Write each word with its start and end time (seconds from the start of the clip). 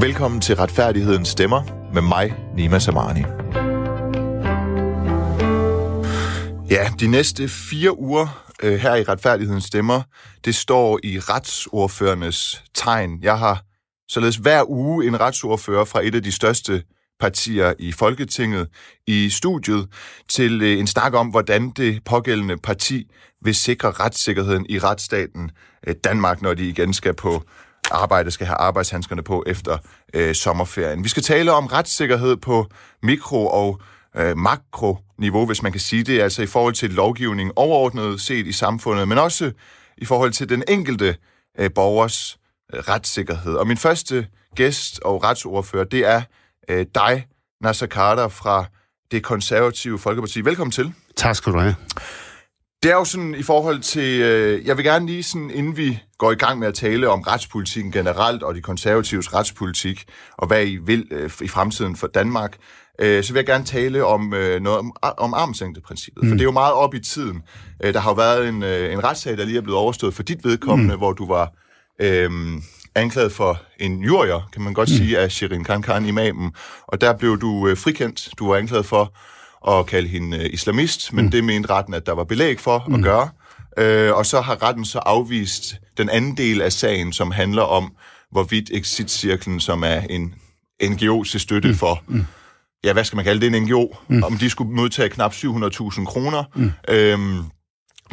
Velkommen 0.00 0.40
til 0.40 0.56
Retfærdighedens 0.56 1.28
Stemmer 1.28 1.62
med 1.94 2.02
mig, 2.02 2.34
Nima 2.54 2.78
Samani. 2.78 3.20
Ja, 6.70 6.90
de 7.00 7.06
næste 7.06 7.48
fire 7.48 7.98
uger 7.98 8.44
øh, 8.62 8.74
her 8.74 8.94
i 8.94 9.02
Retfærdighedens 9.02 9.64
Stemmer, 9.64 10.02
det 10.44 10.54
står 10.54 10.98
i 11.02 11.18
retsordførernes 11.18 12.64
tegn. 12.74 13.22
Jeg 13.22 13.38
har 13.38 13.62
således 14.08 14.36
hver 14.36 14.70
uge 14.70 15.06
en 15.06 15.20
retsordfører 15.20 15.84
fra 15.84 16.06
et 16.06 16.14
af 16.14 16.22
de 16.22 16.32
største 16.32 16.82
partier 17.20 17.74
i 17.78 17.92
Folketinget 17.92 18.68
i 19.06 19.28
studiet 19.30 19.88
til 20.28 20.62
øh, 20.62 20.78
en 20.78 20.86
snak 20.86 21.14
om, 21.14 21.28
hvordan 21.28 21.70
det 21.70 22.04
pågældende 22.04 22.56
parti 22.56 23.10
vil 23.44 23.54
sikre 23.54 23.90
retssikkerheden 23.90 24.66
i 24.68 24.78
retsstaten 24.78 25.50
øh, 25.86 25.94
Danmark, 26.04 26.42
når 26.42 26.54
de 26.54 26.68
igen 26.68 26.92
skal 26.94 27.14
på 27.14 27.42
arbejde, 27.90 28.30
skal 28.30 28.46
have 28.46 28.56
arbejdshandskerne 28.56 29.22
på 29.22 29.44
efter 29.46 29.78
øh, 30.14 30.34
sommerferien. 30.34 31.04
Vi 31.04 31.08
skal 31.08 31.22
tale 31.22 31.52
om 31.52 31.66
retssikkerhed 31.66 32.36
på 32.36 32.66
mikro- 33.02 33.46
og 33.46 33.80
øh, 34.16 34.36
makroniveau, 34.36 35.46
hvis 35.46 35.62
man 35.62 35.72
kan 35.72 35.80
sige 35.80 36.02
det, 36.02 36.20
altså 36.20 36.42
i 36.42 36.46
forhold 36.46 36.74
til 36.74 36.90
lovgivning 36.90 37.52
overordnet 37.56 38.20
set 38.20 38.46
i 38.46 38.52
samfundet, 38.52 39.08
men 39.08 39.18
også 39.18 39.52
i 39.98 40.04
forhold 40.04 40.32
til 40.32 40.48
den 40.48 40.64
enkelte 40.68 41.16
øh, 41.58 41.70
borgers 41.74 42.38
øh, 42.74 42.80
retssikkerhed. 42.80 43.54
Og 43.54 43.66
min 43.66 43.76
første 43.76 44.26
gæst 44.56 45.00
og 45.00 45.24
retsordfører, 45.24 45.84
det 45.84 46.06
er 46.06 46.22
øh, 46.68 46.86
dig, 46.94 47.26
Nasser 47.60 47.86
Carter 47.86 48.28
fra 48.28 48.64
det 49.10 49.22
konservative 49.22 49.98
Folkeparti. 49.98 50.40
Velkommen 50.40 50.72
til. 50.72 50.92
Tak 51.16 51.36
skal 51.36 51.52
du 51.52 51.58
have. 51.58 51.74
Det 52.82 52.90
er 52.90 52.94
jo 52.94 53.04
sådan 53.04 53.34
i 53.34 53.42
forhold 53.42 53.80
til, 53.80 54.20
øh, 54.20 54.66
jeg 54.66 54.76
vil 54.76 54.84
gerne 54.84 55.06
lige 55.06 55.22
sådan, 55.22 55.50
inden 55.50 55.76
vi 55.76 55.98
går 56.18 56.32
i 56.32 56.34
gang 56.34 56.58
med 56.58 56.68
at 56.68 56.74
tale 56.74 57.08
om 57.08 57.20
retspolitikken 57.20 57.92
generelt 57.92 58.42
og 58.42 58.54
de 58.54 58.60
konservatives 58.60 59.34
retspolitik, 59.34 60.04
og 60.36 60.46
hvad 60.46 60.66
I 60.66 60.76
vil 60.76 61.06
øh, 61.10 61.30
i 61.40 61.48
fremtiden 61.48 61.96
for 61.96 62.06
Danmark, 62.06 62.56
øh, 62.98 63.24
så 63.24 63.32
vil 63.32 63.38
jeg 63.38 63.46
gerne 63.46 63.64
tale 63.64 64.04
om 64.04 64.34
øh, 64.34 64.60
noget 64.60 64.78
om, 64.78 64.92
om 65.18 65.34
armslængdeprincippet. 65.34 66.22
Mm. 66.22 66.28
For 66.28 66.34
det 66.34 66.40
er 66.40 66.44
jo 66.44 66.50
meget 66.50 66.72
op 66.72 66.94
i 66.94 67.00
tiden. 67.00 67.42
Øh, 67.84 67.94
der 67.94 68.00
har 68.00 68.10
jo 68.10 68.14
været 68.14 68.48
en, 68.48 68.62
øh, 68.62 68.92
en 68.92 69.04
retssag, 69.04 69.38
der 69.38 69.44
lige 69.44 69.58
er 69.58 69.62
blevet 69.62 69.78
overstået 69.78 70.14
for 70.14 70.22
dit 70.22 70.44
vedkommende, 70.44 70.94
mm. 70.94 70.98
hvor 70.98 71.12
du 71.12 71.26
var 71.26 71.52
øh, 72.00 72.30
anklaget 72.94 73.32
for 73.32 73.62
en 73.80 74.02
jurier, 74.02 74.48
kan 74.52 74.62
man 74.62 74.74
godt 74.74 74.88
mm. 74.88 74.96
sige, 74.96 75.18
af 75.18 75.32
Shirin 75.32 75.64
Kankan, 75.64 76.06
imamen. 76.06 76.52
Og 76.86 77.00
der 77.00 77.12
blev 77.12 77.40
du 77.40 77.68
øh, 77.68 77.76
frikendt. 77.76 78.28
Du 78.38 78.48
var 78.48 78.56
anklaget 78.56 78.86
for 78.86 79.14
at 79.68 79.86
kalde 79.86 80.08
hende 80.08 80.36
øh, 80.36 80.50
islamist, 80.52 81.12
men 81.12 81.24
mm. 81.24 81.30
det 81.30 81.44
mente 81.44 81.70
retten, 81.70 81.94
at 81.94 82.06
der 82.06 82.12
var 82.12 82.24
belæg 82.24 82.60
for 82.60 82.84
mm. 82.88 82.94
at 82.94 83.02
gøre. 83.02 83.28
Øh, 83.78 84.12
og 84.12 84.26
så 84.26 84.40
har 84.40 84.62
retten 84.62 84.84
så 84.84 84.98
afvist 84.98 85.76
den 85.98 86.08
anden 86.08 86.36
del 86.36 86.62
af 86.62 86.72
sagen, 86.72 87.12
som 87.12 87.30
handler 87.30 87.62
om, 87.62 87.92
hvorvidt 88.30 88.70
Exit-cirklen, 88.70 89.60
som 89.60 89.82
er 89.82 90.00
en 90.00 90.34
NGO 90.82 91.24
til 91.24 91.40
støtte 91.40 91.68
mm. 91.68 91.74
for, 91.74 92.02
mm. 92.06 92.24
ja, 92.84 92.92
hvad 92.92 93.04
skal 93.04 93.16
man 93.16 93.24
kalde 93.24 93.40
det, 93.40 93.56
en 93.56 93.62
NGO, 93.62 93.96
mm. 94.08 94.22
om 94.22 94.38
de 94.38 94.50
skulle 94.50 94.74
modtage 94.74 95.08
knap 95.08 95.32
700.000 95.32 96.04
kroner. 96.04 96.44
Mm. 96.54 96.72
Øhm, 96.88 97.44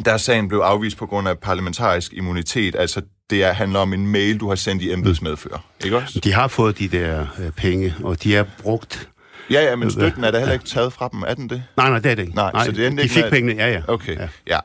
der 0.04 0.16
sagen 0.16 0.48
blev 0.48 0.58
afvist 0.58 0.96
på 0.96 1.06
grund 1.06 1.28
af 1.28 1.38
parlamentarisk 1.38 2.12
immunitet, 2.12 2.76
altså 2.78 3.02
det 3.30 3.44
er, 3.44 3.52
handler 3.52 3.78
om 3.78 3.92
en 3.92 4.06
mail, 4.06 4.40
du 4.40 4.48
har 4.48 4.54
sendt 4.54 4.82
i 4.82 4.92
embedsmedfører, 4.92 5.58
ikke 5.84 5.96
også? 5.96 6.20
De 6.20 6.32
har 6.32 6.48
fået 6.48 6.78
de 6.78 6.88
der 6.88 7.26
øh, 7.38 7.50
penge, 7.50 7.94
og 8.04 8.22
de 8.22 8.36
er 8.36 8.44
brugt 8.62 9.08
Ja, 9.50 9.62
ja, 9.62 9.76
men 9.76 9.90
støtten 9.90 10.24
er 10.24 10.30
da 10.30 10.38
heller 10.38 10.52
ikke 10.52 10.64
taget 10.64 10.92
fra 10.92 11.08
dem, 11.12 11.22
er 11.26 11.34
den 11.34 11.50
det? 11.50 11.64
Nej, 11.76 11.90
nej, 11.90 11.98
det 11.98 12.10
er 12.10 12.14
det 12.14 12.22
ikke. 12.22 12.34
Nej, 12.34 12.52
nej 12.52 12.64
så 12.64 12.72
det 12.72 12.98
de 12.98 13.08
fik 13.08 13.22
med, 13.22 13.30
pengene, 13.30 13.62
ja, 13.62 13.70
ja. 13.70 13.82
Okay, 13.88 14.16
ja. 14.18 14.28
ja. 14.46 14.60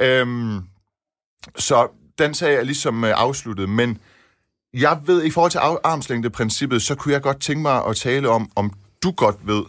Øhm, 0.00 0.60
så 1.58 1.88
den 2.18 2.34
sag 2.34 2.54
er 2.54 2.64
ligesom 2.64 3.04
øh, 3.04 3.12
afsluttet, 3.16 3.68
men 3.68 3.98
jeg 4.74 4.98
ved, 5.06 5.24
i 5.24 5.30
forhold 5.30 5.50
til 5.50 5.60
armslængdeprincippet, 5.84 6.82
så 6.82 6.94
kunne 6.94 7.14
jeg 7.14 7.22
godt 7.22 7.40
tænke 7.40 7.62
mig 7.62 7.84
at 7.86 7.96
tale 7.96 8.28
om, 8.28 8.50
om 8.56 8.72
du 9.02 9.10
godt 9.10 9.36
ved, 9.42 9.62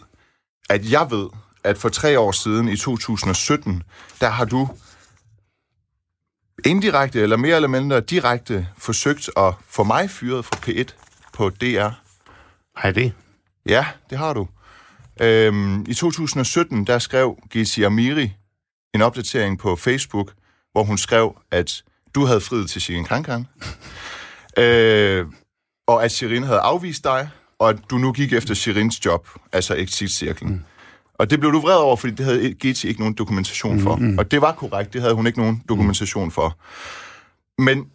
at 0.70 0.90
jeg 0.90 1.06
ved, 1.10 1.28
at 1.64 1.78
for 1.78 1.88
tre 1.88 2.18
år 2.18 2.32
siden, 2.32 2.68
i 2.68 2.76
2017, 2.76 3.82
der 4.20 4.28
har 4.28 4.44
du 4.44 4.68
indirekte, 6.64 7.20
eller 7.20 7.36
mere 7.36 7.56
eller 7.56 7.68
mindre 7.68 8.00
direkte, 8.00 8.68
forsøgt 8.78 9.30
at 9.36 9.54
få 9.68 9.84
mig 9.84 10.10
fyret 10.10 10.44
fra 10.44 10.56
P1 10.56 10.94
på 11.32 11.50
DR. 11.50 11.88
Har 12.76 12.88
jeg 12.88 12.94
det? 12.94 13.12
Ja, 13.66 13.86
det 14.10 14.18
har 14.18 14.32
du. 14.32 14.48
Øhm, 15.20 15.84
I 15.88 15.94
2017, 15.94 16.86
der 16.86 16.98
skrev 16.98 17.38
Gizia 17.50 17.86
Amiri 17.86 18.32
en 18.94 19.02
opdatering 19.02 19.58
på 19.58 19.76
Facebook, 19.76 20.32
hvor 20.72 20.84
hun 20.84 20.98
skrev, 20.98 21.36
at 21.50 21.82
du 22.14 22.24
havde 22.24 22.40
friet 22.40 22.70
til 22.70 22.80
Shirin 22.82 23.04
Kankan, 23.04 23.46
øh, 24.64 25.26
og 25.86 26.04
at 26.04 26.12
Shirin 26.12 26.42
havde 26.42 26.60
afvist 26.60 27.04
dig, 27.04 27.30
og 27.58 27.68
at 27.68 27.76
du 27.90 27.98
nu 27.98 28.12
gik 28.12 28.32
efter 28.32 28.54
Shirins 28.54 29.04
job, 29.04 29.28
altså 29.52 29.74
exit-cirklen. 29.74 30.52
Mm. 30.52 30.60
Og 31.14 31.30
det 31.30 31.40
blev 31.40 31.52
du 31.52 31.60
vred 31.60 31.76
over, 31.76 31.96
fordi 31.96 32.14
det 32.14 32.26
havde 32.26 32.54
Gizia 32.54 32.88
ikke 32.88 33.00
nogen 33.00 33.14
dokumentation 33.14 33.80
for. 33.80 33.96
Mm, 33.96 34.04
mm. 34.04 34.18
Og 34.18 34.30
det 34.30 34.40
var 34.40 34.52
korrekt, 34.52 34.92
det 34.92 35.00
havde 35.00 35.14
hun 35.14 35.26
ikke 35.26 35.38
nogen 35.38 35.62
dokumentation 35.68 36.30
for. 36.30 36.58
Men 37.62 37.86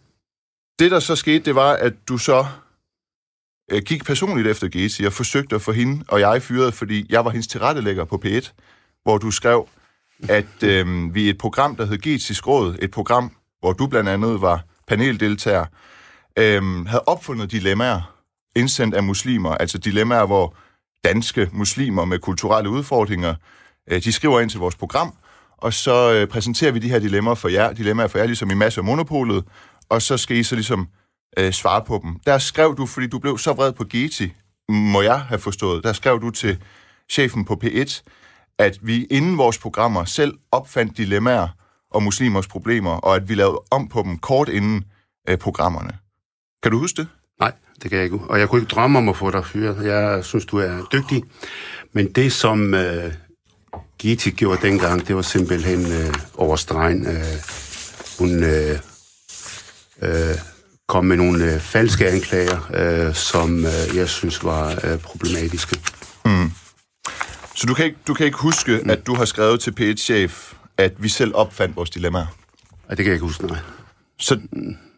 det, 0.78 0.90
der 0.90 1.00
så 1.00 1.16
skete, 1.16 1.44
det 1.44 1.54
var, 1.54 1.72
at 1.72 1.92
du 2.08 2.18
så 2.18 2.46
øh, 3.70 3.82
gik 3.82 4.04
personligt 4.04 4.48
efter 4.48 4.68
Gezi 4.68 5.04
og 5.04 5.12
forsøgte 5.12 5.56
at 5.56 5.62
få 5.62 5.72
hende 5.72 6.04
og 6.08 6.20
jeg 6.20 6.42
fyret, 6.42 6.74
fordi 6.74 7.06
jeg 7.08 7.24
var 7.24 7.30
hendes 7.30 7.46
tilrettelægger 7.46 8.04
på 8.04 8.22
P1, 8.24 8.52
hvor 9.02 9.18
du 9.18 9.30
skrev, 9.30 9.68
at 10.28 10.62
øh, 10.62 11.14
vi 11.14 11.22
i 11.22 11.28
et 11.28 11.38
program, 11.38 11.76
der 11.76 11.86
hed 11.86 11.98
Getisk 11.98 12.46
Råd, 12.46 12.76
et 12.82 12.90
program, 12.90 13.32
hvor 13.60 13.72
du 13.72 13.86
blandt 13.86 14.08
andet 14.08 14.40
var 14.40 14.64
paneldeltager, 14.86 15.64
øh, 16.38 16.86
havde 16.86 17.02
opfundet 17.06 17.50
dilemmaer, 17.50 18.14
indsendt 18.56 18.94
af 18.94 19.02
muslimer, 19.02 19.54
altså 19.54 19.78
dilemmaer, 19.78 20.26
hvor 20.26 20.56
danske 21.04 21.48
muslimer 21.52 22.04
med 22.04 22.18
kulturelle 22.18 22.70
udfordringer, 22.70 23.34
øh, 23.90 24.04
de 24.04 24.12
skriver 24.12 24.40
ind 24.40 24.50
til 24.50 24.60
vores 24.60 24.76
program, 24.76 25.14
og 25.56 25.72
så 25.72 26.12
øh, 26.12 26.26
præsenterer 26.26 26.72
vi 26.72 26.78
de 26.78 26.88
her 26.88 26.98
dilemmaer 26.98 27.34
for 27.34 27.48
jer, 27.48 27.72
dilemmaer 27.72 28.06
for 28.08 28.18
jer, 28.18 28.26
ligesom 28.26 28.50
i 28.50 28.54
masse 28.54 28.80
af 28.80 28.84
monopolet, 28.84 29.44
og 29.88 30.02
så 30.02 30.16
skal 30.16 30.36
I 30.36 30.42
så 30.42 30.54
ligesom 30.54 30.88
øh, 31.38 31.52
svare 31.52 31.84
på 31.84 32.00
dem. 32.02 32.20
Der 32.26 32.38
skrev 32.38 32.76
du, 32.76 32.86
fordi 32.86 33.06
du 33.06 33.18
blev 33.18 33.38
så 33.38 33.52
vred 33.52 33.72
på 33.72 33.84
Geti, 33.84 34.32
må 34.68 35.02
jeg 35.02 35.20
have 35.20 35.38
forstået, 35.38 35.84
der 35.84 35.92
skrev 35.92 36.20
du 36.20 36.30
til 36.30 36.58
chefen 37.10 37.44
på 37.44 37.60
P1, 37.64 38.02
at 38.58 38.78
vi 38.82 39.04
inden 39.04 39.38
vores 39.38 39.58
programmer 39.58 40.04
selv 40.04 40.34
opfandt 40.52 40.96
dilemmaer 40.96 41.48
og 41.90 42.02
muslimers 42.02 42.46
problemer, 42.46 42.90
og 42.90 43.16
at 43.16 43.28
vi 43.28 43.34
lavede 43.34 43.60
om 43.70 43.88
på 43.88 44.02
dem 44.02 44.18
kort 44.18 44.48
inden 44.48 44.84
øh, 45.28 45.38
programmerne. 45.38 45.90
Kan 46.62 46.72
du 46.72 46.78
huske 46.78 46.96
det? 46.96 47.08
Nej, 47.40 47.52
det 47.82 47.90
kan 47.90 47.96
jeg 47.96 48.04
ikke. 48.04 48.18
Og 48.28 48.40
jeg 48.40 48.48
kunne 48.48 48.60
ikke 48.60 48.70
drømme 48.70 48.98
om 48.98 49.08
at 49.08 49.16
få 49.16 49.30
dig 49.30 49.46
fyret. 49.46 49.86
Jeg 49.86 50.24
synes, 50.24 50.46
du 50.46 50.58
er 50.58 50.84
dygtig. 50.92 51.22
Men 51.92 52.12
det, 52.12 52.32
som 52.32 52.74
øh, 52.74 53.12
Giti 53.98 54.30
gjorde 54.30 54.66
dengang, 54.66 55.08
det 55.08 55.16
var 55.16 55.22
simpelthen 55.22 55.80
øh, 55.80 56.14
overstregen. 56.34 57.06
Øh, 57.06 57.42
hun 58.18 58.44
øh, 58.44 58.78
øh, 60.02 60.34
kom 60.88 61.04
med 61.04 61.16
nogle 61.16 61.54
øh, 61.54 61.60
falske 61.60 62.08
anklager, 62.08 62.70
øh, 62.74 63.14
som 63.14 63.58
øh, 63.58 63.96
jeg 63.96 64.08
synes 64.08 64.44
var 64.44 64.80
øh, 64.84 64.98
problematiske. 64.98 65.80
Mm. 66.24 66.50
Så 67.54 67.66
du 67.66 67.74
kan 67.74 67.84
ikke, 67.84 67.98
du 68.06 68.14
kan 68.14 68.26
ikke 68.26 68.38
huske, 68.38 68.80
mm. 68.84 68.90
at 68.90 69.06
du 69.06 69.14
har 69.14 69.24
skrevet 69.24 69.60
til 69.60 69.74
P1-chef, 69.80 70.52
at 70.76 71.02
vi 71.02 71.08
selv 71.08 71.32
opfandt 71.34 71.76
vores 71.76 71.90
dilemma? 71.90 72.18
Nej, 72.18 72.26
det 72.88 72.96
kan 72.96 73.06
jeg 73.06 73.12
ikke 73.12 73.26
huske, 73.26 73.46
nej. 73.46 73.58
Så 74.18 74.40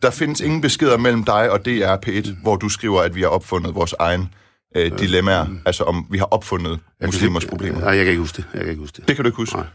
der 0.03 0.11
findes 0.11 0.41
ingen 0.41 0.61
beskeder 0.61 0.97
mellem 0.97 1.25
dig 1.25 1.51
og 1.51 1.65
DR 1.65 1.97
P1, 2.07 2.31
mm. 2.31 2.37
hvor 2.43 2.57
du 2.57 2.69
skriver, 2.69 3.03
at 3.03 3.15
vi 3.15 3.21
har 3.21 3.29
opfundet 3.29 3.75
vores 3.75 3.95
egen 3.99 4.35
øh, 4.77 4.99
dilemmaer, 4.99 5.45
mm. 5.45 5.61
altså 5.67 5.85
om 5.85 6.07
vi 6.11 6.19
har 6.19 6.27
opfundet 6.27 6.81
jeg 7.01 7.09
muslimers 7.09 7.43
ikke, 7.43 7.51
problemer? 7.51 7.81
Nej, 7.81 7.89
jeg 7.89 8.05
kan 8.05 8.09
ikke 8.09 8.21
huske 8.21 8.37
det. 8.37 8.45
Jeg 8.55 8.61
kan 8.61 8.71
ikke 8.71 8.81
huske 8.81 8.97
det. 8.97 9.09
Det 9.09 9.17
kan 9.17 9.25
du 9.25 9.29
ikke 9.29 9.37
huske? 9.37 9.57
Nej. 9.57 9.67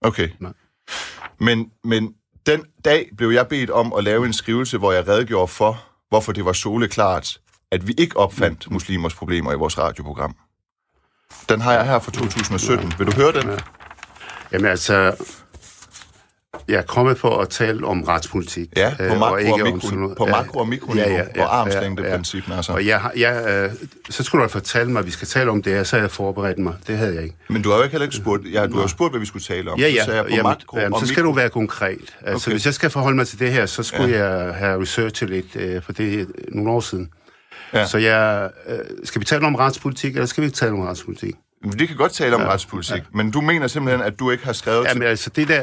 Okay. 0.00 0.28
Nej. 0.38 0.52
Men, 1.40 1.70
men 1.84 2.14
den 2.46 2.64
dag 2.84 3.08
blev 3.16 3.30
jeg 3.30 3.48
bedt 3.48 3.70
om 3.70 3.92
at 3.92 4.04
lave 4.04 4.26
en 4.26 4.32
skrivelse, 4.32 4.78
hvor 4.78 4.92
jeg 4.92 5.08
redegjorde 5.08 5.48
for, 5.48 5.84
hvorfor 6.08 6.32
det 6.32 6.44
var 6.44 6.52
soleklart, 6.52 7.38
at 7.70 7.88
vi 7.88 7.94
ikke 7.98 8.16
opfandt 8.16 8.70
muslimers 8.70 9.14
problemer 9.14 9.52
i 9.52 9.56
vores 9.56 9.78
radioprogram. 9.78 10.36
Den 11.48 11.60
har 11.60 11.72
jeg 11.72 11.86
her 11.86 11.98
fra 11.98 12.12
2017. 12.12 12.92
Vil 12.98 13.06
du 13.06 13.12
høre 13.16 13.32
den? 13.32 13.60
Jamen 14.52 14.66
altså, 14.66 15.16
jeg 16.68 16.76
er 16.76 16.82
kommet 16.82 17.18
for 17.18 17.40
at 17.40 17.48
tale 17.48 17.86
om 17.86 18.02
retspolitik. 18.02 18.68
Ja, 18.76 18.94
på 18.98 19.14
makro- 19.14 19.32
og, 19.32 19.40
ikke 19.40 19.52
og, 19.52 19.72
mikro, 19.72 19.96
om 19.96 20.14
på 20.16 20.26
makro- 20.26 20.60
og 20.60 20.68
mikroniveau, 20.68 21.10
ja, 21.10 21.16
ja, 21.16 21.24
ja, 21.36 21.44
og 21.44 21.60
armslængdeprincippen. 21.60 22.50
Ja, 22.50 22.54
ja. 22.54 22.56
Altså. 22.56 22.72
Og 22.72 22.86
jeg, 22.86 23.10
jeg, 23.16 23.44
øh, 23.48 23.70
så 24.10 24.22
skulle 24.22 24.44
du 24.44 24.48
fortælle 24.48 24.92
mig, 24.92 25.00
at 25.00 25.06
vi 25.06 25.10
skal 25.10 25.28
tale 25.28 25.50
om 25.50 25.62
det 25.62 25.72
her, 25.72 25.82
så 25.82 25.96
jeg 25.96 26.10
forberedt 26.10 26.58
mig. 26.58 26.74
Det 26.86 26.98
havde 26.98 27.14
jeg 27.14 27.22
ikke. 27.22 27.36
Men 27.48 27.62
du 27.62 27.70
har 27.70 27.76
jo 27.76 27.82
ikke 27.82 27.92
heller 27.92 28.06
ikke 28.06 28.16
spurgt, 28.16 28.42
ja, 28.52 28.66
du 28.66 28.78
har 28.78 28.86
spurgt, 28.86 29.12
hvad 29.12 29.20
vi 29.20 29.26
skulle 29.26 29.42
tale 29.42 29.70
om. 29.70 29.78
Ja, 29.78 29.88
ja. 29.88 30.04
Så, 30.04 30.12
jeg 30.12 30.24
på 30.24 30.30
jamen, 30.30 30.42
makro 30.42 30.78
jamen, 30.78 31.00
så 31.00 31.06
skal 31.06 31.22
mikro. 31.22 31.30
du 31.30 31.36
være 31.36 31.48
konkret. 31.48 32.16
Altså, 32.22 32.48
okay. 32.48 32.54
hvis 32.54 32.66
jeg 32.66 32.74
skal 32.74 32.90
forholde 32.90 33.16
mig 33.16 33.26
til 33.26 33.38
det 33.38 33.52
her, 33.52 33.66
så 33.66 33.82
skulle 33.82 34.18
ja. 34.18 34.24
jeg 34.24 34.54
have 34.54 34.82
researchet 34.82 35.30
lidt, 35.30 35.56
øh, 35.56 35.82
for 35.82 35.92
det 35.92 36.20
er 36.20 36.24
nogle 36.48 36.70
år 36.70 36.80
siden. 36.80 37.08
Ja. 37.74 37.86
Så 37.86 37.98
jeg, 37.98 38.50
øh, 38.68 38.78
skal 39.04 39.20
vi 39.20 39.24
tale 39.24 39.46
om 39.46 39.54
retspolitik, 39.54 40.14
eller 40.14 40.26
skal 40.26 40.40
vi 40.42 40.46
ikke 40.46 40.56
tale 40.56 40.72
om 40.72 40.80
retspolitik? 40.80 41.34
Vi 41.78 41.86
kan 41.86 41.96
godt 41.96 42.12
tale 42.12 42.34
om 42.36 42.40
ja, 42.40 42.48
retspolitik, 42.52 42.96
ja. 42.96 43.02
men 43.12 43.30
du 43.30 43.40
mener 43.40 43.66
simpelthen, 43.66 44.06
at 44.06 44.18
du 44.18 44.30
ikke 44.30 44.44
har 44.44 44.52
skrevet... 44.52 44.84
Jamen 44.88 45.02
altså, 45.02 45.30
det 45.30 45.48
der, 45.48 45.62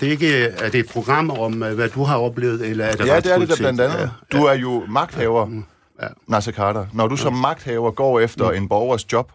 det 0.00 0.02
er 0.02 0.10
ikke... 0.10 0.42
Er 0.44 0.68
det 0.70 0.80
et 0.80 0.88
program 0.88 1.30
om, 1.30 1.52
hvad 1.52 1.88
du 1.88 2.02
har 2.02 2.16
oplevet, 2.18 2.66
eller 2.66 2.84
er 2.84 2.92
det 2.92 3.06
Ja, 3.06 3.20
det 3.20 3.32
er 3.34 3.38
det 3.38 3.48
der 3.48 3.56
blandt 3.56 3.80
andet. 3.80 3.98
Ja. 4.32 4.38
Du 4.38 4.44
er 4.44 4.54
jo 4.54 4.84
magthaver 4.88 5.62
Ja. 6.02 6.06
Nasser 6.28 6.52
Carter, 6.52 6.86
når 6.92 7.08
du 7.08 7.16
som 7.16 7.34
magthaver 7.34 7.90
går 7.90 8.20
efter 8.20 8.50
en 8.50 8.68
borgers 8.68 9.12
job, 9.12 9.32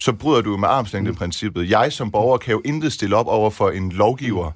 så 0.00 0.12
bryder 0.12 0.40
du 0.42 0.56
med 0.56 0.68
armslængdeprincippet. 0.68 1.70
Jeg 1.70 1.92
som 1.92 2.10
borger 2.10 2.38
kan 2.38 2.52
jo 2.52 2.62
intet 2.64 2.92
stille 2.92 3.16
op 3.16 3.26
over 3.26 3.50
for 3.50 3.70
en 3.70 3.92
lovgiver, 3.92 4.50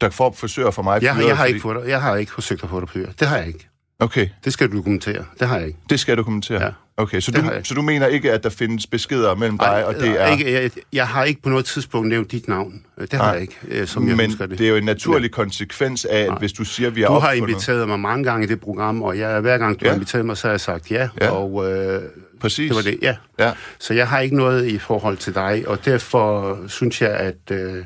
der 0.00 0.10
får 0.10 0.32
forsøger 0.38 0.70
for 0.70 0.82
mig. 0.82 1.02
Jeg, 1.02 1.14
fyret, 1.14 1.26
jeg, 1.28 1.36
har 1.36 1.44
fordi- 1.44 1.54
ikke 1.54 1.62
fået, 1.62 1.88
jeg 1.88 2.02
har 2.02 2.16
ikke 2.16 2.32
forsøgt 2.32 2.62
at 2.64 2.68
få 2.70 2.80
dig 2.80 2.88
på. 2.88 2.98
Det 3.20 3.28
har 3.28 3.36
jeg 3.36 3.46
ikke. 3.46 3.68
Okay, 3.98 4.28
Det 4.44 4.52
skal 4.52 4.72
du 4.72 4.76
dokumentere. 4.76 5.24
Det 5.40 5.48
har 5.48 5.56
jeg 5.58 5.66
ikke. 5.66 5.78
det 5.90 6.00
skal 6.00 6.16
du 6.16 6.22
kommentere. 6.22 6.62
Ja. 6.62 6.70
Okay, 6.96 7.20
så 7.20 7.30
Det 7.30 7.42
du, 7.44 7.50
så 7.64 7.74
du 7.74 7.82
mener 7.82 8.06
ikke, 8.06 8.32
at 8.32 8.42
der 8.44 8.48
findes 8.50 8.86
beskeder 8.86 9.34
mellem 9.34 9.58
dig, 9.58 9.86
og 9.86 9.94
det 9.94 10.20
er... 10.20 10.26
Ikke, 10.26 10.52
jeg, 10.52 10.70
jeg 10.92 11.08
har 11.08 11.24
ikke 11.24 11.42
på 11.42 11.48
noget 11.48 11.64
tidspunkt 11.64 12.08
nævnt 12.08 12.32
dit 12.32 12.48
navn. 12.48 12.86
Det 13.00 13.12
har 13.12 13.32
jeg 13.32 13.42
ikke, 13.42 13.56
øh, 13.68 13.86
som 13.86 14.08
jeg 14.08 14.16
men 14.16 14.30
det. 14.30 14.50
det 14.50 14.60
er 14.60 14.68
jo 14.68 14.76
en 14.76 14.84
naturlig 14.84 15.30
konsekvens 15.30 16.04
af, 16.04 16.18
at 16.18 16.38
hvis 16.38 16.52
du 16.52 16.64
siger, 16.64 16.88
at 16.88 16.96
vi 16.96 17.00
har 17.02 17.08
Du 17.08 17.18
har 17.18 17.32
inviteret 17.32 17.88
mig 17.88 18.00
mange 18.00 18.24
gange 18.24 18.44
i 18.46 18.48
det 18.48 18.60
program, 18.60 19.02
og 19.02 19.18
jeg, 19.18 19.40
hver 19.40 19.58
gang 19.58 19.80
du 19.80 19.84
Ja. 19.84 19.90
har 19.90 19.94
inviteret 19.94 20.26
mig, 20.26 20.36
så 20.36 20.46
har 20.46 20.52
jeg 20.52 20.60
sagt 20.60 20.90
ja. 20.90 21.08
Ja. 21.20 21.30
Og 21.30 21.72
øh, 21.72 22.02
Præcis. 22.40 22.68
det 22.68 22.76
var 22.76 22.82
det, 22.82 22.98
ja. 23.02 23.16
Ja. 23.38 23.52
Så 23.78 23.94
jeg 23.94 24.08
har 24.08 24.20
ikke 24.20 24.36
noget 24.36 24.66
i 24.66 24.78
forhold 24.78 25.16
til 25.16 25.34
dig, 25.34 25.64
og 25.66 25.84
derfor 25.84 26.58
synes 26.68 27.02
jeg, 27.02 27.10
at... 27.10 27.50
Øh, 27.50 27.84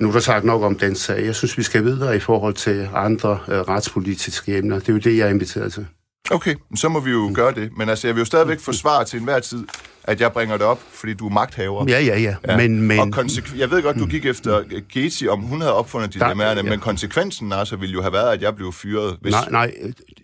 nu 0.00 0.08
er 0.08 0.12
der 0.12 0.20
sagt 0.20 0.44
nok 0.44 0.62
om 0.62 0.78
den 0.78 0.94
sag. 0.94 1.24
Jeg 1.24 1.34
synes, 1.34 1.58
vi 1.58 1.62
skal 1.62 1.84
videre 1.84 2.16
i 2.16 2.20
forhold 2.20 2.54
til 2.54 2.88
andre 2.94 3.38
øh, 3.48 3.58
retspolitiske 3.58 4.56
emner. 4.58 4.78
Det 4.78 4.88
er 4.88 4.92
jo 4.92 4.98
det, 4.98 5.16
jeg 5.18 5.26
er 5.26 5.30
inviteret 5.30 5.72
til. 5.72 5.86
Okay, 6.30 6.54
så 6.76 6.88
må 6.88 7.00
vi 7.00 7.10
jo 7.10 7.30
gøre 7.34 7.54
det. 7.54 7.70
Men 7.76 7.88
altså, 7.88 8.06
jeg 8.08 8.14
vil 8.14 8.20
jo 8.20 8.24
stadigvæk 8.24 8.60
forsvare 8.60 9.04
til 9.04 9.18
enhver 9.18 9.40
tid, 9.40 9.66
at 10.04 10.20
jeg 10.20 10.32
bringer 10.32 10.56
det 10.56 10.66
op, 10.66 10.80
fordi 10.92 11.14
du 11.14 11.26
er 11.26 11.32
magthaver. 11.32 11.84
Ja, 11.88 12.00
ja, 12.00 12.18
ja. 12.20 12.34
ja. 12.48 12.56
Men, 12.56 12.82
men, 12.82 12.98
Og 12.98 13.06
konsekv- 13.18 13.58
jeg 13.58 13.70
ved 13.70 13.82
godt, 13.82 13.96
du 13.96 14.06
gik 14.06 14.26
efter 14.26 14.62
Geti, 14.92 15.28
om 15.28 15.40
hun 15.40 15.60
havde 15.60 15.74
opfundet 15.74 16.14
dilemmaerne, 16.14 16.60
ja. 16.64 16.70
men 16.70 16.80
konsekvensen 16.80 17.52
altså 17.52 17.76
ville 17.76 17.92
jo 17.92 18.02
have 18.02 18.12
været, 18.12 18.32
at 18.32 18.42
jeg 18.42 18.56
blev 18.56 18.72
fyret. 18.72 19.16
Hvis... 19.20 19.32
Nej, 19.32 19.48
nej, 19.50 19.72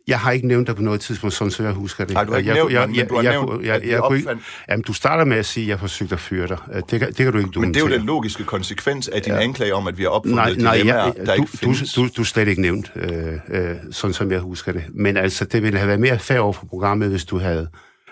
jeg 0.09 0.19
har 0.19 0.33
ikke 0.33 0.47
nævnt 0.47 0.67
dig 0.67 0.77
på 0.77 0.83
noget 0.83 1.01
tidspunkt, 1.01 1.35
sådan 1.35 1.51
så 1.51 1.63
jeg 1.63 1.73
husker 1.73 2.05
det. 2.05 2.15
Nej, 2.15 2.25
du 2.25 2.31
har 2.31 2.39
ikke 2.39 2.49
jeg, 2.49 2.55
nævnt 2.55 2.73
jeg, 2.73 2.81
jeg, 2.81 2.89
men 2.89 3.07
du 3.09 3.15
har 3.15 3.23
jeg, 3.23 3.33
nævnt, 3.33 3.65
jeg, 3.67 3.81
jeg, 3.83 3.91
jeg, 3.91 4.01
kunne 4.01 4.17
ikke- 4.19 4.31
opfandt- 4.31 4.43
Jamen, 4.69 4.83
du 4.83 4.93
starter 4.93 5.25
med 5.25 5.37
at 5.37 5.47
sige, 5.47 5.65
at 5.65 5.69
jeg 5.69 5.81
forsøgte 5.81 6.13
at 6.13 6.21
fyre 6.21 6.47
dig. 6.47 6.59
Det 6.91 7.01
kan, 7.01 7.09
det 7.09 7.17
kan 7.17 7.33
du 7.33 7.39
ikke 7.39 7.51
dokumentere. 7.51 7.61
Men 7.61 7.75
det 7.75 7.83
er 7.83 7.89
jo 7.89 7.99
den 7.99 8.07
logiske 8.07 8.45
konsekvens 8.45 9.09
af 9.09 9.23
din 9.23 9.33
ja. 9.33 9.41
anklage 9.41 9.75
om, 9.75 9.87
at 9.87 9.99
vi 9.99 10.03
har 10.03 10.11
opfundet 10.11 10.37
Nej, 10.37 10.55
nej, 10.59 10.75
dilemmaer, 10.75 11.05
jeg, 11.05 11.13
der 11.17 11.25
du, 11.25 11.33
ikke 11.33 11.51
du, 11.53 11.57
findes. 11.57 11.93
du, 11.93 12.09
du 12.17 12.21
er 12.21 12.25
slet 12.25 12.49
ikke 12.49 12.63
nævnt, 12.63 12.93
øh, 12.97 13.33
øh, 13.51 13.75
sådan 13.91 14.15
som 14.15 14.33
jeg 14.33 14.41
husker 14.41 14.73
det. 14.73 14.85
Men 14.95 15.17
altså, 15.17 15.45
det 15.45 15.63
ville 15.63 15.79
have 15.79 15.89
været 15.89 16.01
mere 16.01 16.19
fair 16.19 16.39
over 16.39 16.53
for 16.53 16.67
programmet, 16.67 17.09
hvis 17.11 17.25
du 17.25 17.39
havde 17.39 17.69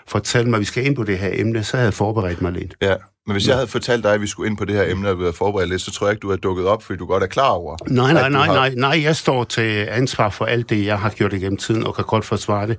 fortalt 0.07 0.47
mig, 0.47 0.57
at 0.57 0.59
vi 0.61 0.65
skal 0.65 0.85
ind 0.85 0.95
på 0.95 1.03
det 1.03 1.17
her 1.19 1.29
emne, 1.33 1.63
så 1.63 1.77
havde 1.77 1.85
jeg 1.87 1.93
forberedt 1.93 2.41
mig 2.41 2.51
lidt. 2.51 2.75
Ja, 2.81 2.95
men 3.27 3.31
hvis 3.33 3.47
jeg 3.47 3.55
havde 3.55 3.67
fortalt 3.67 4.03
dig, 4.03 4.13
at 4.13 4.21
vi 4.21 4.27
skulle 4.27 4.49
ind 4.49 4.57
på 4.57 4.65
det 4.65 4.75
her 4.75 4.83
emne, 4.91 5.09
og 5.09 5.17
vi 5.17 5.23
havde 5.23 5.33
forberedt 5.33 5.69
lidt, 5.69 5.81
så 5.81 5.91
tror 5.91 6.07
jeg 6.07 6.11
ikke, 6.11 6.21
du 6.21 6.27
havde 6.29 6.41
dukket 6.41 6.65
op, 6.65 6.83
fordi 6.83 6.97
du 6.97 7.05
godt 7.05 7.23
er 7.23 7.27
klar 7.27 7.49
over. 7.49 7.77
Nej, 7.87 8.13
nej, 8.13 8.29
nej, 8.29 8.45
har- 8.45 8.53
nej, 8.53 8.73
nej, 8.77 9.01
jeg 9.03 9.15
står 9.15 9.43
til 9.43 9.87
ansvar 9.91 10.29
for 10.29 10.45
alt 10.45 10.69
det, 10.69 10.85
jeg 10.85 10.99
har 10.99 11.09
gjort 11.09 11.33
igennem 11.33 11.57
tiden, 11.57 11.87
og 11.87 11.95
kan 11.95 12.03
godt 12.05 12.25
forsvare 12.25 12.67
det, 12.67 12.77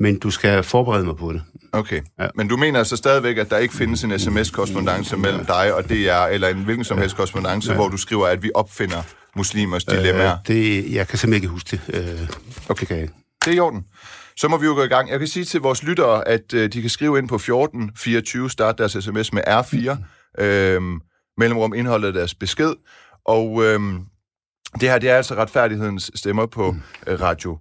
men 0.00 0.18
du 0.18 0.30
skal 0.30 0.62
forberede 0.62 1.04
mig 1.04 1.16
på 1.16 1.32
det. 1.32 1.42
Okay, 1.72 2.00
ja. 2.18 2.24
Ja. 2.24 2.28
men 2.34 2.48
du 2.48 2.56
mener 2.56 2.78
altså 2.78 2.96
stadigvæk, 2.96 3.38
at 3.38 3.50
der 3.50 3.58
ikke 3.58 3.74
findes 3.74 4.04
en 4.04 4.18
sms-korrespondence 4.18 5.16
mellem 5.16 5.44
dig 5.44 5.74
og 5.74 5.88
DR, 5.88 6.26
eller 6.32 6.48
en 6.48 6.56
hvilken 6.64 6.84
som 6.84 6.98
helst 6.98 7.16
korrespondence, 7.16 7.70
ja. 7.70 7.76
hvor 7.76 7.88
du 7.88 7.96
skriver, 7.96 8.26
at 8.26 8.42
vi 8.42 8.50
opfinder 8.54 9.02
muslimers 9.36 9.84
dilemmaer. 9.84 10.32
Øh, 10.32 10.38
det, 10.46 10.92
jeg 10.94 11.08
kan 11.08 11.18
simpelthen 11.18 11.34
ikke 11.34 11.48
huske 11.48 11.68
det. 11.70 11.80
Øh, 11.94 12.28
okay. 12.68 12.80
Det 12.80 12.88
kan 12.88 12.98
jeg. 12.98 13.08
Det 13.44 13.50
er 13.50 13.54
i 13.56 13.58
orden. 13.60 13.84
Så 14.42 14.48
må 14.48 14.56
vi 14.56 14.66
jo 14.66 14.74
gå 14.74 14.82
i 14.82 14.88
gang. 14.88 15.10
Jeg 15.10 15.18
kan 15.18 15.28
sige 15.28 15.44
til 15.44 15.60
vores 15.60 15.82
lyttere, 15.82 16.28
at 16.28 16.54
øh, 16.54 16.72
de 16.72 16.80
kan 16.80 16.90
skrive 16.90 17.18
ind 17.18 17.28
på 17.28 17.38
14 17.38 17.90
24, 17.96 18.50
starte 18.50 18.78
deres 18.78 18.92
sms 18.92 19.32
med 19.32 19.42
R4, 19.46 19.96
øh, 20.42 20.82
mellemrum 21.36 21.74
indholdet 21.74 22.06
af 22.06 22.12
deres 22.12 22.34
besked. 22.34 22.74
Og 23.24 23.64
øh, 23.64 23.80
det 24.80 24.88
her, 24.88 24.98
det 24.98 25.10
er 25.10 25.16
altså 25.16 25.34
retfærdighedens 25.34 26.10
stemmer 26.14 26.46
på 26.46 26.74
øh, 27.06 27.20
Radio 27.20 27.58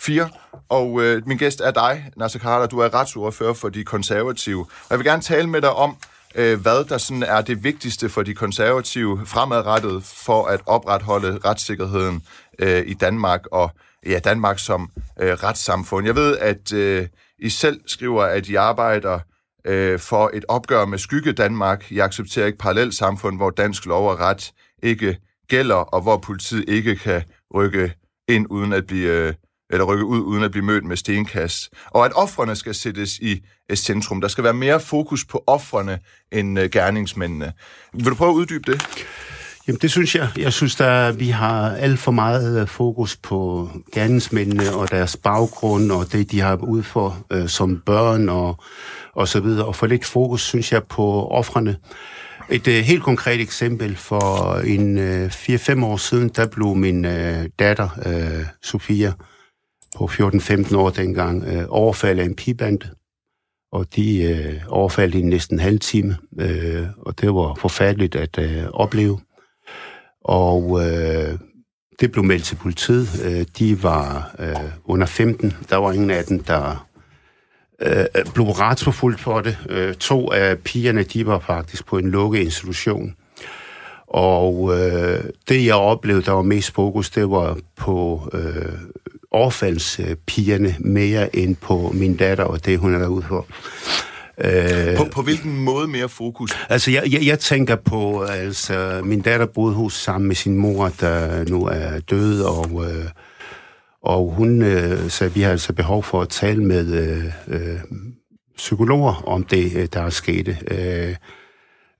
4. 0.00 0.28
Og 0.68 1.02
øh, 1.02 1.22
min 1.26 1.38
gæst 1.38 1.60
er 1.60 1.70
dig, 1.70 2.10
Nasser 2.16 2.38
Carter. 2.38 2.66
Du 2.66 2.78
er 2.78 2.94
retsordfører 2.94 3.54
for 3.54 3.68
de 3.68 3.84
konservative. 3.84 4.60
Og 4.60 4.86
jeg 4.90 4.98
vil 4.98 5.06
gerne 5.06 5.22
tale 5.22 5.48
med 5.48 5.62
dig 5.62 5.72
om, 5.72 5.96
øh, 6.34 6.60
hvad 6.60 6.84
der 6.84 6.98
sådan 6.98 7.22
er 7.22 7.40
det 7.40 7.64
vigtigste 7.64 8.08
for 8.08 8.22
de 8.22 8.34
konservative 8.34 9.26
fremadrettet 9.26 10.04
for 10.04 10.46
at 10.46 10.60
opretholde 10.66 11.38
retssikkerheden 11.44 12.22
øh, 12.58 12.82
i 12.86 12.94
Danmark 12.94 13.46
og 13.52 13.70
ja, 14.06 14.18
Danmark 14.18 14.58
som 14.58 14.90
øh, 15.20 15.32
retssamfund. 15.32 16.06
Jeg 16.06 16.16
ved, 16.16 16.38
at 16.38 16.72
øh, 16.72 17.06
I 17.38 17.48
selv 17.48 17.80
skriver, 17.86 18.24
at 18.24 18.48
I 18.48 18.54
arbejder 18.54 19.18
øh, 19.64 19.98
for 19.98 20.30
et 20.34 20.44
opgør 20.48 20.84
med 20.84 20.98
skygge 20.98 21.32
Danmark. 21.32 21.92
I 21.92 21.98
accepterer 21.98 22.46
ikke 22.46 22.58
parallelt 22.58 22.94
samfund, 22.94 23.36
hvor 23.36 23.50
dansk 23.50 23.86
lov 23.86 24.10
og 24.10 24.20
ret 24.20 24.52
ikke 24.82 25.18
gælder, 25.48 25.74
og 25.74 26.02
hvor 26.02 26.16
politiet 26.16 26.64
ikke 26.68 26.96
kan 26.96 27.22
rykke 27.54 27.92
ind 28.28 28.46
uden 28.50 28.72
at 28.72 28.86
blive 28.86 29.10
øh, 29.10 29.34
eller 29.70 29.84
rykke 29.84 30.04
ud 30.04 30.20
uden 30.20 30.44
at 30.44 30.50
blive 30.50 30.64
mødt 30.64 30.84
med 30.84 30.96
stenkast. 30.96 31.70
Og 31.86 32.04
at 32.04 32.12
offrene 32.14 32.56
skal 32.56 32.74
sættes 32.74 33.18
i 33.18 33.44
et 33.70 33.78
centrum. 33.78 34.20
Der 34.20 34.28
skal 34.28 34.44
være 34.44 34.54
mere 34.54 34.80
fokus 34.80 35.24
på 35.24 35.44
offrene 35.46 35.98
end 36.32 36.58
øh, 36.58 36.70
gerningsmændene. 36.70 37.52
Vil 37.92 38.04
du 38.04 38.14
prøve 38.14 38.30
at 38.30 38.34
uddybe 38.34 38.72
det? 38.72 38.82
Jamen, 39.68 39.78
det 39.82 39.90
synes 39.90 40.14
jeg. 40.14 40.28
Jeg 40.36 40.52
synes, 40.52 40.80
at 40.80 41.20
vi 41.20 41.28
har 41.28 41.70
alt 41.70 41.98
for 41.98 42.12
meget 42.12 42.60
øh, 42.60 42.68
fokus 42.68 43.16
på 43.16 43.68
gerningsmændene 43.92 44.74
og 44.74 44.90
deres 44.90 45.16
baggrund, 45.16 45.90
og 45.90 46.12
det, 46.12 46.30
de 46.30 46.40
har 46.40 46.56
ud 46.56 46.82
for 46.82 47.26
øh, 47.32 47.48
som 47.48 47.82
børn 47.86 48.28
og, 48.28 48.56
og 49.14 49.28
så 49.28 49.40
videre. 49.40 49.66
Og 49.66 49.76
for 49.76 49.86
lidt 49.86 50.04
fokus, 50.04 50.42
synes 50.42 50.72
jeg, 50.72 50.82
på 50.84 51.28
offrene. 51.28 51.76
Et 52.50 52.68
øh, 52.68 52.74
helt 52.74 53.02
konkret 53.02 53.40
eksempel 53.40 53.96
for 53.96 54.54
en 54.54 54.98
øh, 54.98 55.26
4-5 55.26 55.84
år 55.84 55.96
siden, 55.96 56.28
der 56.28 56.46
blev 56.46 56.74
min 56.74 57.04
øh, 57.04 57.48
datter, 57.58 57.88
øh, 58.06 58.46
Sofia, 58.62 59.12
på 59.96 60.04
14-15 60.04 60.76
år 60.76 60.90
dengang, 60.90 61.44
øh, 61.44 61.64
overfaldet 61.68 62.22
af 62.22 62.26
en 62.26 62.34
pibande. 62.34 62.90
Og 63.72 63.96
de 63.96 64.22
øh, 64.22 64.60
overfaldt 64.68 65.14
i 65.14 65.22
næsten 65.22 65.56
en 65.56 65.60
halv 65.60 65.80
time, 65.80 66.16
øh, 66.40 66.86
og 66.98 67.20
det 67.20 67.34
var 67.34 67.54
forfærdeligt 67.54 68.16
at 68.16 68.38
øh, 68.38 68.64
opleve. 68.72 69.18
Og 70.24 70.80
øh, 70.86 71.38
det 72.00 72.12
blev 72.12 72.24
meldt 72.24 72.44
til 72.44 72.56
politiet. 72.56 73.08
Øh, 73.24 73.46
de 73.58 73.82
var 73.82 74.34
øh, 74.38 74.70
under 74.84 75.06
15. 75.06 75.52
Der 75.70 75.76
var 75.76 75.92
ingen 75.92 76.10
af 76.10 76.24
dem, 76.24 76.42
der 76.42 76.86
øh, 77.82 78.04
blev 78.34 78.46
retsforfulgt 78.46 79.20
for 79.20 79.40
det. 79.40 79.58
Øh, 79.68 79.94
to 79.94 80.32
af 80.32 80.58
pigerne, 80.58 81.02
de 81.02 81.26
var 81.26 81.38
faktisk 81.38 81.86
på 81.86 81.98
en 81.98 82.10
lukket 82.10 82.40
institution. 82.40 83.14
Og 84.06 84.78
øh, 84.78 85.24
det, 85.48 85.66
jeg 85.66 85.74
oplevede, 85.74 86.24
der 86.24 86.32
var 86.32 86.42
mest 86.42 86.74
fokus, 86.74 87.10
det 87.10 87.30
var 87.30 87.58
på 87.76 88.28
øh, 88.32 88.72
overfaldspigerne 89.30 90.76
mere 90.80 91.36
end 91.36 91.56
på 91.56 91.90
min 91.94 92.16
datter 92.16 92.44
og 92.44 92.66
det, 92.66 92.78
hun 92.78 92.94
er 92.94 92.98
været 92.98 93.24
for. 93.24 93.46
Øh, 94.38 94.96
På, 94.96 95.04
på 95.12 95.22
hvilken 95.22 95.56
måde 95.56 95.88
mere 95.88 96.08
fokus? 96.08 96.50
Altså, 96.68 96.90
jeg, 96.90 97.02
jeg, 97.12 97.26
jeg 97.26 97.38
tænker 97.38 97.76
på, 97.76 98.22
altså, 98.22 99.00
min 99.04 99.20
datter 99.20 99.46
boede 99.46 99.74
hos 99.74 99.92
sammen 99.92 100.28
med 100.28 100.36
sin 100.36 100.56
mor, 100.56 100.92
der 101.00 101.44
nu 101.48 101.64
er 101.64 102.00
død, 102.10 102.42
og, 102.42 102.84
øh, 102.84 103.04
og 104.02 104.34
hun 104.36 104.62
øh, 104.62 105.10
sagde, 105.10 105.34
vi 105.34 105.40
har 105.40 105.50
altså 105.50 105.72
behov 105.72 106.02
for 106.02 106.22
at 106.22 106.28
tale 106.28 106.64
med 106.64 106.92
øh, 106.94 107.24
øh, 107.48 107.78
psykologer 108.56 109.22
om 109.26 109.44
det, 109.44 109.72
øh, 109.76 109.88
der 109.92 110.00
er 110.02 110.10
sket. 110.10 110.56
Øh, 110.70 111.14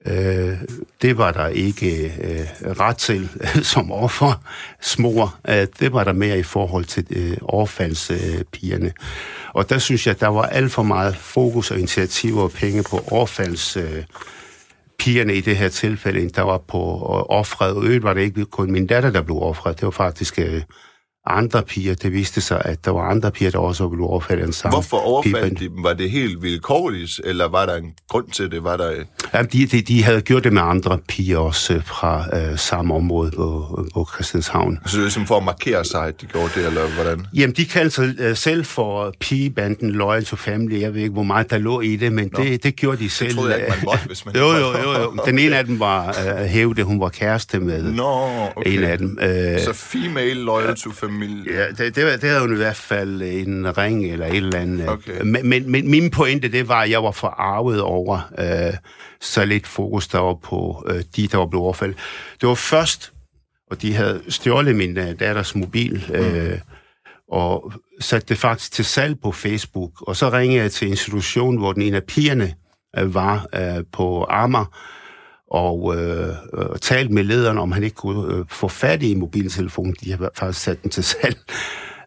øh, 0.07 0.59
det 1.03 1.19
var 1.19 1.33
der 1.33 1.47
ikke 1.47 2.05
øh, 2.05 2.71
ret 2.71 2.97
til 2.97 3.29
som 3.73 3.93
offer, 3.93 4.43
smor. 4.81 5.37
Øh, 5.49 5.67
det 5.81 5.93
var 5.93 6.05
der 6.05 6.13
mere 6.13 6.39
i 6.39 6.43
forhold 6.43 6.85
til 6.85 7.07
øh, 7.11 7.37
overfaldspigerne. 7.43 8.93
Og 9.55 9.71
der 9.71 9.79
synes 9.79 10.07
jeg, 10.07 10.21
der 10.21 10.29
var 10.29 10.43
alt 10.43 10.73
for 10.73 10.83
meget 10.83 11.17
fokus 11.17 11.71
og 11.71 11.79
initiativer 11.79 12.43
og 12.43 12.53
penge 12.53 12.83
på 12.83 13.05
overfalds... 13.11 13.77
Øh, 13.77 14.05
pigerne 14.99 15.35
i 15.35 15.41
det 15.41 15.57
her 15.57 15.69
tilfælde, 15.69 16.21
end 16.21 16.31
der 16.31 16.43
var 16.43 16.59
på 16.59 16.79
øh, 16.79 17.37
offret. 17.39 17.77
Og 17.77 17.85
øvrigt 17.85 18.05
var 18.05 18.15
det 18.15 18.21
ikke 18.21 18.45
kun 18.45 18.73
min 18.73 18.87
datter, 18.87 19.11
der 19.11 19.23
blev 19.23 19.43
offret. 19.43 19.77
Det 19.77 19.85
var 19.85 19.91
faktisk 19.91 20.39
øh, 20.39 20.63
andre 21.27 21.63
piger. 21.63 21.95
Det 21.95 22.13
viste 22.13 22.41
sig, 22.41 22.63
at 22.65 22.85
der 22.85 22.91
var 22.91 23.03
andre 23.11 23.31
piger, 23.31 23.51
der 23.51 23.59
også 23.59 23.89
blev 23.89 24.05
overfaldet 24.05 24.45
den 24.45 24.53
samme 24.53 24.75
Hvorfor 24.75 24.97
overfaldt 24.97 25.59
de 25.59 25.69
dem? 25.69 25.83
Var 25.85 25.93
det 25.93 26.11
helt 26.11 26.43
vilkårligt, 26.43 27.21
eller 27.25 27.49
var 27.49 27.67
der 27.67 27.77
en 27.77 27.93
grund 28.09 28.29
til 28.29 28.51
det? 28.51 28.65
Var 28.65 28.77
der... 28.77 28.93
Jamen, 29.35 29.49
de, 29.53 29.67
de, 29.67 29.83
de 29.83 30.03
havde 30.05 30.21
gjort 30.21 30.45
det 30.45 30.53
med 30.53 30.63
andre 30.63 30.99
piger 31.09 31.39
også 31.39 31.75
øh, 31.75 31.85
fra 31.87 32.25
øh, 32.37 32.59
samme 32.59 32.95
område 32.95 33.31
på, 33.31 33.85
på 33.95 34.09
Christianshavn. 34.15 34.79
Så 34.87 34.91
det 34.97 34.97
er 34.97 35.01
ligesom 35.05 35.27
for 35.27 35.37
at 35.37 35.45
markere 35.45 35.85
sig, 35.85 36.07
at 36.07 36.21
de 36.21 36.27
gjorde 36.27 36.51
det, 36.55 36.67
eller 36.67 36.89
hvordan? 36.95 37.27
Jamen, 37.35 37.57
de 37.57 37.65
kaldte 37.65 37.95
sig 37.95 38.15
øh, 38.19 38.37
selv 38.37 38.65
for 38.65 39.15
pigebanden 39.21 39.91
Loyal 39.91 40.25
to 40.25 40.37
Family. 40.37 40.81
Jeg 40.81 40.95
ved 40.95 41.01
ikke, 41.01 41.13
hvor 41.13 41.23
meget 41.23 41.51
der 41.51 41.59
lå 41.59 41.81
i 41.81 41.97
det, 41.97 42.13
men 42.13 42.29
det, 42.29 42.63
det 42.63 42.77
gjorde 42.77 42.99
de 42.99 43.11
selv. 43.11 43.29
Det 43.29 43.37
troede 43.37 43.53
jeg 43.53 43.61
ikke, 43.61 43.71
man 43.71 43.85
måtte, 43.85 44.07
hvis 44.07 44.27
man... 44.27 44.37
Jo, 44.41 44.53
jo, 44.53 44.79
jo, 44.83 45.01
jo. 45.03 45.19
Den 45.27 45.39
ene 45.39 45.57
af 45.57 45.65
dem 45.65 45.81
var 45.81 46.09
øh, 46.09 46.45
hævde, 46.45 46.83
hun 46.83 47.01
var 47.01 47.09
kæreste 47.09 47.61
med 47.61 47.83
Nå, 47.83 48.29
okay. 48.57 48.79
en 48.79 48.85
af 48.85 48.99
dem. 48.99 49.19
Øh, 49.23 49.61
Så 49.61 49.73
female 49.73 50.35
loyal 50.35 50.77
to 50.77 50.91
familie. 51.15 51.53
Ja, 51.61 51.69
det, 51.71 51.97
det, 51.97 52.05
var- 52.05 52.11
det 52.11 52.23
havde 52.29 52.41
hun 52.41 52.53
i 52.53 52.57
hvert 52.57 52.77
fald 52.77 53.23
en 53.23 53.79
ring 53.79 54.13
eller 54.13 54.27
et 54.27 54.37
eller 54.37 54.59
andet. 54.61 54.89
Okay. 54.89 55.21
Men, 55.23 55.49
men, 55.49 55.71
men 55.71 55.91
min 55.91 56.11
pointe, 56.11 56.49
det 56.49 56.69
var, 56.69 56.81
at 56.83 56.91
jeg 56.91 57.03
var 57.05 57.11
forarvet 57.11 57.81
over 57.81 58.21
øh, 58.39 58.75
så 59.21 59.45
lidt 59.45 59.67
fokus, 59.67 60.09
der 60.09 60.19
var 60.19 60.35
på 60.35 60.87
øh, 60.89 61.03
de, 61.17 61.27
der 61.29 61.39
var 61.39 61.47
blevet 61.47 61.65
overfaldet. 61.65 61.97
Det 62.41 62.49
var 62.49 62.55
først, 62.55 63.13
og 63.71 63.83
de 63.83 63.95
havde 63.95 64.23
stjålet 64.29 64.77
min 64.77 64.99
øh, 64.99 65.21
datters 65.21 65.55
mobil, 65.55 66.11
øh, 66.15 66.59
og 67.33 67.73
satte 68.01 68.27
det 68.29 68.39
faktisk 68.39 68.73
til 68.73 68.85
salg 68.85 69.17
på 69.23 69.33
Facebook. 69.33 69.91
Og 70.01 70.17
så 70.17 70.31
ringede 70.31 70.63
jeg 70.63 70.73
til 70.73 70.89
institutionen, 70.89 71.59
hvor 71.59 71.73
den 71.73 71.83
ene 71.83 71.97
af 71.97 72.03
pigerne 72.05 72.55
øh, 72.99 73.15
var 73.15 73.47
øh, 73.55 73.85
på 73.93 74.27
Amager, 74.31 74.77
og 75.55 75.97
øh, 75.97 76.29
øh, 76.55 76.79
talt 76.81 77.11
med 77.11 77.25
lederen, 77.25 77.59
om 77.59 77.73
han 77.73 77.83
ikke 77.83 77.97
kunne 77.97 78.35
øh, 78.35 78.45
få 78.49 78.69
fat 78.69 79.03
i 79.03 79.15
mobiltelefonen. 79.15 79.97
De 80.05 80.11
har 80.11 80.31
faktisk 80.37 80.65
sat 80.65 80.83
den 80.83 80.91
til 80.91 81.05
salg. 81.05 81.39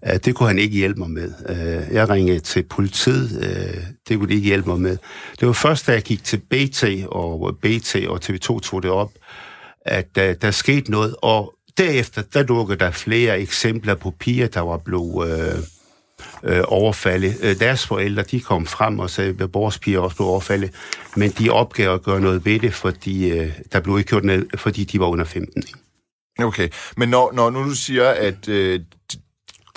Øh, 0.07 0.19
det 0.25 0.35
kunne 0.35 0.47
han 0.47 0.59
ikke 0.59 0.77
hjælpe 0.77 0.99
mig 0.99 1.09
med. 1.09 1.31
Øh, 1.49 1.95
jeg 1.95 2.09
ringede 2.09 2.39
til 2.39 2.63
politiet. 2.63 3.43
Øh, 3.43 3.83
det 4.09 4.17
kunne 4.17 4.29
de 4.29 4.33
ikke 4.33 4.47
hjælpe 4.47 4.69
mig 4.69 4.79
med. 4.81 4.97
Det 5.39 5.47
var 5.47 5.53
først, 5.53 5.87
da 5.87 5.91
jeg 5.91 6.01
gik 6.01 6.23
til 6.23 6.37
BT, 6.37 6.83
og 7.07 7.49
øh, 7.49 7.79
BT 7.79 7.95
og 8.07 8.19
TV2 8.23 8.59
tog 8.59 8.83
det 8.83 8.91
op, 8.91 9.11
at 9.85 10.09
øh, 10.17 10.35
der 10.41 10.51
skete 10.51 10.91
noget. 10.91 11.15
Og 11.21 11.53
derefter, 11.77 12.21
der 12.33 12.43
dukkede 12.43 12.79
der 12.79 12.91
flere 12.91 13.39
eksempler 13.39 13.95
på 13.95 14.11
piger, 14.19 14.47
der 14.47 14.61
var 14.61 14.77
blevet... 14.77 15.29
Øh, 15.29 15.63
øh, 16.43 16.63
overfalde. 16.67 17.33
Øh, 17.41 17.59
deres 17.59 17.87
forældre, 17.87 18.23
de 18.23 18.39
kom 18.39 18.65
frem 18.65 18.99
og 18.99 19.09
sagde, 19.09 19.35
at 19.39 19.53
vores 19.53 19.79
piger 19.79 19.99
også 19.99 20.15
blev 20.15 20.27
overfaldet, 20.27 20.71
men 21.15 21.29
de 21.29 21.49
opgav 21.49 21.93
at 21.93 22.03
gøre 22.03 22.21
noget 22.21 22.45
ved 22.45 22.59
det, 22.59 22.73
fordi 22.73 23.29
øh, 23.29 23.51
der 23.71 23.79
blev 23.79 23.97
ikke 23.97 24.09
gjort 24.09 24.23
noget, 24.23 24.45
fordi 24.55 24.83
de 24.83 24.99
var 24.99 25.07
under 25.07 25.25
15. 25.25 25.63
Okay, 26.39 26.69
men 26.97 27.09
når, 27.09 27.31
når 27.33 27.49
nu 27.49 27.63
du 27.63 27.75
siger, 27.75 28.09
at 28.09 28.47
øh, 28.47 28.79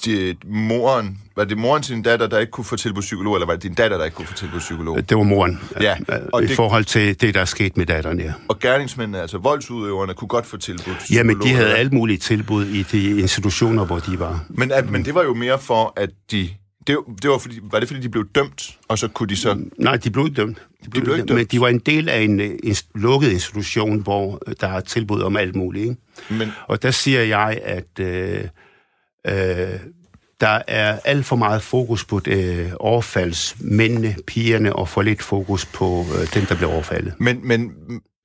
de, 0.05 0.37
moren, 0.45 1.19
var 1.37 1.45
det 1.45 1.59
moren 1.59 1.83
til 1.83 1.95
din 1.95 2.03
datter, 2.03 2.27
der 2.27 2.39
ikke 2.39 2.51
kunne 2.51 2.65
få 2.65 2.77
tilbudt 2.77 3.03
psykolog, 3.03 3.35
eller 3.35 3.47
var 3.47 3.55
det 3.55 3.63
din 3.63 3.75
datter, 3.75 3.97
der 3.99 4.05
ikke 4.05 4.15
kunne 4.15 4.27
få 4.27 4.35
tilbudt 4.35 4.61
psykolog? 4.61 5.09
Det 5.09 5.17
var 5.17 5.23
moren, 5.23 5.61
ja. 5.81 5.97
Og 6.33 6.43
i 6.43 6.47
det, 6.47 6.57
forhold 6.57 6.85
til 6.85 7.21
det, 7.21 7.35
der 7.35 7.41
er 7.41 7.45
sket 7.45 7.77
med 7.77 7.87
datteren, 7.87 8.21
ja. 8.21 8.33
Og 8.49 8.59
gerningsmændene, 8.59 9.21
altså 9.21 9.39
voldsudøverne, 9.39 10.15
kunne 10.15 10.29
godt 10.29 10.47
få 10.47 10.57
tilbudt 10.57 10.99
psykolog? 10.99 11.27
Jamen, 11.27 11.43
de 11.43 11.55
havde 11.55 11.75
alt 11.75 11.93
muligt 11.93 12.23
tilbud 12.23 12.67
i 12.67 12.83
de 12.83 13.21
institutioner, 13.21 13.85
hvor 13.85 13.99
de 13.99 14.19
var. 14.19 14.45
Men, 14.49 14.73
at, 14.73 14.91
men 14.91 15.05
det 15.05 15.15
var 15.15 15.23
jo 15.23 15.35
mere 15.35 15.59
for, 15.59 15.93
at 15.97 16.11
de 16.31 16.49
det, 16.87 16.97
det 17.23 17.31
var, 17.31 17.39
fordi, 17.39 17.59
var 17.63 17.79
det, 17.79 17.89
fordi 17.89 18.01
de 18.01 18.09
blev 18.09 18.29
dømt, 18.35 18.79
og 18.89 18.99
så 18.99 19.09
kunne 19.09 19.29
de 19.29 19.37
så... 19.37 19.59
Nej, 19.79 19.97
de 19.97 20.11
blev 20.11 20.35
dømt. 20.35 20.59
De 20.85 20.91
blev, 20.91 21.01
de 21.01 21.05
blev 21.05 21.17
dømt. 21.17 21.35
Men 21.35 21.47
de 21.47 21.61
var 21.61 21.69
en 21.69 21.79
del 21.79 22.09
af 22.09 22.21
en, 22.21 22.41
en 22.41 22.77
lukket 22.95 23.31
institution, 23.33 24.01
hvor 24.01 24.43
der 24.61 24.69
er 24.69 24.81
tilbud 24.81 25.21
om 25.21 25.37
alt 25.37 25.57
muligt. 25.57 25.83
Ikke? 25.83 25.97
Men... 26.31 26.53
Og 26.67 26.83
der 26.83 26.91
siger 26.91 27.23
jeg, 27.23 27.61
at 27.65 28.01
øh, 28.01 28.45
øh, 29.27 29.81
der 30.41 30.63
er 30.69 30.99
alt 31.05 31.27
for 31.27 31.37
meget 31.37 31.63
fokus 31.63 32.05
på 32.05 32.19
det, 32.19 32.59
øh, 32.59 32.73
overfaldsmændene, 32.81 34.17
pigerne, 34.27 34.77
og 34.77 34.89
for 34.89 35.03
lidt 35.03 35.23
fokus 35.23 35.67
på 35.67 36.05
øh, 36.21 36.35
dem, 36.35 36.47
der 36.47 36.57
blev 36.57 36.71
overfaldet. 36.71 37.15
Men, 37.19 37.49
men 37.49 37.73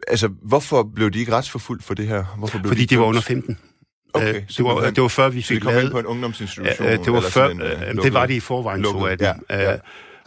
altså, 0.07 0.27
hvorfor 0.41 0.83
blev 0.95 1.11
de 1.11 1.19
ikke 1.19 1.31
retsforfulgt 1.31 1.83
for 1.83 1.93
det 1.93 2.07
her? 2.07 2.23
Hvorfor 2.37 2.59
blev 2.59 2.69
Fordi 2.69 2.81
de, 2.81 2.87
de 2.87 2.99
var 2.99 3.05
under 3.05 3.21
15. 3.21 3.57
Okay, 4.13 4.35
øh, 4.35 4.41
det, 4.57 4.65
var, 4.65 4.89
det 4.89 5.01
var 5.01 5.07
før 5.07 5.29
vi 5.29 5.41
fik 5.41 5.55
de 5.55 5.61
kom 5.61 5.71
lavet... 5.71 5.83
ind 5.83 5.91
på 5.91 5.99
en 5.99 6.05
ungdomsinstitution? 6.05 6.87
Ja, 6.87 6.97
det 6.97 7.13
var 7.13 7.21
før, 7.21 7.49
en, 7.49 7.61
uh, 7.61 8.03
det 8.03 8.13
var 8.13 8.25
det 8.25 8.33
i 8.33 8.39
forvejen, 8.39 8.81
lukket. 8.81 9.01
så 9.01 9.05
at 9.07 9.21
ja, 9.21 9.33
ja. 9.49 9.73
Uh, 9.73 9.79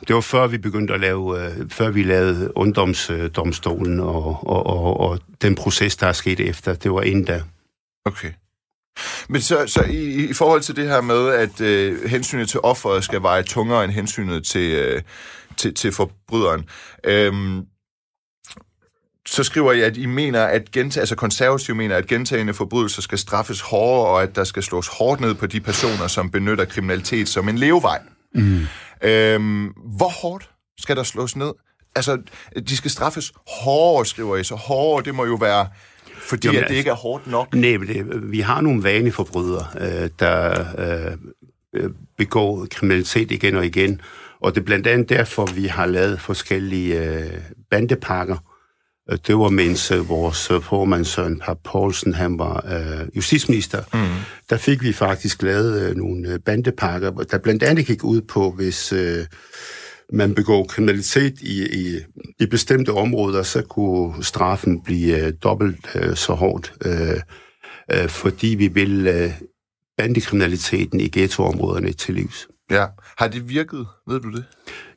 det 0.09 0.15
var 0.15 0.21
før 0.21 0.47
vi 0.47 0.59
begyndte 0.59 0.95
at 0.95 1.01
lave, 1.01 1.21
uh, 1.21 1.71
før 1.71 1.91
vi 1.91 2.03
lavede 2.03 2.57
ungdomsdomstolen 2.57 4.01
og, 4.01 4.49
og, 4.49 4.67
og, 4.67 5.01
og 5.01 5.21
den 5.43 5.55
proces, 5.55 5.97
der 5.97 6.07
er 6.07 6.13
sket 6.13 6.41
efter. 6.41 6.75
Det 6.75 6.93
var 6.93 7.03
inden 7.03 7.25
da. 7.25 7.43
Okay. 8.05 8.33
Men 9.29 9.41
så, 9.41 9.65
så 9.67 9.83
i, 9.83 10.25
i 10.31 10.33
forhold 10.33 10.61
til 10.61 10.77
det 10.77 10.89
her 10.89 11.01
med, 11.01 11.29
at 11.29 11.61
øh, 11.61 12.11
hensynet 12.11 12.49
til 12.49 12.61
offeret 12.63 13.05
skal 13.05 13.23
veje 13.23 13.43
tungere 13.43 13.85
end 13.85 13.93
hensynet 13.93 14.47
til, 14.47 14.73
øh, 14.73 15.03
til, 15.57 15.75
til 15.75 15.93
forbryderen, 15.93 16.65
øh, 17.05 17.63
så 19.29 19.45
skriver 19.45 19.73
I, 19.73 19.81
at 19.81 19.97
I 19.97 20.07
mener, 20.07 20.45
at 20.45 20.71
gentag, 20.71 21.01
altså 21.01 21.17
konservative 21.17 21.77
mener, 21.77 21.97
at 21.97 22.07
gentagende 22.07 22.55
forbrydelser 22.55 23.03
skal 23.03 23.19
straffes 23.19 23.61
hårdere, 23.61 24.07
og 24.07 24.23
at 24.23 24.37
der 24.37 24.45
skal 24.45 24.63
slås 24.63 24.89
hårdt 24.89 25.21
ned 25.21 25.35
på 25.35 25.47
de 25.47 25.61
personer, 25.61 26.07
som 26.07 26.31
benytter 26.31 26.65
kriminalitet 26.65 27.29
som 27.29 27.49
en 27.49 27.59
levevej. 27.59 27.99
Mm. 28.35 28.67
Øhm, 29.03 29.67
hvor 29.67 30.09
hårdt 30.09 30.51
skal 30.81 30.97
der 30.97 31.03
slås 31.03 31.37
ned? 31.37 31.53
Altså, 31.97 32.19
de 32.69 32.77
skal 32.77 32.91
straffes 32.91 33.33
hårdere, 33.63 34.07
skriver 34.07 34.37
I, 34.37 34.45
så 34.45 34.55
hårdere, 34.55 35.05
det 35.05 35.15
må 35.15 35.25
jo 35.25 35.35
være 35.35 35.69
fordi 36.29 36.47
Jamen, 36.47 36.63
at 36.63 36.71
det 36.71 36.77
ikke 36.77 36.91
er 36.91 36.95
hårdt 36.95 37.27
nok? 37.27 37.55
Nej, 37.55 37.77
men 37.77 37.89
det, 37.89 38.33
vi 38.33 38.41
har 38.41 38.61
nogle 38.61 38.85
vaneforbrydere, 38.85 39.67
øh, 39.81 40.11
der 40.19 40.65
øh, 40.79 41.13
øh, 41.75 41.91
begår 42.19 42.67
kriminalitet 42.71 43.31
igen 43.31 43.57
og 43.57 43.67
igen, 43.67 44.01
og 44.41 44.55
det 44.55 44.61
er 44.61 44.65
blandt 44.65 44.87
andet 44.87 45.09
derfor, 45.09 45.47
vi 45.55 45.67
har 45.67 45.87
lavet 45.87 46.21
forskellige 46.21 47.03
øh, 47.03 47.41
bandepakker. 47.71 48.37
Øh, 49.11 49.19
det 49.27 49.39
var 49.39 49.49
mens 49.49 49.91
øh, 49.91 50.09
vores 50.09 50.51
øh, 50.51 50.63
formand 50.63 51.05
Søren 51.05 51.39
Papp 51.39 51.61
Poulsen, 51.65 52.15
han 52.15 52.39
var 52.39 52.65
øh, 52.69 53.17
justitsminister. 53.17 53.83
Mm. 53.93 54.25
Der 54.51 54.57
fik 54.57 54.83
vi 54.83 54.93
faktisk 54.93 55.43
lavet 55.43 55.83
øh, 55.83 55.97
nogle 55.97 56.39
bandepakker, 56.39 57.11
der 57.11 57.39
blandt 57.39 57.63
andet 57.63 57.87
gik 57.87 58.05
ud 58.05 58.21
på, 58.21 58.51
hvis... 58.51 58.93
Øh, 58.93 59.25
man 60.13 60.35
begår 60.35 60.65
kriminalitet 60.65 61.41
i, 61.41 61.81
i, 61.81 61.99
i 62.41 62.47
bestemte 62.47 62.91
områder, 62.91 63.43
så 63.43 63.63
kunne 63.63 64.25
straffen 64.25 64.81
blive 64.81 65.27
uh, 65.27 65.33
dobbelt 65.43 65.87
uh, 65.95 66.15
så 66.15 66.33
hårdt, 66.33 66.73
uh, 66.87 66.93
uh, 67.99 68.09
fordi 68.09 68.47
vi 68.47 68.69
vil 68.69 69.09
uh, 69.09 69.33
bandekriminaliteten 69.99 71.01
i 71.01 71.09
ghettoområderne 71.09 71.93
til 71.93 72.15
livs. 72.15 72.49
Ja. 72.71 72.87
Har 73.19 73.29
det 73.29 73.49
virket? 73.49 73.87
Ved 74.09 74.21
du 74.21 74.31
det? 74.31 74.45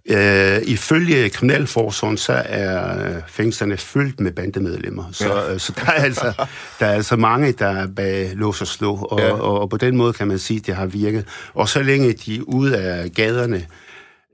Uh, 0.09 0.69
ifølge 0.69 1.29
Kriminalforsorgen, 1.29 2.17
så 2.17 2.43
er 2.45 3.21
fængslerne 3.27 3.77
fyldt 3.77 4.19
med 4.19 4.31
bandemedlemmer. 4.31 5.03
Så, 5.11 5.27
ja. 5.27 5.53
uh, 5.53 5.59
så 5.59 5.73
der, 5.75 5.85
er 5.85 5.91
altså, 5.91 6.33
der 6.79 6.85
er 6.85 6.93
altså 6.93 7.15
mange, 7.15 7.51
der 7.51 7.67
er 7.67 7.87
bag 7.87 8.31
lås 8.35 8.61
og 8.61 8.67
slå, 8.67 8.95
og, 8.95 9.19
ja. 9.19 9.31
og, 9.31 9.59
og 9.59 9.69
på 9.69 9.77
den 9.77 9.97
måde 9.97 10.13
kan 10.13 10.27
man 10.27 10.39
sige, 10.39 10.59
at 10.59 10.65
det 10.65 10.75
har 10.75 10.85
virket. 10.85 11.27
Og 11.53 11.69
så 11.69 11.83
længe 11.83 12.13
de 12.13 12.35
er 12.35 12.41
ude 12.41 12.77
af 12.77 13.11
gaderne, 13.11 13.65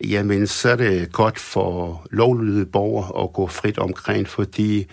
jamen 0.03 0.47
så 0.47 0.69
er 0.69 0.75
det 0.75 1.11
godt 1.11 1.39
for 1.39 2.05
lovlydige 2.11 2.65
borgere 2.65 3.23
at 3.23 3.33
gå 3.33 3.47
frit 3.47 3.77
omkring, 3.77 4.27
fordi 4.27 4.87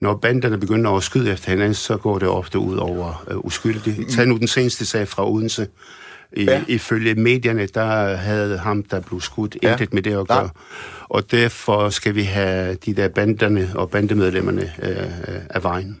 når 0.00 0.14
banderne 0.14 0.58
begynder 0.58 0.90
at 0.90 1.02
skyde 1.02 1.32
efter 1.32 1.50
hinanden, 1.50 1.74
så 1.74 1.96
går 1.96 2.18
det 2.18 2.28
ofte 2.28 2.58
ud 2.58 2.76
over 2.76 3.24
uh, 3.30 3.44
uskyldige. 3.44 4.04
Tag 4.04 4.26
nu 4.26 4.36
den 4.36 4.48
seneste 4.48 4.86
sag 4.86 5.08
fra 5.08 5.30
Odense. 5.30 5.68
I, 6.36 6.44
ja. 6.44 6.62
Ifølge 6.68 7.14
medierne, 7.14 7.66
der 7.66 8.16
havde 8.16 8.58
ham, 8.58 8.82
der 8.82 9.00
blev 9.00 9.20
skudt, 9.20 9.56
ja. 9.62 9.72
intet 9.72 9.94
med 9.94 10.02
det 10.02 10.18
at 10.18 10.28
gøre. 10.28 10.40
Ja. 10.40 10.48
Og 11.14 11.30
derfor 11.30 11.90
skal 11.90 12.14
vi 12.14 12.22
have 12.22 12.74
de 12.74 12.94
der 12.94 13.08
banderne 13.08 13.70
og 13.74 13.90
bandemedlemmerne 13.90 14.72
øh, 14.82 15.40
af 15.50 15.62
vejen. 15.62 16.00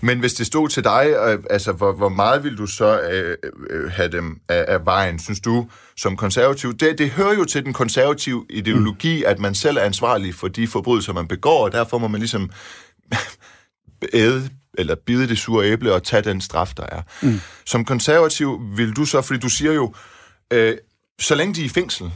Men 0.00 0.18
hvis 0.18 0.34
det 0.34 0.46
stod 0.46 0.68
til 0.68 0.84
dig, 0.84 1.14
øh, 1.26 1.42
altså 1.50 1.72
hvor, 1.72 1.92
hvor 1.92 2.08
meget 2.08 2.44
vil 2.44 2.58
du 2.58 2.66
så 2.66 3.00
øh, 3.00 3.36
øh, 3.70 3.90
have 3.90 4.08
dem 4.08 4.40
af, 4.48 4.64
af 4.68 4.86
vejen, 4.86 5.18
synes 5.18 5.40
du, 5.40 5.68
som 5.96 6.16
konservativ? 6.16 6.76
Det, 6.76 6.98
det 6.98 7.10
hører 7.10 7.34
jo 7.34 7.44
til 7.44 7.64
den 7.64 7.72
konservative 7.72 8.46
ideologi, 8.50 9.18
mm. 9.18 9.24
at 9.26 9.38
man 9.38 9.54
selv 9.54 9.76
er 9.76 9.80
ansvarlig 9.80 10.34
for 10.34 10.48
de 10.48 10.66
forbrydelser, 10.66 11.12
man 11.12 11.28
begår, 11.28 11.64
og 11.64 11.72
derfor 11.72 11.98
må 11.98 12.08
man 12.08 12.20
ligesom 12.20 12.50
æde 14.12 14.50
eller 14.78 14.94
bide 15.06 15.28
det 15.28 15.38
sure 15.38 15.66
æble 15.66 15.92
og 15.92 16.02
tage 16.02 16.22
den 16.22 16.40
straf, 16.40 16.72
der 16.76 16.86
er. 16.86 17.02
Mm. 17.22 17.40
Som 17.64 17.84
konservativ 17.84 18.60
vil 18.76 18.92
du 18.92 19.04
så, 19.04 19.22
fordi 19.22 19.40
du 19.40 19.48
siger 19.48 19.72
jo, 19.72 19.94
øh, 20.50 20.76
så 21.20 21.34
længe 21.34 21.54
de 21.54 21.60
er 21.60 21.64
i 21.64 21.68
fængsel, 21.68 22.12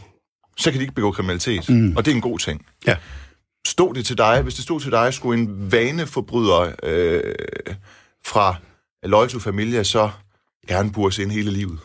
så 0.59 0.71
kan 0.71 0.79
de 0.79 0.83
ikke 0.83 0.95
begå 0.95 1.13
kriminalitet, 1.13 1.69
mm. 1.69 1.97
og 1.97 2.05
det 2.05 2.11
er 2.11 2.15
en 2.15 2.21
god 2.21 2.39
ting. 2.39 2.67
Ja. 2.87 2.97
Stod 3.67 3.95
det 3.95 4.07
til 4.07 4.19
dig, 4.19 4.43
hvis 4.43 4.55
det 4.55 4.65
stod 4.65 4.81
til 4.81 4.91
dig, 4.91 5.15
skulle 5.15 5.41
en 5.43 5.73
vaneforbryder 5.73 6.73
øh, 6.83 7.35
fra 8.25 8.55
Loyal 9.03 9.41
Familia 9.41 9.83
så 9.83 10.11
gerne 10.69 10.93
burde 10.93 11.23
ind 11.23 11.31
hele 11.31 11.51
livet? 11.51 11.79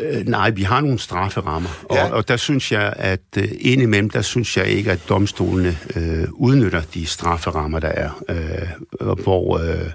Øh, 0.00 0.26
nej, 0.26 0.50
vi 0.50 0.62
har 0.62 0.80
nogle 0.80 0.98
strafferammer, 0.98 1.70
ja. 1.90 2.04
og, 2.04 2.10
og 2.10 2.28
der 2.28 2.36
synes 2.36 2.72
jeg, 2.72 2.92
at 2.96 3.20
øh, 3.38 3.48
indimellem, 3.60 4.10
der 4.10 4.22
synes 4.22 4.56
jeg 4.56 4.66
ikke, 4.66 4.92
at 4.92 5.08
domstolene 5.08 5.78
øh, 5.96 6.28
udnytter 6.32 6.82
de 6.94 7.06
strafferammer, 7.06 7.80
der 7.80 7.88
er, 7.88 8.22
øh, 8.28 9.14
hvor, 9.22 9.58
øh, 9.58 9.90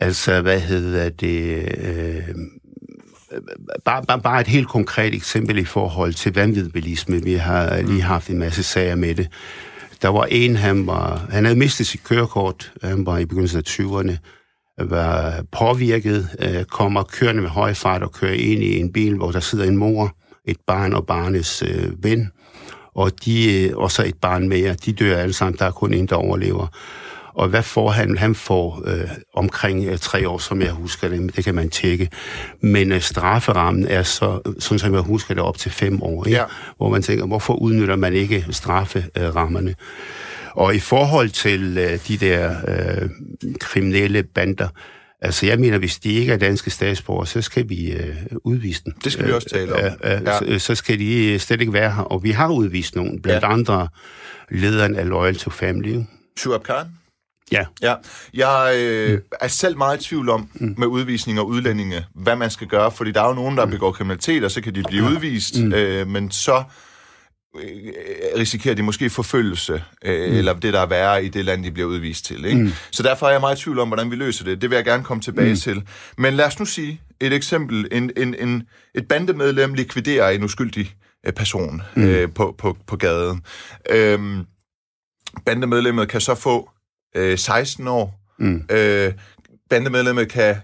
altså, 0.00 0.40
hvad 0.40 0.60
hedder 0.60 1.08
det, 1.08 1.68
øh, 1.78 2.28
bare, 3.84 4.02
bare, 4.08 4.20
bare 4.20 4.40
et 4.40 4.46
helt 4.46 4.68
konkret 4.68 5.14
eksempel 5.14 5.58
i 5.58 5.64
forhold 5.64 6.14
til 6.14 6.34
vanvidbilisme. 6.34 7.22
Vi 7.22 7.34
har 7.34 7.76
lige 7.76 7.92
mm. 7.92 8.00
haft 8.00 8.30
en 8.30 8.38
masse 8.38 8.62
sager 8.62 8.94
med 8.94 9.14
det. 9.14 9.28
Der 10.02 10.08
var 10.08 10.24
en, 10.30 10.56
han, 10.56 10.86
var, 10.86 11.26
han 11.30 11.44
havde 11.44 11.58
mistet 11.58 11.86
sit 11.86 12.04
kørekort, 12.04 12.72
han 12.82 13.06
var 13.06 13.18
i 13.18 13.24
begyndelsen 13.24 13.58
af 13.58 13.68
20'erne, 13.68 14.16
var 14.78 15.42
påvirket, 15.52 16.28
øh, 16.38 16.64
kommer 16.64 17.02
kørende 17.02 17.42
med 17.42 17.50
høj 17.50 17.74
fart 17.74 18.02
og 18.02 18.12
kører 18.12 18.34
ind 18.34 18.62
i 18.62 18.78
en 18.78 18.92
bil, 18.92 19.16
hvor 19.16 19.30
der 19.30 19.40
sidder 19.40 19.64
en 19.64 19.76
mor, 19.76 20.16
et 20.44 20.56
barn 20.66 20.92
og 20.92 21.06
barnets 21.06 21.62
øh, 21.62 22.04
ven, 22.04 22.30
og, 22.94 23.24
de, 23.24 23.62
øh, 23.62 23.76
og 23.76 23.90
så 23.90 24.04
et 24.04 24.18
barn 24.22 24.48
mere. 24.48 24.74
De 24.74 24.92
dør 24.92 25.16
alle 25.16 25.32
sammen, 25.32 25.58
der 25.58 25.64
er 25.64 25.70
kun 25.70 25.94
en, 25.94 26.06
der 26.06 26.16
overlever. 26.16 26.66
Og 27.34 27.48
hvad 27.48 27.62
får 27.62 27.90
han? 27.90 28.18
Han 28.18 28.34
får 28.34 28.82
øh, 28.86 29.08
omkring 29.34 29.84
øh, 29.86 29.98
tre 29.98 30.28
år, 30.28 30.38
som 30.38 30.62
jeg 30.62 30.70
husker 30.70 31.08
det, 31.08 31.36
det 31.36 31.44
kan 31.44 31.54
man 31.54 31.70
tjekke. 31.70 32.08
Men 32.60 32.92
øh, 32.92 33.00
strafferammen 33.00 33.86
er 33.88 34.02
så, 34.02 34.40
sådan 34.58 34.78
som 34.78 34.94
jeg 34.94 35.02
husker 35.02 35.34
det, 35.34 35.42
op 35.42 35.58
til 35.58 35.70
fem 35.70 36.02
år. 36.02 36.26
Ikke? 36.26 36.38
Ja. 36.38 36.44
Hvor 36.76 36.88
man 36.88 37.02
tænker, 37.02 37.26
hvorfor 37.26 37.54
udnytter 37.54 37.96
man 37.96 38.12
ikke 38.12 38.46
strafferammerne? 38.50 39.70
Øh, 39.70 39.74
og 40.54 40.74
i 40.74 40.78
forhold 40.78 41.28
til 41.28 41.78
øh, 41.78 41.98
de 42.08 42.16
der 42.16 42.56
øh, 42.68 43.10
kriminelle 43.60 44.22
bander, 44.22 44.68
Altså, 45.24 45.46
jeg 45.46 45.58
mener, 45.58 45.78
hvis 45.78 45.98
de 45.98 46.12
ikke 46.12 46.32
er 46.32 46.36
danske 46.36 46.70
statsborgere, 46.70 47.26
så 47.26 47.42
skal 47.42 47.68
vi 47.68 47.92
øh, 47.92 48.16
udvise 48.44 48.82
dem. 48.84 48.92
Det 49.04 49.12
skal 49.12 49.26
vi 49.26 49.32
også 49.32 49.48
tale 49.48 49.72
om. 49.74 49.80
Øh, 49.80 50.12
øh, 50.16 50.22
Ja. 50.26 50.58
så, 50.58 50.66
så 50.66 50.74
skal 50.74 50.98
de 50.98 51.32
øh, 51.32 51.38
slet 51.40 51.60
ikke 51.60 51.72
være 51.72 51.90
her. 51.92 52.02
Og 52.02 52.22
vi 52.22 52.30
har 52.30 52.48
udvist 52.48 52.96
nogen, 52.96 53.22
blandt 53.22 53.42
ja. 53.42 53.52
andre 53.52 53.88
lederen 54.50 54.96
af 54.96 55.08
Loyal 55.08 55.36
to 55.36 55.50
Family. 55.50 55.98
Shuab 56.38 56.62
Khan? 56.62 56.86
Ja. 57.52 57.64
Ja, 57.82 57.94
jeg 58.34 58.74
øh, 58.78 59.20
er 59.40 59.48
selv 59.48 59.76
meget 59.76 60.00
i 60.00 60.08
tvivl 60.08 60.28
om 60.28 60.48
mm. 60.54 60.74
med 60.78 60.86
udvisning 60.86 61.40
og 61.40 61.48
udlændinge, 61.48 62.06
hvad 62.14 62.36
man 62.36 62.50
skal 62.50 62.66
gøre, 62.66 62.92
fordi 62.92 63.10
der 63.10 63.22
er 63.22 63.28
jo 63.28 63.34
nogen, 63.34 63.56
der 63.56 63.66
begår 63.66 63.92
kriminalitet, 63.92 64.44
og 64.44 64.50
så 64.50 64.60
kan 64.60 64.74
de 64.74 64.82
blive 64.88 65.04
udvist, 65.04 65.62
mm. 65.62 65.72
øh, 65.72 66.06
men 66.06 66.30
så 66.30 66.64
øh, 67.56 67.92
risikerer 68.36 68.74
de 68.74 68.82
måske 68.82 69.10
forfølgelse, 69.10 69.82
øh, 70.04 70.30
mm. 70.30 70.36
eller 70.36 70.52
det, 70.52 70.72
der 70.72 70.80
er 70.80 70.86
værre 70.86 71.24
i 71.24 71.28
det 71.28 71.44
land, 71.44 71.64
de 71.64 71.70
bliver 71.70 71.88
udvist 71.88 72.24
til. 72.24 72.44
Ikke? 72.44 72.60
Mm. 72.60 72.72
Så 72.90 73.02
derfor 73.02 73.26
er 73.26 73.30
jeg 73.30 73.40
meget 73.40 73.58
i 73.58 73.62
tvivl 73.62 73.78
om, 73.78 73.88
hvordan 73.88 74.10
vi 74.10 74.16
løser 74.16 74.44
det. 74.44 74.62
Det 74.62 74.70
vil 74.70 74.76
jeg 74.76 74.84
gerne 74.84 75.04
komme 75.04 75.20
tilbage 75.20 75.50
mm. 75.50 75.56
til. 75.56 75.82
Men 76.18 76.34
lad 76.34 76.46
os 76.46 76.58
nu 76.58 76.64
sige 76.64 77.00
et 77.20 77.32
eksempel. 77.32 77.88
En, 77.92 78.10
en, 78.16 78.34
en, 78.34 78.62
et 78.94 79.08
bandemedlem 79.08 79.74
likviderer 79.74 80.30
en 80.30 80.44
uskyldig 80.44 80.94
øh, 81.26 81.32
person 81.32 81.82
mm. 81.96 82.04
øh, 82.04 82.32
på, 82.34 82.54
på, 82.58 82.76
på 82.86 82.96
gaden. 82.96 83.42
Øhm, 83.90 84.44
bandemedlemmet 85.46 86.08
kan 86.08 86.20
så 86.20 86.34
få 86.34 86.70
øh, 87.16 87.38
16 87.38 87.88
år. 87.88 88.20
Mm. 88.38 88.64
Øh, 88.70 89.12
bandemedlemmet 89.70 90.28
kan 90.28 90.56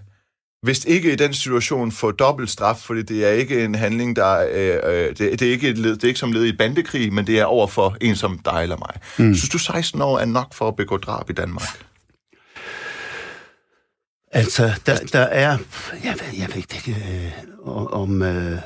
hvis 0.63 0.85
ikke 0.85 1.13
i 1.13 1.15
den 1.15 1.33
situation 1.33 1.91
få 1.91 2.11
dobbelt 2.11 2.49
straf, 2.49 2.77
fordi 2.77 3.01
det 3.01 3.25
er 3.25 3.31
ikke 3.31 3.63
en 3.63 3.75
handling, 3.75 4.15
der 4.15 4.47
øh, 4.51 4.93
øh, 4.93 5.07
det, 5.07 5.39
det, 5.39 5.41
er 5.41 5.51
ikke 5.51 5.69
et 5.69 5.77
led, 5.77 5.91
det 5.95 6.03
er 6.03 6.07
ikke 6.07 6.19
som 6.19 6.31
led 6.31 6.45
i 6.45 6.49
et 6.49 6.57
bandekrig, 6.57 7.13
men 7.13 7.27
det 7.27 7.39
er 7.39 7.45
over 7.45 7.67
for 7.67 7.97
en 8.01 8.15
som 8.15 8.39
dig 8.45 8.63
eller 8.63 8.77
mig. 8.77 8.93
Mm. 9.17 9.35
Synes 9.35 9.49
du 9.49 9.57
16 9.57 10.01
år 10.01 10.19
er 10.19 10.25
nok 10.25 10.53
for 10.53 10.67
at 10.67 10.75
begå 10.75 10.97
drab 10.97 11.29
i 11.29 11.33
Danmark? 11.33 11.85
Altså, 14.31 14.71
der, 14.85 14.97
der 15.13 15.19
er... 15.19 15.57
Jeg 16.03 16.13
ved, 16.19 16.39
jeg 16.39 16.47
ved 16.47 16.55
ikke 16.57 16.91
øh, 16.91 17.31
om... 17.93 18.21
Øh, 18.21 18.57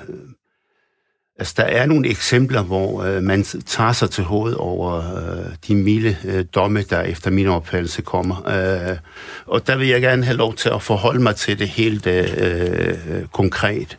altså, 1.39 1.53
der 1.57 1.63
er 1.63 1.85
nogle 1.85 2.09
eksempler, 2.09 2.63
hvor 2.63 3.03
øh, 3.03 3.23
man 3.23 3.43
tager 3.43 3.91
sig 3.91 4.09
til 4.09 4.23
hovedet 4.23 4.57
over 4.57 5.17
øh, 5.17 5.55
de 5.67 5.75
milde 5.75 6.17
øh, 6.25 6.45
domme, 6.55 6.81
der 6.81 7.01
efter 7.01 7.31
min 7.31 7.47
opfattelse 7.47 8.01
kommer. 8.01 8.47
Øh, 8.47 8.97
og 9.45 9.67
der 9.67 9.77
vil 9.77 9.87
jeg 9.87 10.01
gerne 10.01 10.25
have 10.25 10.37
lov 10.37 10.55
til 10.55 10.69
at 10.69 10.81
forholde 10.81 11.21
mig 11.21 11.35
til 11.35 11.59
det 11.59 11.69
helt 11.69 12.07
øh, 12.07 12.97
øh 13.07 13.27
konkret. 13.27 13.97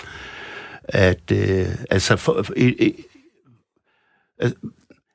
At, 0.85 1.31
øh, 1.33 1.69
altså, 1.91 2.17
for, 2.17 2.47
øh, 2.57 2.73
øh, 4.43 4.51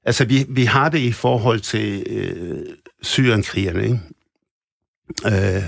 altså 0.05 0.25
vi, 0.25 0.45
vi 0.49 0.65
har 0.65 0.89
det 0.89 0.99
i 0.99 1.11
forhold 1.11 1.59
til 1.59 2.03
øh, 2.09 2.65
syrenkrigerne, 3.01 3.83
ikke? 3.83 3.99
Øh, 5.25 5.63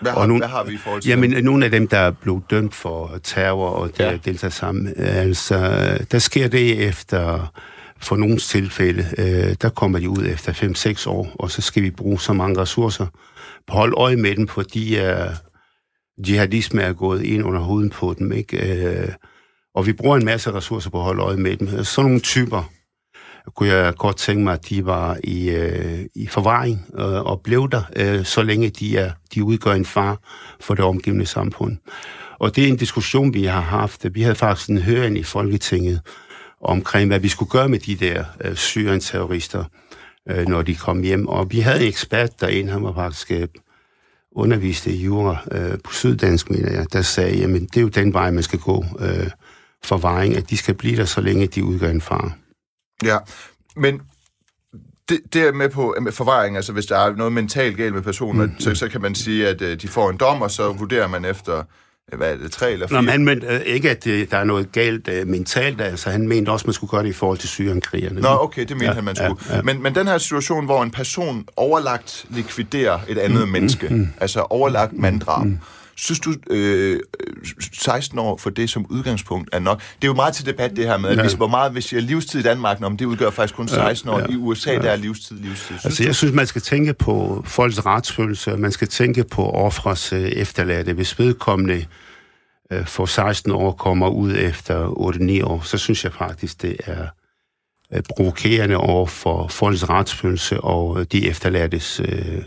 hvad 0.00 0.12
har, 0.12 0.18
Og 0.20 0.28
nu- 0.28 0.38
hvad 0.38 0.48
har 0.48 0.64
vi 0.64 0.74
i 0.74 0.76
forhold 0.76 1.02
til 1.02 1.08
Jamen, 1.08 1.32
dem? 1.32 1.44
nogle 1.44 1.64
af 1.64 1.70
dem, 1.70 1.88
der 1.88 1.98
er 1.98 2.10
blevet 2.10 2.42
dømt 2.50 2.74
for 2.74 3.18
terror 3.22 3.68
og 3.70 3.90
Ja. 3.98 4.10
ja. 4.10 4.16
deltager 4.24 4.50
sammen, 4.50 4.92
altså, 4.96 5.58
der 6.10 6.18
sker 6.18 6.48
det 6.48 6.88
efter, 6.88 7.52
for 8.00 8.16
nogle 8.16 8.38
tilfælde, 8.38 9.06
øh, 9.18 9.54
der 9.62 9.68
kommer 9.68 9.98
de 9.98 10.08
ud 10.10 10.26
efter 10.26 10.52
5-6 10.52 11.06
år, 11.06 11.30
og 11.38 11.50
så 11.50 11.62
skal 11.62 11.82
vi 11.82 11.90
bruge 11.90 12.20
så 12.20 12.32
mange 12.32 12.60
ressourcer 12.60 13.06
på 13.66 13.72
at 13.72 13.74
holde 13.78 13.94
øje 13.96 14.16
med 14.16 14.36
dem, 14.36 14.48
fordi 14.48 15.00
uh, 15.00 15.06
jihadisme 16.28 16.82
er 16.82 16.92
gået 16.92 17.22
ind 17.22 17.44
under 17.44 17.60
huden 17.60 17.90
på 17.90 18.14
dem, 18.18 18.32
ikke? 18.32 18.82
Øh, 18.86 19.08
og 19.74 19.86
vi 19.86 19.92
bruger 19.92 20.16
en 20.16 20.24
masse 20.24 20.52
ressourcer 20.52 20.90
på 20.90 20.98
at 20.98 21.04
holde 21.04 21.22
øje 21.22 21.36
med 21.36 21.56
dem. 21.56 21.84
Sådan 21.84 22.06
nogle 22.10 22.20
typer 22.20 22.70
kunne 23.54 23.68
jeg 23.68 23.94
godt 23.94 24.16
tænke 24.16 24.44
mig, 24.44 24.52
at 24.52 24.68
de 24.68 24.86
var 24.86 25.18
i, 25.24 25.50
øh, 25.50 26.06
i 26.14 26.26
forvaring 26.26 26.86
øh, 26.98 27.20
og 27.20 27.40
blev 27.40 27.68
der, 27.70 27.82
øh, 27.96 28.24
så 28.24 28.42
længe 28.42 28.70
de, 28.70 28.98
er, 28.98 29.10
de 29.34 29.44
udgør 29.44 29.72
en 29.72 29.84
far 29.84 30.18
for 30.60 30.74
det 30.74 30.84
omgivende 30.84 31.26
samfund. 31.26 31.76
Og 32.38 32.56
det 32.56 32.64
er 32.64 32.68
en 32.68 32.76
diskussion, 32.76 33.34
vi 33.34 33.44
har 33.44 33.60
haft. 33.60 34.06
Vi 34.14 34.22
havde 34.22 34.34
faktisk 34.34 34.70
en 34.70 34.78
høring 34.78 35.18
i 35.18 35.22
Folketinget 35.22 36.00
omkring, 36.60 37.06
hvad 37.06 37.20
vi 37.20 37.28
skulle 37.28 37.50
gøre 37.50 37.68
med 37.68 37.78
de 37.78 37.94
der 37.94 38.24
øh, 38.44 38.54
syrienterrorister, 38.54 39.64
øh, 40.28 40.48
når 40.48 40.62
de 40.62 40.74
kom 40.74 41.02
hjem. 41.02 41.26
Og 41.26 41.50
vi 41.50 41.60
havde 41.60 41.80
en 41.80 41.88
ekspert 41.88 42.40
derinde, 42.40 42.72
han 42.72 42.84
var 42.84 42.94
faktisk 42.94 43.30
øh, 43.30 43.48
underviste 44.32 44.92
i 44.92 45.04
jura 45.04 45.36
øh, 45.52 45.78
på 45.84 45.92
Syddansk, 45.92 46.50
mener 46.50 46.72
jeg, 46.72 46.86
der 46.92 47.02
sagde, 47.02 47.38
jamen 47.38 47.64
det 47.64 47.76
er 47.76 47.80
jo 47.80 47.88
den 47.88 48.14
vej, 48.14 48.30
man 48.30 48.42
skal 48.42 48.58
gå 48.58 48.84
øh, 49.00 49.30
forvaring, 49.84 50.36
at 50.36 50.50
de 50.50 50.56
skal 50.56 50.74
blive 50.74 50.96
der, 50.96 51.04
så 51.04 51.20
længe 51.20 51.46
de 51.46 51.64
udgør 51.64 51.90
en 51.90 52.00
far. 52.00 52.36
Ja, 53.04 53.18
men 53.76 54.00
det, 55.08 55.20
det 55.32 55.42
er 55.42 55.52
med 55.52 55.68
på 55.68 55.94
med 56.00 56.12
forvaring, 56.12 56.56
altså 56.56 56.72
hvis 56.72 56.86
der 56.86 56.98
er 56.98 57.16
noget 57.16 57.32
mentalt 57.32 57.76
galt 57.76 57.94
med 57.94 58.02
personen, 58.02 58.42
mm. 58.42 58.60
så, 58.60 58.74
så 58.74 58.88
kan 58.88 59.02
man 59.02 59.14
sige, 59.14 59.48
at 59.48 59.62
øh, 59.62 59.80
de 59.80 59.88
får 59.88 60.10
en 60.10 60.16
dom, 60.16 60.42
og 60.42 60.50
så 60.50 60.72
vurderer 60.72 61.08
man 61.08 61.24
efter, 61.24 61.62
øh, 62.12 62.18
hvad 62.18 62.32
er 62.32 62.36
det, 62.36 62.52
tre 62.52 62.72
eller 62.72 62.86
Nå, 62.86 62.88
fire? 62.88 63.02
men 63.02 63.10
han 63.10 63.24
mente 63.24 63.46
øh, 63.46 63.60
ikke, 63.60 63.90
at 63.90 64.06
øh, 64.06 64.30
der 64.30 64.38
er 64.38 64.44
noget 64.44 64.72
galt 64.72 65.08
øh, 65.08 65.26
mentalt, 65.26 65.80
altså 65.80 66.10
han 66.10 66.28
mente 66.28 66.50
også, 66.50 66.64
at 66.64 66.66
man 66.66 66.74
skulle 66.74 66.90
gøre 66.90 67.02
det 67.02 67.08
i 67.08 67.12
forhold 67.12 67.38
til 67.38 67.48
syrienkrigerne. 67.48 68.20
Nå, 68.20 68.28
okay, 68.28 68.60
det 68.62 68.70
mente 68.70 68.86
ja, 68.86 68.92
han, 68.92 69.04
man 69.04 69.16
skulle. 69.16 69.36
Ja, 69.48 69.56
ja. 69.56 69.62
Men, 69.62 69.82
men 69.82 69.94
den 69.94 70.06
her 70.06 70.18
situation, 70.18 70.64
hvor 70.64 70.82
en 70.82 70.90
person 70.90 71.48
overlagt 71.56 72.26
likviderer 72.28 72.98
et 73.08 73.18
andet 73.18 73.42
mm, 73.46 73.52
menneske, 73.52 73.88
mm, 73.88 74.08
altså 74.20 74.40
overlagt 74.40 74.92
manddrab, 74.92 75.46
mm. 75.46 75.58
Synes 75.96 76.20
du, 76.20 76.34
øh, 76.50 77.00
16 77.72 78.18
år 78.18 78.36
for 78.36 78.50
det 78.50 78.70
som 78.70 78.86
udgangspunkt 78.90 79.48
er 79.52 79.58
nok? 79.58 79.78
Det 79.80 80.04
er 80.04 80.08
jo 80.08 80.14
meget 80.14 80.34
til 80.34 80.46
debat, 80.46 80.76
det 80.76 80.84
her 80.86 80.96
med, 80.98 81.10
at 81.10 81.16
Ja. 81.16 81.22
hvis, 81.22 81.32
hvor 81.32 81.46
meget, 81.48 81.72
hvis 81.72 81.92
jeg 81.92 81.98
er 81.98 82.02
livstid 82.02 82.40
i 82.40 82.42
Danmark, 82.42 82.82
om 82.82 82.96
det 82.96 83.04
udgør 83.04 83.30
faktisk 83.30 83.54
kun 83.54 83.68
16 83.68 84.10
år. 84.10 84.18
ja, 84.18 84.26
I 84.30 84.36
USA, 84.36 84.74
der 84.74 84.90
er 84.90 84.96
livstid, 84.96 85.36
livstid. 85.36 85.66
Synes 85.66 85.84
Altså, 85.84 86.04
jeg 86.04 86.14
synes, 86.14 86.34
man 86.34 86.46
skal 86.46 86.62
tænke 86.62 86.94
på 86.94 87.42
folks 87.46 87.86
retsfølelse, 87.86 88.52
og 88.52 88.60
man 88.60 88.72
skal 88.72 88.88
tænke 88.88 89.24
på 89.24 89.50
offres 89.50 90.12
øh, 90.12 90.20
efterladte. 90.22 90.92
Hvis 90.92 91.18
vedkommende 91.18 91.86
øh, 92.72 92.86
for 92.86 93.06
16 93.06 93.52
år 93.52 93.72
kommer 93.72 94.08
ud 94.08 94.34
efter 94.38 94.88
8-9 95.42 95.44
år, 95.44 95.60
så 95.64 95.78
synes 95.78 96.04
jeg 96.04 96.12
faktisk, 96.12 96.62
det 96.62 96.76
er 96.84 97.06
øh, 97.94 98.02
provokerende 98.16 98.76
over 98.76 99.06
for 99.06 99.48
folks 99.48 99.88
retsfølelse 99.88 100.60
og 100.60 101.12
de 101.12 101.28
efterladtes 101.28 102.00
øh, 102.00 102.42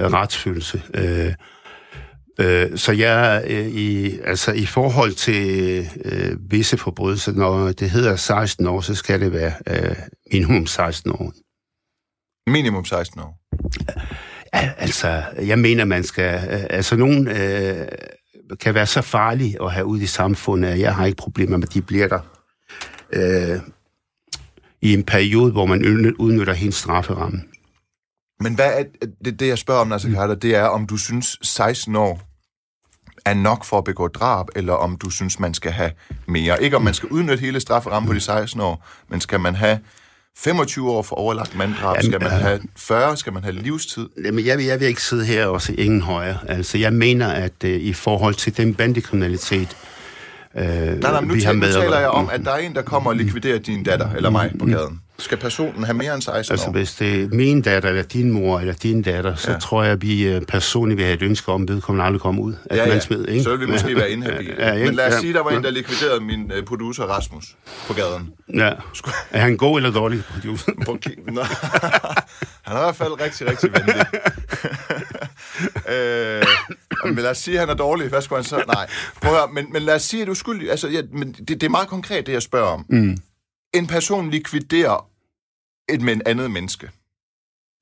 retsfølelse. 0.00 0.82
Øh, 0.94 1.34
øh, 2.40 2.78
så 2.78 2.92
jeg 2.92 3.44
øh, 3.46 3.66
i, 3.66 4.18
altså 4.24 4.52
i 4.52 4.66
forhold 4.66 5.12
til 5.12 5.80
øh, 6.04 6.50
visse 6.50 6.76
forbrydelser, 6.76 7.32
når 7.32 7.72
det 7.72 7.90
hedder 7.90 8.16
16 8.16 8.66
år, 8.66 8.80
så 8.80 8.94
skal 8.94 9.20
det 9.20 9.32
være 9.32 9.52
øh, 9.68 9.96
minimum 10.32 10.66
16 10.66 11.10
år. 11.10 11.32
Minimum 12.50 12.84
16 12.84 13.20
år. 13.20 13.38
Ja, 14.54 14.72
altså, 14.78 15.22
jeg 15.38 15.58
mener, 15.58 15.84
man 15.84 16.04
skal... 16.04 16.34
Øh, 16.34 16.66
altså, 16.70 16.96
nogen 16.96 17.28
øh, 17.28 17.88
kan 18.60 18.74
være 18.74 18.86
så 18.86 19.02
farlige 19.02 19.62
at 19.62 19.72
have 19.72 19.86
ud 19.86 20.00
i 20.00 20.06
samfundet, 20.06 20.78
jeg 20.78 20.94
har 20.94 21.06
ikke 21.06 21.16
problemer 21.16 21.56
med, 21.56 21.68
at 21.68 21.74
de 21.74 21.82
bliver 21.82 22.08
der 22.08 22.20
øh, 23.12 23.60
i 24.82 24.94
en 24.94 25.02
periode, 25.04 25.52
hvor 25.52 25.66
man 25.66 25.84
udny- 25.84 26.16
udnytter 26.18 26.52
hele 26.52 26.72
strafferammen. 26.72 27.44
Men 28.40 28.54
hvad 28.54 28.72
er 28.80 28.84
det, 29.24 29.40
det 29.40 29.48
jeg 29.48 29.58
spørger 29.58 29.80
om, 29.80 29.88
Nasser 29.88 30.12
Carter, 30.12 30.34
det 30.34 30.54
er, 30.54 30.64
om 30.64 30.86
du 30.86 30.96
synes 30.96 31.38
16 31.42 31.96
år 31.96 32.27
er 33.30 33.34
nok 33.34 33.64
for 33.64 33.78
at 33.78 33.84
begå 33.84 34.08
drab, 34.08 34.46
eller 34.56 34.72
om 34.72 34.96
du 34.96 35.10
synes, 35.10 35.40
man 35.40 35.54
skal 35.54 35.72
have 35.72 35.90
mere. 36.26 36.62
Ikke 36.62 36.76
om 36.76 36.82
man 36.82 36.94
skal 36.94 37.08
udnytte 37.08 37.40
hele 37.40 37.60
strafferammen 37.60 38.06
på 38.08 38.14
de 38.14 38.20
16 38.20 38.60
år, 38.60 38.86
men 39.10 39.20
skal 39.20 39.40
man 39.40 39.54
have 39.54 39.78
25 40.38 40.90
år 40.90 41.02
for 41.02 41.16
overlagt 41.16 41.56
manddrab? 41.56 41.96
Jamen, 41.96 42.10
Skal 42.12 42.22
man 42.22 42.30
have 42.40 42.60
40? 42.76 43.16
Skal 43.16 43.32
man 43.32 43.42
have 43.42 43.54
livstid? 43.54 44.08
Jamen, 44.24 44.46
jeg, 44.46 44.58
vil- 44.58 44.66
jeg 44.66 44.80
vil 44.80 44.88
ikke 44.88 45.02
sidde 45.02 45.24
her 45.24 45.46
og 45.46 45.62
se 45.62 45.74
ingen 45.74 46.02
højere. 46.02 46.38
Altså, 46.48 46.78
jeg 46.78 46.92
mener, 46.92 47.28
at 47.28 47.64
øh, 47.64 47.80
i 47.80 47.92
forhold 47.92 48.34
til 48.34 48.56
den 48.56 48.74
bandekriminalitet, 48.74 49.76
øh, 50.56 50.62
Nej, 50.64 50.96
nej, 51.00 51.20
nu, 51.20 51.34
vi 51.34 51.40
har 51.40 51.52
taler, 51.52 51.52
nu 51.52 51.58
med... 51.60 51.72
taler 51.72 51.98
jeg 51.98 52.08
om, 52.08 52.28
at 52.32 52.40
der 52.44 52.50
er 52.50 52.56
en, 52.58 52.74
der 52.74 52.82
kommer 52.82 53.10
og 53.10 53.16
likviderer 53.16 53.58
din 53.58 53.82
datter, 53.84 54.10
eller 54.12 54.30
mig, 54.30 54.52
på 54.58 54.66
gaden. 54.66 55.00
Skal 55.20 55.38
personen 55.38 55.84
have 55.84 55.96
mere 55.96 56.14
end 56.14 56.22
16 56.22 56.52
Altså, 56.52 56.66
år? 56.68 56.72
hvis 56.72 56.94
det 56.94 57.22
er 57.22 57.28
min 57.28 57.62
datter, 57.62 57.88
eller 57.88 58.02
din 58.02 58.30
mor, 58.30 58.60
eller 58.60 58.72
din 58.74 59.02
datter, 59.02 59.34
så 59.34 59.48
Ja. 59.48 59.52
ja. 59.54 59.58
tror 59.60 59.82
jeg, 59.82 59.92
at 59.92 60.02
vi 60.02 60.22
øh, 60.28 60.42
personligt 60.42 60.96
vil 60.98 61.04
have 61.04 61.14
et 61.16 61.22
ønske 61.22 61.52
om, 61.52 61.62
at 61.62 61.68
vedkommende 61.68 62.04
aldrig 62.04 62.20
kommer 62.20 62.42
ud 62.42 62.52
af 62.70 62.76
Ja, 62.76 62.82
ja. 62.82 62.88
mandsmed, 62.88 63.28
ikke? 63.28 63.42
Så 63.42 63.50
vil 63.50 63.60
vi 63.60 63.66
måske 63.72 63.96
være 63.96 64.10
inhabile. 64.16 64.54
Ja, 64.58 64.74
ja, 64.74 64.84
Men 64.84 64.94
lad 64.94 65.06
os 65.06 65.12
ja. 65.14 65.20
sige, 65.20 65.32
der 65.32 65.42
var 65.42 65.50
en, 65.50 65.64
der 65.64 65.70
likviderede 65.70 66.20
min 66.20 66.52
øh, 66.54 66.64
producer 66.64 67.04
Rasmus 67.04 67.56
på 67.86 67.92
gaden. 67.94 68.30
Ja. 68.54 68.72
Er 69.30 69.40
han 69.40 69.56
god 69.56 69.78
eller 69.78 69.90
dårlig 69.90 70.22
producer? 70.32 70.72
At 70.72 70.86
han 72.64 72.76
er 72.76 72.80
i 72.80 72.84
hvert 72.84 72.96
fald 72.96 73.20
rigtig, 73.20 73.48
rigtig 73.50 73.70
venlig. 73.72 74.06
øh, 75.94 76.44
men 77.14 77.16
lad 77.24 77.30
os 77.30 77.38
sige, 77.38 77.54
at 77.54 77.60
han 77.60 77.68
er 77.68 77.74
dårlig. 77.74 78.08
Hvad 78.08 78.22
skulle 78.22 78.36
han 78.38 78.44
så? 78.44 78.62
Nej. 78.66 78.86
Prøv 79.22 79.32
at 79.32 79.38
høre, 79.38 79.48
men, 79.52 79.66
men 79.72 79.82
lad 79.82 79.94
os 79.94 80.02
sige, 80.02 80.22
at 80.22 80.28
du 80.28 80.34
skyldig. 80.34 80.70
Altså, 80.70 80.88
ja, 80.88 81.00
men 81.12 81.32
det, 81.32 81.48
det 81.48 81.62
er 81.62 81.68
meget 81.68 81.88
konkret, 81.88 82.26
det 82.26 82.32
jeg 82.32 82.42
spørger 82.42 82.66
om. 82.68 82.84
Mm. 82.88 83.16
En 83.74 83.86
person 83.86 84.30
likviderer 84.30 85.08
et 85.88 86.00
men 86.02 86.22
andet 86.26 86.50
menneske. 86.50 86.90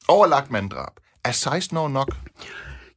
Overlagt 0.08 0.50
manddrab. 0.50 0.92
Er 1.24 1.32
16 1.32 1.76
år 1.76 1.88
nok? 1.88 2.14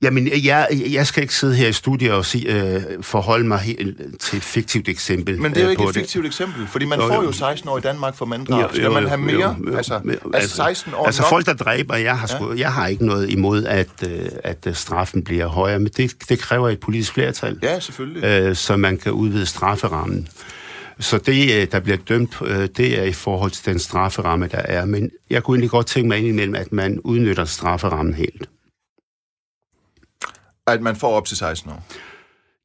Jamen, 0.01 0.43
jeg, 0.43 0.67
jeg 0.91 1.07
skal 1.07 1.23
ikke 1.23 1.35
sidde 1.35 1.55
her 1.55 1.67
i 1.67 1.73
studiet 1.73 2.11
og 2.11 2.25
sige, 2.25 2.63
øh, 2.75 3.03
forholde 3.03 3.47
mig 3.47 3.59
helt 3.59 4.21
til 4.21 4.37
et 4.37 4.43
fiktivt 4.43 4.89
eksempel. 4.89 5.41
Men 5.41 5.51
det 5.53 5.57
er 5.57 5.61
jo 5.61 5.67
øh, 5.67 5.71
ikke 5.71 5.83
et 5.83 5.93
fiktivt 5.95 6.25
eksempel, 6.25 6.67
fordi 6.67 6.85
man 6.85 6.99
Jo, 6.99 7.07
får 7.07 7.15
jo. 7.15 7.21
jo 7.23 7.31
16 7.31 7.69
år 7.69 7.77
i 7.77 7.81
Danmark 7.81 8.15
for 8.15 8.25
manddrab. 8.25 8.61
Jo, 8.61 8.67
Skal 8.73 8.83
jo, 8.83 8.91
man 8.91 9.03
jo, 9.03 9.09
have 9.09 9.21
mere? 9.21 9.55
jo, 9.67 9.75
Altså, 9.77 10.01
jo, 10.05 10.31
altså 10.33 10.55
16 10.55 10.93
år 10.93 11.05
Altså 11.05 11.21
nok? 11.21 11.29
folk, 11.29 11.45
der 11.45 11.53
dræber, 11.53 11.95
jeg 11.95 12.19
har, 12.19 12.27
sgu, 12.27 12.53
jeg 12.53 12.73
har 12.73 12.87
ikke 12.87 13.05
noget 13.05 13.29
imod, 13.29 13.63
at, 13.65 14.07
øh, 14.09 14.29
at 14.43 14.67
øh, 14.67 14.75
straffen 14.75 15.23
bliver 15.23 15.47
højere, 15.47 15.79
men 15.79 15.91
det, 15.97 16.29
det 16.29 16.39
kræver 16.39 16.69
et 16.69 16.79
politisk 16.79 17.13
flertal, 17.13 17.59
Ja, 17.63 17.79
selvfølgelig. 17.79 18.23
øh, 18.23 18.55
så 18.55 18.77
man 18.77 18.97
kan 18.97 19.11
udvide 19.11 19.45
strafferammen. 19.45 20.27
Så 20.99 21.17
det, 21.17 21.61
øh, 21.61 21.71
der 21.71 21.79
bliver 21.79 21.97
dømt, 21.97 22.35
øh, 22.41 22.69
det 22.77 22.99
er 22.99 23.03
i 23.03 23.13
forhold 23.13 23.51
til 23.51 23.65
den 23.65 23.79
strafferamme, 23.79 24.47
der 24.47 24.57
er. 24.57 24.85
Men 24.85 25.11
jeg 25.29 25.43
kunne 25.43 25.55
egentlig 25.55 25.69
godt 25.69 25.87
tænke 25.87 26.07
mig 26.07 26.17
indimellem, 26.17 26.55
at 26.55 26.71
man 26.71 26.99
udnytter 26.99 27.45
strafferammen 27.45 28.13
helt. 28.13 28.49
At 30.67 30.81
man 30.81 30.95
får 30.95 31.11
op 31.15 31.25
til 31.25 31.37
16 31.37 31.71
år. 31.71 31.83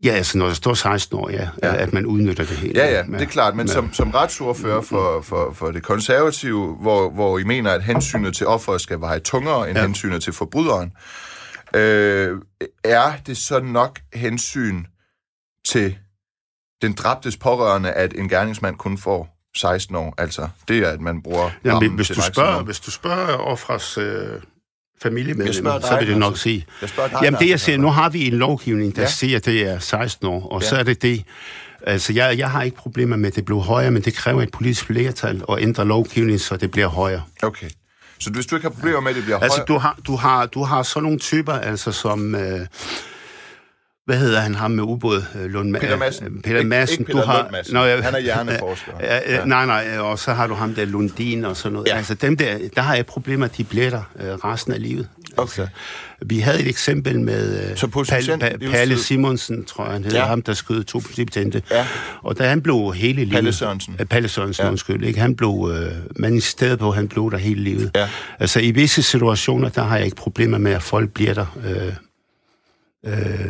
Ja, 0.04 0.10
altså 0.10 0.38
når 0.38 0.46
der 0.46 0.54
står 0.54 0.74
16 0.74 1.18
år, 1.18 1.30
ja, 1.30 1.48
Ja. 1.62 1.68
ja. 1.68 1.76
at 1.76 1.92
man 1.92 2.06
udnytter 2.06 2.44
det 2.44 2.56
helt. 2.56 2.76
Ja, 2.76 2.90
ja, 2.90 3.02
det 3.02 3.20
er 3.22 3.26
klart, 3.26 3.56
men 3.56 3.68
som, 3.68 3.92
som 3.92 4.10
retsordfører 4.10 4.80
for, 4.80 5.20
for, 5.20 5.52
for 5.52 5.70
det 5.70 5.82
konservative, 5.82 6.76
hvor, 6.80 7.10
hvor 7.10 7.38
I 7.38 7.44
mener, 7.44 7.70
at 7.70 7.82
hensynet 7.84 8.34
til 8.36 8.46
offeret 8.46 8.80
skal 8.80 9.00
veje 9.00 9.18
tungere 9.20 9.68
end 9.68 9.76
ja. 9.76 9.80
Ja. 9.82 9.86
hensynet 9.86 10.22
til 10.22 10.32
forbryderen, 10.32 10.92
øh, 11.74 12.38
er 12.84 13.12
det 13.26 13.36
så 13.36 13.60
nok 13.60 14.00
hensyn 14.14 14.84
til 15.68 15.98
den 16.82 16.92
dræbtes 16.92 17.36
pårørende, 17.36 17.90
at 17.92 18.12
en 18.16 18.28
gerningsmand 18.28 18.76
kun 18.76 18.98
får 18.98 19.28
16 19.56 19.96
år? 19.96 20.14
Altså, 20.18 20.48
det 20.68 20.78
er, 20.78 20.88
at 20.90 21.00
man 21.00 21.22
bruger 21.22 21.50
Ja, 21.64 21.72
rammen 21.72 21.90
men 21.90 21.96
hvis, 21.96 22.06
til 22.06 22.16
du 22.16 22.22
spørger, 22.22 22.62
hvis 22.62 22.80
du 22.80 22.90
spørger 22.90 23.36
offres 23.36 23.98
øh, 23.98 24.26
familiemedlemmer, 25.02 25.80
så 25.80 25.96
vil 25.98 26.08
det 26.08 26.18
nok 26.18 26.30
Lasse. 26.32 26.42
sige. 26.42 26.66
Jeg 26.82 26.88
dig, 26.96 27.10
Jamen 27.22 27.34
det, 27.34 27.40
jeg 27.40 27.50
Lasse, 27.50 27.64
siger, 27.66 27.78
nu 27.78 27.88
har 27.90 28.08
vi 28.08 28.26
en 28.26 28.32
lovgivning, 28.34 28.96
der 28.96 29.02
Ja. 29.02 29.08
siger, 29.08 29.36
at 29.36 29.44
det 29.44 29.62
er 29.68 29.78
16 29.78 30.26
år, 30.26 30.48
og 30.48 30.62
Ja. 30.62 30.68
så 30.68 30.76
er 30.76 30.82
det 30.82 31.02
det. 31.02 31.24
Altså, 31.86 32.12
jeg, 32.12 32.38
jeg 32.38 32.50
har 32.50 32.62
ikke 32.62 32.76
problemer 32.76 33.16
med, 33.16 33.26
at 33.28 33.36
det 33.36 33.44
bliver 33.44 33.60
højere, 33.60 33.90
men 33.90 34.02
det 34.02 34.14
kræver 34.14 34.42
et 34.42 34.50
politisk 34.52 34.84
flertal 34.84 35.42
at 35.48 35.58
ændre 35.60 35.84
lovgivningen, 35.84 36.38
så 36.38 36.56
det 36.56 36.70
bliver 36.70 36.86
højere. 36.86 37.22
Okay. 37.42 37.70
Så 38.18 38.30
hvis 38.30 38.46
du 38.46 38.56
ikke 38.56 38.68
har 38.68 38.74
problemer 38.74 39.00
med, 39.00 39.10
at 39.10 39.16
det 39.16 39.24
bliver 39.24 39.38
Altså, 39.38 39.58
højere... 39.58 39.66
du 39.66 39.78
har, 39.78 39.98
du 40.06 40.16
har, 40.16 40.46
du 40.46 40.62
har 40.62 40.82
sådan 40.82 41.02
nogle 41.02 41.18
typer, 41.18 41.52
altså 41.52 41.92
som... 41.92 42.34
Øh, 42.34 42.66
hvad 44.06 44.16
hedder 44.18 44.40
han 44.40 44.54
ham 44.54 44.70
med 44.70 44.82
ubåd? 44.84 45.22
Øh, 45.40 45.50
Lund, 45.50 45.74
Peter 45.76 45.96
Madsen. 45.96 46.26
Øh, 46.26 46.42
Peter 46.42 46.56
Ikke- 46.58 46.68
Madsen. 46.68 47.00
ikke 47.00 47.04
Peter 47.12 47.20
du 47.20 47.26
har, 47.26 47.38
Lund 47.42 47.52
Madsen. 47.52 47.74
Nå, 47.74 47.84
jeg, 47.84 48.04
Han 48.04 48.14
er 48.14 48.18
hjerneforsker. 48.20 48.92
Ja, 49.00 49.34
ja. 49.34 49.44
Nej, 49.44 49.66
nej, 49.66 49.98
og 49.98 50.18
så 50.18 50.32
har 50.32 50.46
du 50.46 50.54
ham 50.54 50.74
der 50.74 50.84
Lundin 50.84 51.44
og 51.44 51.56
sådan 51.56 51.72
noget. 51.72 51.88
Ja. 51.88 51.96
Altså 51.96 52.14
dem 52.14 52.36
der, 52.36 52.58
der 52.76 52.82
har 52.82 52.94
jeg 52.94 53.06
problemer, 53.06 53.44
at 53.44 53.56
de 53.56 53.64
blætter 53.64 54.02
øh, 54.20 54.26
resten 54.34 54.72
af 54.72 54.82
livet. 54.82 55.08
Okay. 55.36 55.42
Altså, 55.42 55.66
vi 56.26 56.38
havde 56.38 56.60
et 56.60 56.68
eksempel 56.68 57.20
med 57.20 57.70
øh, 57.70 57.76
Palle, 58.08 58.36
livstid. 58.36 58.70
Palle 58.70 58.98
Simonsen, 58.98 59.64
tror 59.64 59.84
jeg 59.84 59.92
han 59.92 60.04
hedder, 60.04 60.18
Ja. 60.18 60.24
ham 60.26 60.42
der 60.42 60.52
skød 60.52 60.84
to 60.84 60.98
politibetjente. 60.98 61.62
Ja. 61.70 61.86
Og 62.22 62.38
da 62.38 62.48
han 62.48 62.62
blev 62.62 62.92
hele 62.96 63.14
livet... 63.16 63.32
Palle 63.32 63.52
Sørensen. 63.52 63.96
Øh, 64.00 64.06
Palle 64.06 64.28
Sørensen, 64.28 64.64
Ja. 64.64 64.70
undskyld. 64.70 65.04
Ikke? 65.04 65.20
Han 65.20 65.36
blev... 65.36 65.70
Øh, 65.74 65.92
man 66.16 66.34
i 66.34 66.40
stedet 66.40 66.78
på, 66.78 66.90
han 66.92 67.08
blev 67.08 67.30
der 67.30 67.38
hele 67.38 67.60
livet. 67.62 67.90
Ja. 67.94 68.08
Altså 68.40 68.60
i 68.60 68.70
visse 68.70 69.02
situationer, 69.02 69.68
der 69.68 69.82
har 69.82 69.96
jeg 69.96 70.04
ikke 70.04 70.16
problemer 70.16 70.58
med, 70.58 70.72
at 70.72 70.82
folk 70.82 71.10
bliver 71.10 71.34
der 71.34 71.46
øh, 71.66 71.92
øh, 73.06 73.46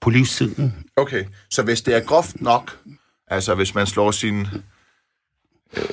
på 0.00 0.10
livstiden. 0.10 0.74
Okay, 0.96 1.24
så 1.50 1.62
hvis 1.62 1.82
det 1.82 1.96
er 1.96 2.00
groft 2.00 2.40
nok, 2.40 2.78
altså 3.28 3.54
hvis 3.54 3.74
man 3.74 3.86
slår 3.86 4.10
sin 4.10 4.46
øh, 5.76 5.84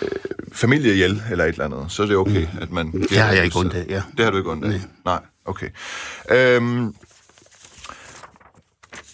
familie 0.54 0.94
ihjel 0.94 1.24
eller 1.32 1.46
et 1.46 1.50
eller 1.50 1.66
andet, 1.66 1.92
så 1.92 2.04
er 2.04 2.08
det 2.08 2.18
okay, 2.18 2.48
at 2.62 2.72
man... 2.72 2.92
Det 2.92 3.18
har 3.18 3.34
jeg 3.34 3.46
ikke 3.46 3.60
ondt 3.60 3.74
af, 3.74 3.86
ja. 3.90 4.04
Det 4.18 4.26
har 4.26 4.32
du 4.32 4.38
ikke 4.38 4.52
ondt 4.52 4.66
af? 4.66 4.70
Nej. 4.70 4.80
Nej, 5.06 5.20
okay. 5.46 5.70
Øhm, 6.32 6.96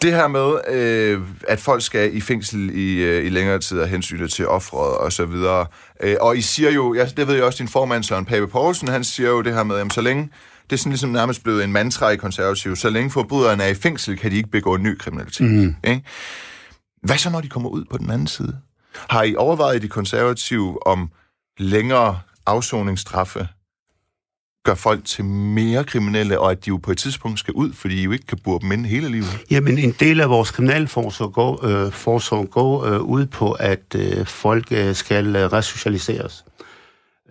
det 0.02 0.12
her 0.12 0.28
med, 0.28 0.60
øh, 0.68 1.22
at 1.48 1.60
folk 1.60 1.84
skal 1.84 2.16
i 2.16 2.22
fængsel 2.22 2.70
i, 2.78 3.04
øh, 3.04 3.26
i 3.26 3.30
længere 3.30 3.60
tid 3.60 3.80
af 3.80 3.90
hensynet 3.90 4.32
til 4.32 4.48
offeret 4.48 4.98
og 4.98 5.14
så 5.14 5.26
videre. 5.26 5.66
Øh, 6.00 6.16
og 6.22 6.38
I 6.38 6.42
siger 6.42 6.72
jo, 6.72 6.94
ja, 6.94 7.06
det 7.18 7.28
ved 7.28 7.36
jeg 7.36 7.44
også, 7.44 7.58
din 7.58 7.68
formand 7.68 8.04
Søren 8.04 8.26
Pape 8.26 8.48
Poulsen, 8.48 8.88
han 8.88 9.04
siger 9.04 9.30
jo 9.30 9.42
det 9.42 9.54
her 9.54 9.64
med, 9.64 9.78
jamen 9.78 9.92
så 9.92 10.02
længe, 10.02 10.30
det 10.72 10.78
er 10.78 10.80
sådan 10.80 10.92
ligesom 10.92 11.10
nærmest 11.10 11.44
blevet 11.44 11.64
en 11.64 11.72
mantra 11.72 12.10
i 12.10 12.16
konservativ, 12.16 12.76
så 12.76 12.90
længe 12.90 13.12
forbryderne 13.12 13.64
er 13.64 13.68
i 13.68 13.74
fængsel, 13.74 14.18
kan 14.18 14.32
de 14.32 14.36
ikke 14.36 14.50
begå 14.50 14.78
ny 14.78 14.98
kriminalitet. 14.98 15.52
Mm. 15.52 15.76
Ikke? 15.84 16.04
Hvad 17.04 17.18
så, 17.18 17.30
når 17.30 17.42
de 17.42 17.50
kommer 17.50 17.70
ud 17.70 17.86
på 17.92 17.98
den 17.98 18.12
anden 18.12 18.28
side? 18.28 18.58
Har 19.10 19.24
I 19.24 19.36
overvejet 19.36 19.82
de 19.82 19.88
konservative 19.88 20.88
om 20.88 21.10
længere 21.60 22.20
afsoningsstraffe 22.46 23.48
gør 24.66 24.76
folk 24.76 25.06
til 25.06 25.26
mere 25.26 25.84
kriminelle, 25.84 26.40
og 26.40 26.52
at 26.52 26.66
de 26.66 26.68
jo 26.68 26.78
på 26.78 26.92
et 26.92 26.98
tidspunkt 26.98 27.40
skal 27.40 27.54
ud, 27.54 27.74
fordi 27.74 27.96
I 27.96 28.04
jo 28.04 28.12
ikke 28.12 28.26
kan 28.26 28.38
bure 28.44 28.60
dem 28.62 28.72
inde 28.72 28.90
hele 28.90 29.10
livet? 29.10 29.40
Jamen, 29.52 29.78
en 29.78 29.96
del 30.00 30.22
af 30.22 30.30
vores 30.30 30.52
kriminalforsorg 30.52 31.34
går, 31.34 31.66
øh, 31.66 31.92
forsorg 31.92 32.50
går 32.50 32.86
øh, 32.86 33.02
ud 33.02 33.26
på, 33.26 33.52
at 33.52 33.96
øh, 33.96 34.26
folk 34.26 34.68
øh, 34.72 34.96
skal 34.96 35.36
øh, 35.36 35.54
resocialiseres. 35.54 36.46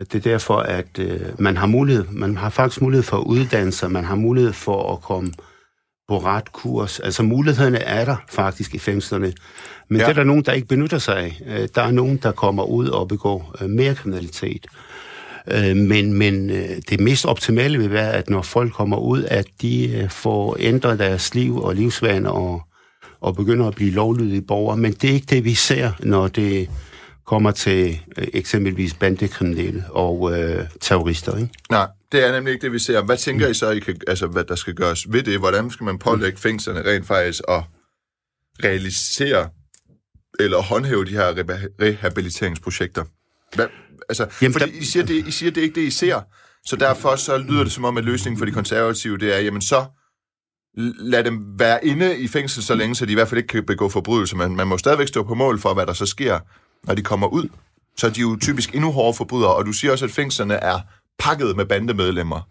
Det 0.01 0.15
er 0.15 0.31
derfor, 0.31 0.57
at 0.57 0.99
øh, 0.99 1.21
man 1.39 1.57
har 1.57 1.67
mulighed, 1.67 2.05
man 2.11 2.37
har 2.37 2.49
faktisk 2.51 2.81
mulighed 2.83 3.03
for 3.03 3.17
at 3.17 3.25
uddanne 3.25 3.73
sig, 3.73 3.91
man 3.91 4.05
har 4.05 4.15
mulighed 4.15 4.53
for 4.53 4.93
at 4.93 5.01
komme 5.03 5.33
på 6.09 6.19
ret 6.19 6.53
kurs. 6.53 7.01
Altså 7.01 7.23
mulighederne 7.23 7.79
er 7.79 8.05
der 8.05 8.17
faktisk 8.31 8.75
i 8.75 8.79
fængslerne, 8.79 9.33
men 9.89 10.01
Ja. 10.01 10.05
det 10.05 10.11
er 10.11 10.15
der 10.15 10.25
nogen, 10.25 10.43
der 10.43 10.53
ikke 10.53 10.69
benytter 10.69 10.99
sig 10.99 11.17
af. 11.19 11.41
Øh, 11.47 11.69
Der 11.75 11.83
er 11.83 11.91
nogen, 11.91 12.17
der 12.17 12.33
kommer 12.33 12.65
ud 12.65 12.89
og 12.89 13.09
begår 13.09 13.55
øh, 13.61 13.71
mere 13.71 13.95
kriminalitet. 13.95 14.67
Øh, 15.53 15.77
Men, 15.77 16.13
men 16.15 16.51
øh, 16.51 16.69
det 16.91 17.01
mest 17.01 17.27
optimale 17.27 17.79
vil 17.79 17.91
være, 17.91 18.13
at 18.13 18.31
når 18.31 18.43
folk 18.43 18.73
kommer 18.73 18.97
ud, 18.97 19.25
at 19.25 19.47
de 19.63 19.91
øh, 19.97 20.11
får 20.11 20.57
ændret 20.61 20.99
deres 20.99 21.35
liv 21.35 21.57
og 21.63 21.75
livsvaner 21.75 22.31
og, 22.31 22.63
og 23.21 23.37
begynder 23.37 23.67
at 23.69 23.75
blive 23.75 23.91
lovlydige 23.91 24.43
borgere. 24.43 24.77
Men 24.77 24.93
det 24.93 25.11
er 25.11 25.15
ikke 25.15 25.27
det, 25.31 25.45
vi 25.45 25.55
ser, 25.55 25.93
når 26.01 26.29
det 26.29 26.71
kommer 27.31 27.51
til 27.51 28.01
øh, 28.19 28.27
eksempelvis 28.33 28.95
bandekriminelle 28.95 29.85
og 29.91 30.41
øh, 30.41 30.65
terrorister. 30.81 31.37
Ikke? 31.37 31.51
Nej, 31.71 31.89
det 32.13 32.25
er 32.27 32.33
nemlig 32.33 32.53
ikke 32.53 32.63
det, 32.63 32.73
vi 32.73 32.79
ser. 32.79 33.03
Hvad 33.03 33.17
tænker 33.17 33.49
I 33.49 33.55
så, 33.55 33.71
I 33.71 33.79
kan, 33.79 34.01
altså, 34.07 34.27
hvad 34.27 34.45
der 34.45 34.55
skal 34.55 34.75
gøres 34.75 35.13
ved 35.13 35.23
det? 35.23 35.39
Hvordan 35.39 35.71
skal 35.71 35.85
man 35.85 35.99
pålægge 35.99 36.39
fængslerne 36.39 36.83
rent 36.91 37.07
faktisk 37.07 37.41
at 37.49 37.63
realisere 38.65 39.49
eller 40.41 40.63
håndhæve 40.63 41.05
de 41.05 41.11
her 41.11 41.33
reha- 41.33 41.75
rehabiliteringsprojekter? 41.83 43.05
Hvad, 43.55 43.67
altså, 44.09 44.23
Jamen, 44.23 44.33
Jamen, 44.43 44.53
fordi 44.53 44.73
der- 44.73 44.79
I 44.81 44.85
siger, 44.85 45.07
det, 45.07 45.27
I 45.27 45.31
siger, 45.31 45.51
det 45.51 45.61
er 45.61 45.65
ikke 45.65 45.81
det, 45.81 45.87
I 45.87 45.91
ser. 45.91 46.21
Så 46.67 46.77
derfor 46.77 47.17
så 47.17 47.39
lyder 47.39 47.63
det 47.65 47.73
som 47.73 47.85
om, 47.85 47.97
at 47.97 48.05
løsningen 48.05 48.39
for 48.39 48.45
de 48.47 48.53
konservative, 48.53 49.19
det 49.19 49.35
er, 49.37 49.39
jamen 49.41 49.63
så 49.63 49.85
lad 50.99 51.25
dem 51.25 51.59
være 51.59 51.85
inde 51.87 52.19
i 52.19 52.29
fængsel 52.29 52.63
så 52.63 52.75
længe, 52.75 52.95
så 52.95 53.07
de 53.07 53.13
i 53.13 53.15
hvert 53.15 53.29
fald 53.29 53.39
ikke 53.39 53.49
kan 53.49 53.67
begå 53.67 53.89
forbrydelser. 53.89 54.37
Men 54.37 54.57
man 54.57 54.67
må 54.67 54.79
stadigvæk 54.79 55.09
stå 55.09 55.23
på 55.23 55.35
mål 55.35 55.59
for, 55.61 55.75
hvad 55.75 55.87
der 55.87 55.93
så 55.93 56.07
sker, 56.07 56.39
når 56.87 56.95
de 56.95 57.03
kommer 57.03 57.27
ud. 57.27 57.49
Så 57.97 58.07
er 58.07 58.11
de 58.11 58.21
jo 58.21 58.37
typisk 58.41 58.75
endnu 58.75 58.91
hårdere 58.93 59.15
forbrydere, 59.15 59.55
og 59.55 59.67
du 59.67 59.73
siger 59.73 59.93
også, 59.93 60.05
at 60.05 60.11
fængslerne 60.11 60.55
er 60.55 60.79
pakket 61.19 61.57
med 61.57 61.65
bandemedlemmer. 61.65 62.49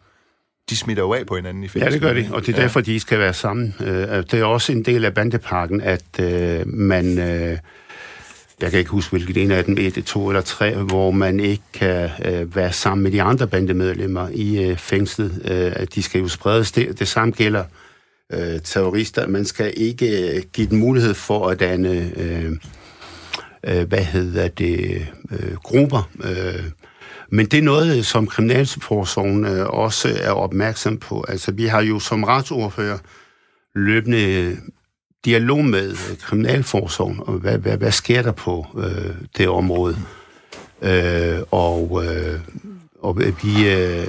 De 0.69 0.75
smitter 0.75 1.03
jo 1.03 1.13
af 1.13 1.25
på 1.27 1.35
hinanden 1.35 1.63
i 1.63 1.67
fængsel. 1.67 1.81
Ja, 1.87 1.93
det 1.93 2.01
gør 2.01 2.13
de, 2.13 2.29
og 2.31 2.41
det 2.45 2.49
er 2.53 2.57
Ja. 2.57 2.63
derfor, 2.63 2.81
de 2.81 2.99
skal 2.99 3.19
være 3.19 3.33
sammen. 3.33 3.75
Øh, 3.79 3.87
Det 4.07 4.33
er 4.33 4.43
også 4.45 4.71
en 4.71 4.83
del 4.85 5.05
af 5.05 5.13
bandepakken, 5.13 5.81
at 5.81 6.19
øh, 6.19 6.67
man... 6.67 7.17
øh, 7.19 7.57
Jeg 8.61 8.71
kan 8.71 8.79
ikke 8.79 8.91
huske, 8.91 9.11
hvilket 9.11 9.37
en 9.43 9.51
af 9.51 9.65
dem, 9.65 9.77
et, 9.79 10.03
to 10.05 10.27
eller 10.29 10.41
tre, 10.41 10.75
hvor 10.75 11.11
man 11.11 11.39
ikke 11.39 11.63
kan 11.73 12.09
være 12.55 12.73
sammen 12.73 13.03
med 13.03 13.11
de 13.11 13.21
andre 13.21 13.47
bandemedlemmer 13.47 14.29
i 14.33 14.75
fængslet. 14.77 15.39
At 15.75 15.95
de 15.95 16.03
skal 16.03 16.21
jo 16.21 16.27
spredes. 16.27 16.71
Det, 16.71 16.99
det 16.99 17.07
samme 17.07 17.33
gælder 17.33 17.63
terrorister. 18.63 19.27
Man 19.27 19.45
skal 19.45 19.73
ikke 19.77 20.41
give 20.53 20.67
dem 20.69 20.79
mulighed 20.79 21.13
for 21.13 21.47
at 21.49 21.59
danne, 21.59 22.11
øh, 23.63 23.87
hvad 23.87 24.03
hedder 24.03 24.47
det, 24.47 25.07
øh, 25.31 25.55
grupper. 25.55 26.09
Øh, 26.23 26.63
men 27.31 27.45
det 27.45 27.57
er 27.59 27.63
noget, 27.63 28.05
som 28.05 28.27
Kriminalforsorgen 28.27 29.45
øh, 29.45 29.67
også 29.67 30.17
er 30.21 30.31
opmærksom 30.31 30.97
på. 30.97 31.25
Altså, 31.27 31.51
vi 31.51 31.65
har 31.65 31.81
jo 31.81 31.99
som 31.99 32.23
retsordfører 32.23 32.97
løbende 33.75 34.57
dialog 35.25 35.65
med 35.65 35.95
Kriminalforsorgen, 36.17 37.19
og 37.19 37.33
hvad, 37.33 37.57
hvad, 37.57 37.77
hvad 37.77 37.91
sker 37.91 38.21
der 38.21 38.31
på 38.31 38.67
øh, 38.77 39.15
det 39.37 39.47
område. 39.47 39.97
Øh, 40.81 41.39
og, 41.51 42.03
øh, 42.05 42.39
og 43.01 43.19
vi, 43.19 43.69
øh, 43.69 44.07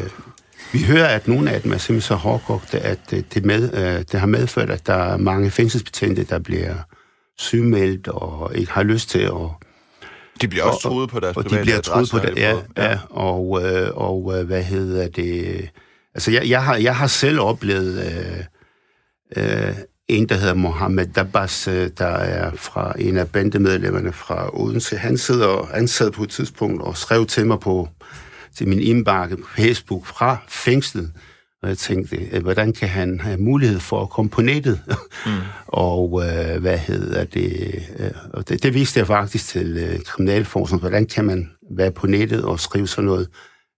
vi 0.72 0.82
hører, 0.82 1.06
at 1.06 1.28
nogle 1.28 1.50
af 1.50 1.62
dem 1.62 1.72
er 1.72 1.78
simpelthen 1.78 2.08
så 2.08 2.14
hårdkogte, 2.14 2.80
at 2.80 3.00
øh, 3.12 3.22
det, 3.34 3.44
med, 3.44 3.74
øh, 3.74 4.04
det 4.12 4.20
har 4.20 4.26
medført, 4.26 4.70
at 4.70 4.86
der 4.86 4.94
er 4.94 5.16
mange 5.16 5.50
fængselsbetjente, 5.50 6.24
der 6.24 6.38
bliver 6.38 6.74
sygemeldt 7.40 8.08
og 8.08 8.50
ikke 8.54 8.72
har 8.72 8.82
lyst 8.82 9.10
til 9.10 9.18
at 9.18 9.32
De 10.40 10.48
bliver 10.48 10.64
også 10.64 10.88
og- 10.88 10.92
truet 10.94 11.10
på 11.10 11.20
deres 11.20 11.36
og 11.36 11.44
de 11.44 11.48
private 11.48 11.64
bliver 11.64 11.80
truet 11.80 12.10
på 12.10 12.18
det, 12.18 12.36
ja, 12.38 12.54
på- 12.54 12.62
ja. 12.76 12.98
og, 13.10 13.62
øh, 13.64 13.88
og 13.94 14.38
øh, 14.38 14.46
hvad 14.46 14.62
hedder 14.62 15.08
det, 15.08 15.68
altså 16.14 16.30
jeg, 16.30 16.48
jeg, 16.48 16.64
har, 16.64 16.76
jeg 16.76 16.96
har 16.96 17.06
selv 17.06 17.40
oplevet 17.40 18.06
øh, 19.36 19.66
øh, 19.68 19.74
en, 20.08 20.28
der 20.28 20.34
hedder 20.34 20.54
Mohammed 20.54 21.06
Dabas, 21.06 21.68
øh, 21.68 21.90
der 21.98 22.06
er 22.06 22.50
fra 22.56 22.92
en 22.98 23.16
af 23.16 23.28
bandemedlemmerne 23.28 24.12
fra 24.12 24.60
Odense, 24.60 24.96
han 24.96 25.18
sidder, 25.18 25.68
han 25.74 25.88
sad 25.88 26.10
på 26.10 26.22
et 26.22 26.30
tidspunkt 26.30 26.82
og 26.82 26.96
skrev 26.96 27.26
til 27.26 27.46
mig 27.46 27.60
på 27.60 27.88
til 28.56 28.68
min 28.68 28.80
indbakke 28.80 29.36
på 29.36 29.46
Facebook 29.56 30.06
fra 30.06 30.36
fængslet, 30.48 31.12
Og 31.62 31.68
jeg 31.68 31.78
tænkte, 31.78 32.16
øh, 32.32 32.42
hvordan 32.42 32.72
kan 32.72 32.88
han 32.88 33.20
have 33.20 33.38
mulighed 33.38 33.80
for 33.80 34.02
at 34.02 34.10
komme 34.10 34.30
på 34.30 34.42
nettet? 34.42 34.80
Mm. 35.26 35.32
og 35.66 36.22
øh, 36.24 36.60
hvad 36.60 36.78
hedder 36.78 37.24
det? 37.24 37.82
Øh, 37.98 38.10
og 38.34 38.48
det? 38.48 38.62
Det 38.62 38.74
viste 38.74 38.98
jeg 38.98 39.06
faktisk 39.06 39.48
til 39.48 39.76
øh, 39.76 40.00
Kriminalforskning. 40.00 40.80
Hvordan 40.80 41.06
kan 41.06 41.24
man 41.24 41.50
være 41.76 41.92
på 41.92 42.06
nettet 42.06 42.44
og 42.44 42.60
skrive 42.60 42.88
sådan 42.88 43.04
noget 43.04 43.28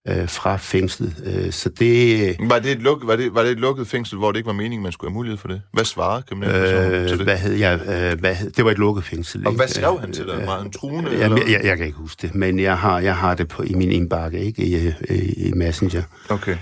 øh, 0.07 0.29
fra 0.29 0.57
fængslet? 0.57 1.23
Øh, 1.25 1.51
så 1.51 1.69
det... 1.69 2.35
Var 2.39 2.59
det, 2.59 2.71
et 2.71 2.81
luk, 2.81 3.07
var, 3.07 3.15
det, 3.15 3.35
var 3.35 3.41
det 3.41 3.51
et 3.51 3.59
lukket 3.59 3.87
fængsel, 3.87 4.17
hvor 4.17 4.31
det 4.31 4.37
ikke 4.37 4.47
var 4.47 4.53
meningen, 4.53 4.83
man 4.83 4.91
skulle 4.91 5.11
have 5.11 5.15
mulighed 5.15 5.37
for 5.37 5.47
det? 5.47 5.61
Hvad 5.73 5.85
svarede 5.85 6.23
Kriminalforskningen 6.29 7.01
øh, 7.01 7.07
til 7.07 7.17
det? 7.17 7.25
Hvad 7.25 7.37
hed 7.37 7.53
jeg? 7.53 7.79
Øh, 7.81 8.19
hvad 8.19 8.35
hed, 8.35 8.51
det 8.51 8.65
var 8.65 8.71
et 8.71 8.77
lukket 8.77 9.03
fængsel. 9.03 9.47
Og 9.47 9.53
hvad 9.53 9.67
skrev 9.67 9.99
han 9.99 10.13
til 10.13 10.25
dig? 10.25 10.43
Var 10.47 10.59
han 10.59 10.71
truende? 10.71 11.11
Øh, 11.11 11.19
jeg, 11.19 11.31
jeg, 11.49 11.61
jeg 11.63 11.77
kan 11.77 11.85
ikke 11.85 11.97
huske 11.97 12.27
det, 12.27 12.35
men 12.35 12.59
jeg 12.59 12.77
har, 12.77 12.99
jeg 12.99 13.15
har 13.15 13.35
det 13.35 13.47
på, 13.47 13.63
i 13.63 13.73
min 13.73 13.91
indbakke, 13.91 14.39
ikke? 14.39 14.63
I, 14.63 14.93
i, 15.09 15.47
i 15.47 15.51
Messenger. 15.51 16.03
Okay. 16.29 16.57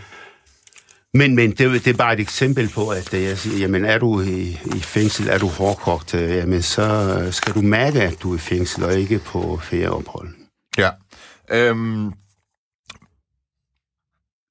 Men, 1.13 1.35
men 1.35 1.51
det, 1.51 1.85
det 1.85 1.87
er 1.87 1.97
bare 1.97 2.13
et 2.13 2.19
eksempel 2.19 2.69
på, 2.69 2.89
at 2.89 3.13
jeg 3.13 3.37
siger, 3.37 3.57
jamen 3.57 3.85
er 3.85 3.97
du 3.97 4.21
i, 4.21 4.59
i 4.75 4.79
fængsel, 4.79 5.27
er 5.27 5.37
du 5.37 5.47
hårdkogt, 5.47 6.13
øh, 6.13 6.29
jamen 6.29 6.61
så 6.61 7.27
skal 7.31 7.53
du 7.53 7.61
mærke, 7.61 8.01
at 8.01 8.23
du 8.23 8.31
er 8.31 8.35
i 8.35 8.39
fængsel, 8.39 8.83
og 8.83 8.93
ikke 8.93 9.19
på 9.19 9.59
ferieophold. 9.63 10.29
Ja. 10.77 10.89
Øhm, 11.51 12.13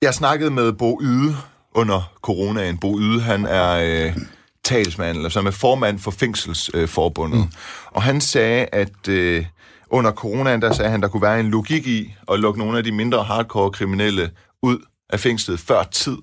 jeg 0.02 0.14
snakkede 0.14 0.50
med 0.50 0.72
Bo 0.72 1.00
Yde 1.02 1.36
under 1.74 2.12
coronaen. 2.22 2.78
Bo 2.78 3.00
Yde, 3.00 3.20
han 3.20 3.44
er 3.44 3.70
øh, 4.06 4.16
talsmand, 4.64 5.16
eller 5.16 5.30
som 5.30 5.46
er 5.46 5.50
formand 5.50 5.98
for 5.98 6.10
Fængselsforbundet. 6.10 7.38
Øh, 7.38 7.44
mm. 7.44 7.52
Og 7.86 8.02
han 8.02 8.20
sagde, 8.20 8.66
at 8.72 9.08
øh, 9.08 9.46
under 9.90 10.12
coronaen, 10.12 10.62
der 10.62 10.72
sagde 10.72 10.90
han, 10.90 11.02
der 11.02 11.08
kunne 11.08 11.22
være 11.22 11.40
en 11.40 11.50
logik 11.50 11.86
i 11.86 12.14
at 12.30 12.40
lukke 12.40 12.58
nogle 12.58 12.78
af 12.78 12.84
de 12.84 12.92
mindre 12.92 13.22
hardcore 13.22 13.70
kriminelle 13.70 14.30
ud 14.62 14.78
af 15.10 15.20
fængslet 15.20 15.60
før 15.60 15.82
tid, 15.82 16.16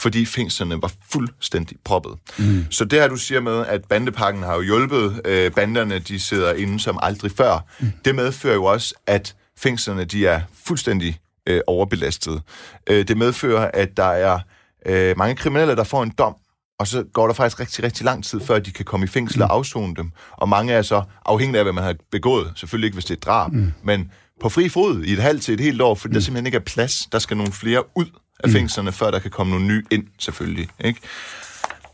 fordi 0.00 0.26
fængslerne 0.26 0.82
var 0.82 0.92
fuldstændig 1.10 1.76
proppet. 1.84 2.12
Mm. 2.38 2.66
Så 2.70 2.84
det 2.84 3.00
her, 3.00 3.08
du 3.08 3.16
siger 3.16 3.40
med, 3.40 3.66
at 3.66 3.84
bandepakken 3.84 4.42
har 4.42 4.54
jo 4.54 4.62
hjulpet, 4.62 5.20
øh, 5.24 5.52
banderne 5.52 5.98
de 5.98 6.20
sidder 6.20 6.52
inde 6.52 6.80
som 6.80 6.98
aldrig 7.02 7.32
før, 7.32 7.64
mm. 7.80 7.92
det 8.04 8.14
medfører 8.14 8.54
jo 8.54 8.64
også, 8.64 8.94
at 9.06 9.36
fængslerne 9.58 10.04
de 10.04 10.26
er 10.26 10.40
fuldstændig 10.64 11.18
øh, 11.46 11.60
overbelastet. 11.66 12.42
Øh, 12.86 13.08
det 13.08 13.16
medfører, 13.16 13.70
at 13.74 13.96
der 13.96 14.04
er 14.04 14.38
øh, 14.86 15.18
mange 15.18 15.36
kriminelle, 15.36 15.76
der 15.76 15.84
får 15.84 16.02
en 16.02 16.12
dom, 16.18 16.36
og 16.78 16.86
så 16.86 17.04
går 17.12 17.26
der 17.26 17.34
faktisk 17.34 17.60
rigtig, 17.60 17.84
rigtig 17.84 18.04
lang 18.04 18.24
tid, 18.24 18.40
før 18.40 18.58
de 18.58 18.70
kan 18.70 18.84
komme 18.84 19.04
i 19.04 19.08
fængsel 19.08 19.42
og 19.42 19.48
mm. 19.48 19.52
afzone 19.52 19.94
dem. 19.94 20.12
Og 20.32 20.48
mange 20.48 20.72
er 20.72 20.82
så 20.82 21.02
afhængige 21.26 21.58
af, 21.58 21.64
hvad 21.64 21.72
man 21.72 21.84
har 21.84 21.94
begået. 22.12 22.52
Selvfølgelig 22.56 22.86
ikke, 22.86 22.96
hvis 22.96 23.04
det 23.04 23.16
er 23.16 23.20
drab, 23.20 23.52
mm. 23.52 23.72
men 23.84 24.12
på 24.40 24.48
fri 24.48 24.68
fod 24.68 25.02
i 25.02 25.12
et 25.12 25.18
halvt 25.18 25.42
til 25.42 25.54
et 25.54 25.60
helt 25.60 25.82
år, 25.82 25.94
fordi 25.94 26.10
mm. 26.10 26.14
der 26.14 26.20
simpelthen 26.20 26.46
ikke 26.46 26.56
er 26.56 26.62
plads. 26.66 27.08
Der 27.12 27.18
skal 27.18 27.36
nogle 27.36 27.52
flere 27.52 27.82
ud 27.96 28.06
af 28.44 28.48
mm. 28.48 28.52
fængslerne, 28.52 28.92
før 28.92 29.10
der 29.10 29.18
kan 29.18 29.30
komme 29.30 29.50
nogle 29.50 29.66
nye 29.66 29.84
ind, 29.90 30.06
selvfølgelig. 30.18 30.68
Ikke? 30.84 31.00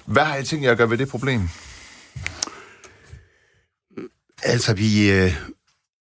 Hvad 0.06 0.24
har 0.24 0.36
I 0.36 0.44
tænkt 0.44 0.64
jer 0.64 0.70
at 0.70 0.78
gøre 0.78 0.90
ved 0.90 0.98
det 0.98 1.08
problem? 1.08 1.48
Altså, 4.42 4.74
vi 4.74 5.10
øh, 5.10 5.32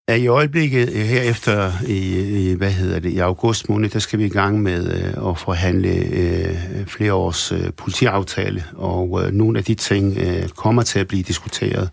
er 0.08 0.16
i 0.16 0.28
øjeblikket 0.28 0.90
øh, 0.90 1.02
herefter 1.02 1.72
i, 1.88 2.20
i, 2.50 2.54
hvad 2.54 2.72
hedder 2.72 3.00
det, 3.00 3.10
i 3.10 3.18
august 3.18 3.70
måned, 3.70 3.90
der 3.90 4.00
skal 4.00 4.20
vi 4.20 4.26
i 4.26 4.30
gang 4.30 4.62
med 4.62 4.94
øh, 4.94 5.30
at 5.30 5.40
forhandle 5.40 5.90
øh, 5.90 6.88
flere 6.88 7.14
års 7.14 7.52
øh, 7.52 7.74
politiaftale, 7.78 8.64
og 8.74 9.24
øh, 9.24 9.32
nogle 9.32 9.60
af 9.60 9.66
de 9.66 9.76
ting 9.76 10.18
øh, 10.18 10.50
kommer 10.50 10.82
til 10.82 11.00
at 11.00 11.08
blive 11.08 11.24
diskuteret. 11.24 11.90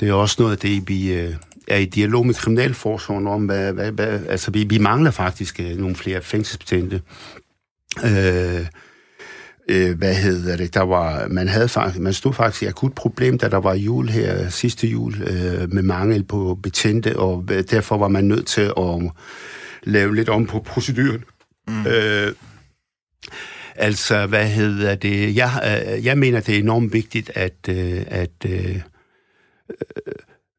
Det 0.00 0.08
er 0.08 0.12
også 0.12 0.36
noget 0.38 0.52
af 0.52 0.58
det, 0.58 0.88
vi 0.88 1.12
øh, 1.12 1.34
er 1.68 1.76
i 1.76 1.84
dialog 1.84 2.26
med 2.26 2.34
Kriminalforsorgen 2.34 3.26
om, 3.26 3.46
hvad, 3.46 3.72
hvad, 3.72 3.92
hvad, 3.92 4.26
altså 4.28 4.50
vi, 4.50 4.64
vi 4.64 4.78
mangler 4.78 5.10
faktisk 5.10 5.60
øh, 5.60 5.76
nogle 5.76 5.96
flere 5.96 6.22
fængselsbetjente. 6.22 7.02
Øh, 8.04 8.66
øh, 9.68 9.98
hvad 9.98 10.14
hedder 10.14 10.56
det, 10.56 10.74
der 10.74 10.82
var, 10.82 11.28
man 11.28 11.48
havde 11.48 11.68
faktisk, 11.68 12.00
man 12.00 12.12
stod 12.12 12.32
faktisk 12.32 12.62
i 12.62 12.66
akut 12.66 12.94
problem, 12.94 13.38
da 13.38 13.48
der 13.48 13.56
var 13.56 13.74
jul 13.74 14.08
her 14.08 14.48
sidste 14.48 14.86
jul, 14.86 15.22
øh, 15.22 15.72
med 15.72 15.82
mangel 15.82 16.24
på 16.24 16.58
betjente, 16.62 17.18
og 17.18 17.48
derfor 17.70 17.96
var 17.96 18.08
man 18.08 18.24
nødt 18.24 18.46
til 18.46 18.72
at 18.78 19.12
lave 19.82 20.14
lidt 20.14 20.28
om 20.28 20.46
på 20.46 20.60
proceduren. 20.60 21.24
Mm. 21.68 21.86
Øh, 21.86 22.32
altså, 23.76 24.26
hvad 24.26 24.48
hedder 24.48 24.94
det, 24.94 25.36
jeg, 25.36 25.84
øh, 25.96 26.04
jeg 26.04 26.18
mener, 26.18 26.40
det 26.40 26.54
er 26.54 26.58
enormt 26.58 26.92
vigtigt, 26.92 27.30
at, 27.34 27.68
øh, 27.68 28.04
at 28.06 28.30
øh, 28.46 28.76
øh 28.76 28.80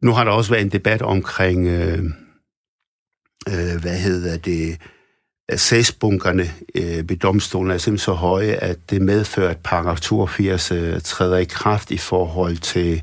nu 0.01 0.11
har 0.11 0.23
der 0.23 0.31
også 0.31 0.51
været 0.51 0.63
en 0.63 0.71
debat 0.71 1.01
omkring, 1.01 1.67
øh, 1.67 2.03
øh, 3.49 3.81
hvad 3.81 3.97
hedder 3.97 4.37
det, 4.37 4.77
sagsbunkerne 5.55 6.51
øh, 6.75 7.09
ved 7.09 7.17
domstolen 7.17 7.71
er 7.71 7.77
simpelthen 7.77 8.05
så 8.05 8.11
høje, 8.13 8.51
at 8.51 8.77
det 8.89 9.01
medfører, 9.01 9.49
at 9.49 9.57
paragraf 9.63 9.99
82 9.99 10.71
øh, 10.71 11.01
træder 11.01 11.37
i 11.37 11.43
kraft 11.43 11.91
i 11.91 11.97
forhold 11.97 12.57
til 12.57 13.01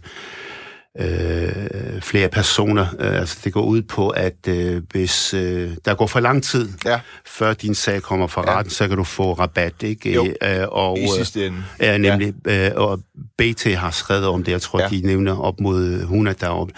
øh, 0.99 2.01
flere 2.03 2.29
personer. 2.29 2.87
Øh, 3.01 3.21
altså 3.21 3.39
det 3.45 3.53
går 3.53 3.63
ud 3.63 3.83
på, 3.83 4.09
at 4.09 4.49
øh, 4.49 4.83
hvis 4.91 5.35
øh, 5.35 5.71
der 5.85 5.95
går 5.95 6.07
for 6.07 6.21
lang 6.21 6.45
tid, 6.45 6.69
ja. 6.85 7.01
før 7.27 7.53
din 7.55 7.75
sag 7.75 8.03
kommer 8.03 8.27
fra 8.27 8.45
ja. 8.47 8.59
retten, 8.59 8.71
så 8.71 8.89
kan 8.89 8.97
du 8.97 9.05
få 9.05 9.33
rabat. 9.33 9.83
Ikke? 9.83 10.13
Jo, 10.13 10.27
øh, 10.43 10.67
og, 10.69 10.99
i 10.99 11.09
sidste 11.17 11.47
ende. 11.47 11.65
Ja, 11.81 11.99
nemlig. 11.99 12.35
Ja. 12.47 12.69
Øh, 12.69 12.73
og 12.77 13.01
BT 13.39 13.65
har 13.65 13.91
skrevet 13.91 14.27
om 14.27 14.45
det. 14.45 14.53
Jeg 14.53 14.63
tror, 14.63 14.81
ja. 14.81 14.89
de 14.89 15.01
nævner 15.05 15.41
op 15.41 15.61
mod 15.61 15.85
100 15.85 16.37
deroppe. 16.41 16.75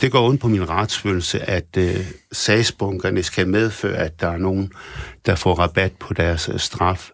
Det 0.00 0.12
går 0.12 0.28
ondt 0.28 0.40
på 0.40 0.48
min 0.48 0.68
retsfølelse, 0.68 1.50
at 1.50 1.76
øh, 1.76 2.06
sagsbunkerne 2.32 3.22
skal 3.22 3.48
medføre, 3.48 3.96
at 3.96 4.20
der 4.20 4.28
er 4.28 4.38
nogen, 4.38 4.72
der 5.26 5.34
får 5.34 5.54
rabat 5.54 5.92
på 5.92 6.14
deres 6.14 6.48
øh, 6.52 6.58
straf. 6.58 7.10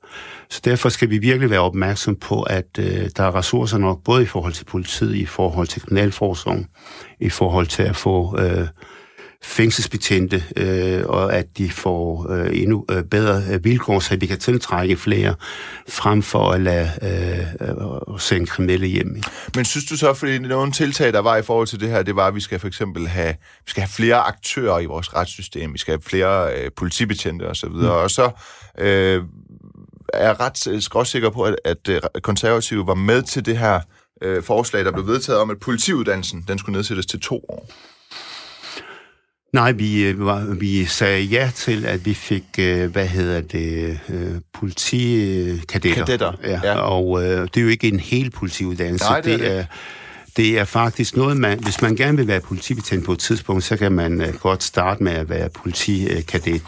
Så 0.50 0.60
derfor 0.64 0.88
skal 0.88 1.10
vi 1.10 1.18
virkelig 1.18 1.50
være 1.50 1.60
opmærksom 1.60 2.16
på, 2.16 2.42
at 2.42 2.78
øh, 2.78 3.10
der 3.16 3.24
er 3.24 3.34
ressourcer 3.34 3.78
nok, 3.78 4.04
både 4.04 4.22
i 4.22 4.26
forhold 4.26 4.52
til 4.52 4.64
politiet, 4.64 5.14
i 5.14 5.26
forhold 5.26 5.66
til 5.66 5.82
kriminalforsorgen, 5.82 6.66
i 7.20 7.28
forhold 7.28 7.66
til 7.66 7.82
at 7.82 7.96
få 7.96 8.38
øh, 8.40 8.66
fængselsbetjente, 9.42 10.44
øh, 10.56 11.06
og 11.06 11.34
at 11.34 11.58
de 11.58 11.70
får 11.70 12.32
øh, 12.32 12.62
endnu 12.62 12.84
øh, 12.90 13.02
bedre 13.04 13.42
øh, 13.54 13.64
vilkår, 13.64 14.00
så 14.00 14.16
vi 14.16 14.26
kan 14.26 14.38
tiltrække 14.38 14.96
flere, 14.96 15.34
frem 15.88 16.22
for 16.22 16.50
at 16.50 16.60
lade 16.60 16.90
øh, 17.02 17.68
øh, 17.68 18.20
sende 18.20 18.46
kriminelle 18.46 18.86
hjem. 18.86 19.22
Men 19.54 19.64
synes 19.64 19.86
du 19.86 19.96
så, 19.96 20.14
fordi 20.14 20.38
nogle 20.38 20.72
tiltag, 20.72 21.12
der 21.12 21.18
var 21.18 21.36
i 21.36 21.42
forhold 21.42 21.66
til 21.66 21.80
det 21.80 21.88
her, 21.88 22.02
det 22.02 22.16
var, 22.16 22.26
at 22.26 22.34
vi 22.34 22.40
skal 22.40 22.58
for 22.58 22.66
eksempel 22.66 23.08
have, 23.08 23.34
vi 23.64 23.70
skal 23.70 23.80
have 23.80 23.90
flere 23.90 24.16
aktører 24.16 24.78
i 24.78 24.86
vores 24.86 25.14
retssystem, 25.16 25.72
vi 25.72 25.78
skal 25.78 25.92
have 25.92 26.02
flere 26.02 26.54
øh, 26.54 26.70
politibetjente 26.76 27.42
osv., 27.42 27.68
mm. 27.68 27.88
og 27.88 28.10
så 28.10 28.30
øh, 28.78 29.22
er 30.14 30.40
ret 30.40 30.66
øh, 30.66 30.82
skråsikker 30.82 31.30
på, 31.30 31.42
at, 31.42 31.56
at 31.64 31.88
øh, 31.88 32.00
konservative 32.22 32.86
var 32.86 32.94
med 32.94 33.22
til 33.22 33.46
det 33.46 33.58
her 33.58 33.80
øh, 34.22 34.42
forslag, 34.42 34.84
der 34.84 34.92
blev 34.92 35.06
vedtaget 35.06 35.40
om, 35.40 35.50
at 35.50 35.60
politiuddannelsen 35.60 36.44
den 36.48 36.58
skulle 36.58 36.76
nedsættes 36.76 37.06
til 37.06 37.20
to 37.20 37.44
år. 37.48 37.70
Nej, 39.52 39.72
vi, 39.72 40.04
øh, 40.04 40.60
vi 40.60 40.84
sagde 40.84 41.22
ja 41.22 41.50
til, 41.54 41.86
at 41.86 42.06
vi 42.06 42.14
fik, 42.14 42.44
hvad 42.92 43.06
hedder 43.06 43.40
det, 43.40 44.00
politikadetter. 44.54 45.94
Kadetter, 45.94 46.32
ja. 46.44 46.60
ja. 46.64 46.74
Og 46.74 47.24
øh, 47.24 47.40
det 47.40 47.56
er 47.56 47.62
jo 47.62 47.68
ikke 47.68 47.88
en 47.88 48.00
hel 48.00 48.30
politiuddannelse. 48.30 49.04
Nej, 49.04 49.20
det, 49.20 49.40
det 49.40 49.46
er, 49.46 49.50
det. 49.50 49.58
er 49.58 49.64
det 50.38 50.58
er 50.58 50.64
faktisk 50.64 51.16
noget, 51.16 51.36
man, 51.36 51.58
hvis 51.62 51.82
man 51.82 51.96
gerne 51.96 52.16
vil 52.16 52.26
være 52.26 52.40
politibetjent 52.40 53.04
på 53.04 53.12
et 53.12 53.18
tidspunkt, 53.18 53.64
så 53.64 53.76
kan 53.76 53.92
man 53.92 54.34
godt 54.40 54.62
starte 54.62 55.02
med 55.02 55.12
at 55.12 55.28
være 55.28 55.48
politikadet 55.48 56.62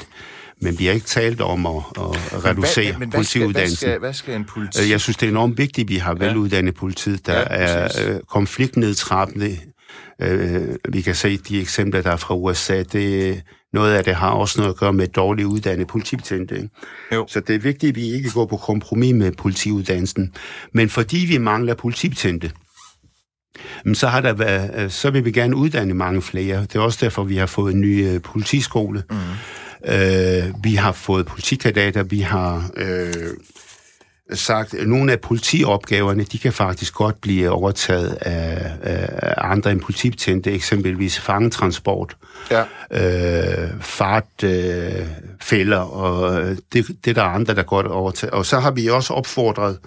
men 0.60 0.78
vi 0.78 0.86
har 0.86 0.92
ikke 0.92 1.06
talt 1.06 1.40
om 1.40 1.66
at, 1.66 1.82
at 1.98 2.44
reducere 2.44 2.90
hvad, 2.90 2.98
men 2.98 3.10
politiuddannelsen. 3.10 3.88
Hvad 3.88 3.94
skal, 3.94 3.98
hvad 3.98 4.12
skal 4.12 4.34
en 4.34 4.44
politi? 4.44 4.90
Jeg 4.90 5.00
synes, 5.00 5.16
det 5.16 5.26
er 5.26 5.30
enormt 5.30 5.58
vigtigt, 5.58 5.86
at 5.86 5.88
vi 5.88 5.96
har 5.96 6.14
veluddannet 6.14 6.74
politi, 6.74 7.16
der 7.16 7.38
ja, 7.38 7.44
er 7.48 7.88
øh, 8.08 8.20
konfliktnedtrappende. 8.28 9.58
Øh, 10.22 10.76
vi 10.88 11.00
kan 11.00 11.14
se 11.14 11.36
de 11.36 11.60
eksempler, 11.60 12.02
der 12.02 12.10
er 12.10 12.16
fra 12.16 12.34
USA. 12.34 12.82
Det, 12.82 13.42
noget 13.72 13.94
af 13.94 14.04
det 14.04 14.14
har 14.14 14.30
også 14.30 14.60
noget 14.60 14.72
at 14.72 14.78
gøre 14.78 14.92
med 14.92 15.06
dårligt 15.06 15.46
uddannet 15.46 15.86
politibetjente. 15.86 16.68
Så 17.28 17.40
det 17.40 17.54
er 17.54 17.58
vigtigt, 17.58 17.90
at 17.90 17.96
vi 17.96 18.12
ikke 18.12 18.30
går 18.30 18.46
på 18.46 18.56
kompromis 18.56 19.14
med 19.14 19.32
politiuddannelsen. 19.32 20.34
Men 20.74 20.88
fordi 20.88 21.26
vi 21.28 21.38
mangler 21.38 21.74
politibetjente, 21.74 22.50
så, 23.94 24.06
har 24.06 24.20
der 24.20 24.32
været, 24.32 24.84
øh, 24.84 24.90
så 24.90 25.10
vil 25.10 25.24
vi 25.24 25.32
gerne 25.32 25.56
uddanne 25.56 25.94
mange 25.94 26.22
flere. 26.22 26.60
Det 26.60 26.76
er 26.76 26.80
også 26.80 26.98
derfor, 27.00 27.24
vi 27.24 27.36
har 27.36 27.46
fået 27.46 27.74
en 27.74 27.80
ny 27.80 28.14
uh, 28.14 28.22
politiskole. 28.22 29.02
Mm. 29.10 29.16
Uh, 29.88 30.64
vi 30.64 30.74
har 30.74 30.92
fået 30.92 31.26
politikadetter, 31.26 32.02
vi 32.02 32.20
har 32.20 32.70
øh, 32.76 33.14
sagt, 34.32 34.74
at 34.74 34.88
nogle 34.88 35.12
af 35.12 35.20
politiopgaverne, 35.20 36.24
de 36.24 36.38
kan 36.38 36.52
faktisk 36.52 36.94
godt 36.94 37.20
blive 37.20 37.50
overtaget 37.50 38.18
af, 38.20 38.72
af 38.82 39.34
andre 39.36 39.72
end 39.72 39.80
politibetjente, 39.80 40.52
eksempelvis 40.52 41.20
fangetransport, 41.20 42.16
ja. 42.50 42.64
øh, 42.90 43.70
fartfælder, 43.80 45.82
øh, 45.82 46.02
og 46.02 46.42
det, 46.72 46.86
det 47.04 47.16
der 47.16 47.22
er 47.22 47.26
andre, 47.26 47.54
der 47.54 47.62
godt 47.62 47.86
overtaget. 47.86 48.34
Og 48.34 48.46
så 48.46 48.60
har 48.60 48.70
vi 48.70 48.86
også 48.86 49.14
opfordret 49.14 49.78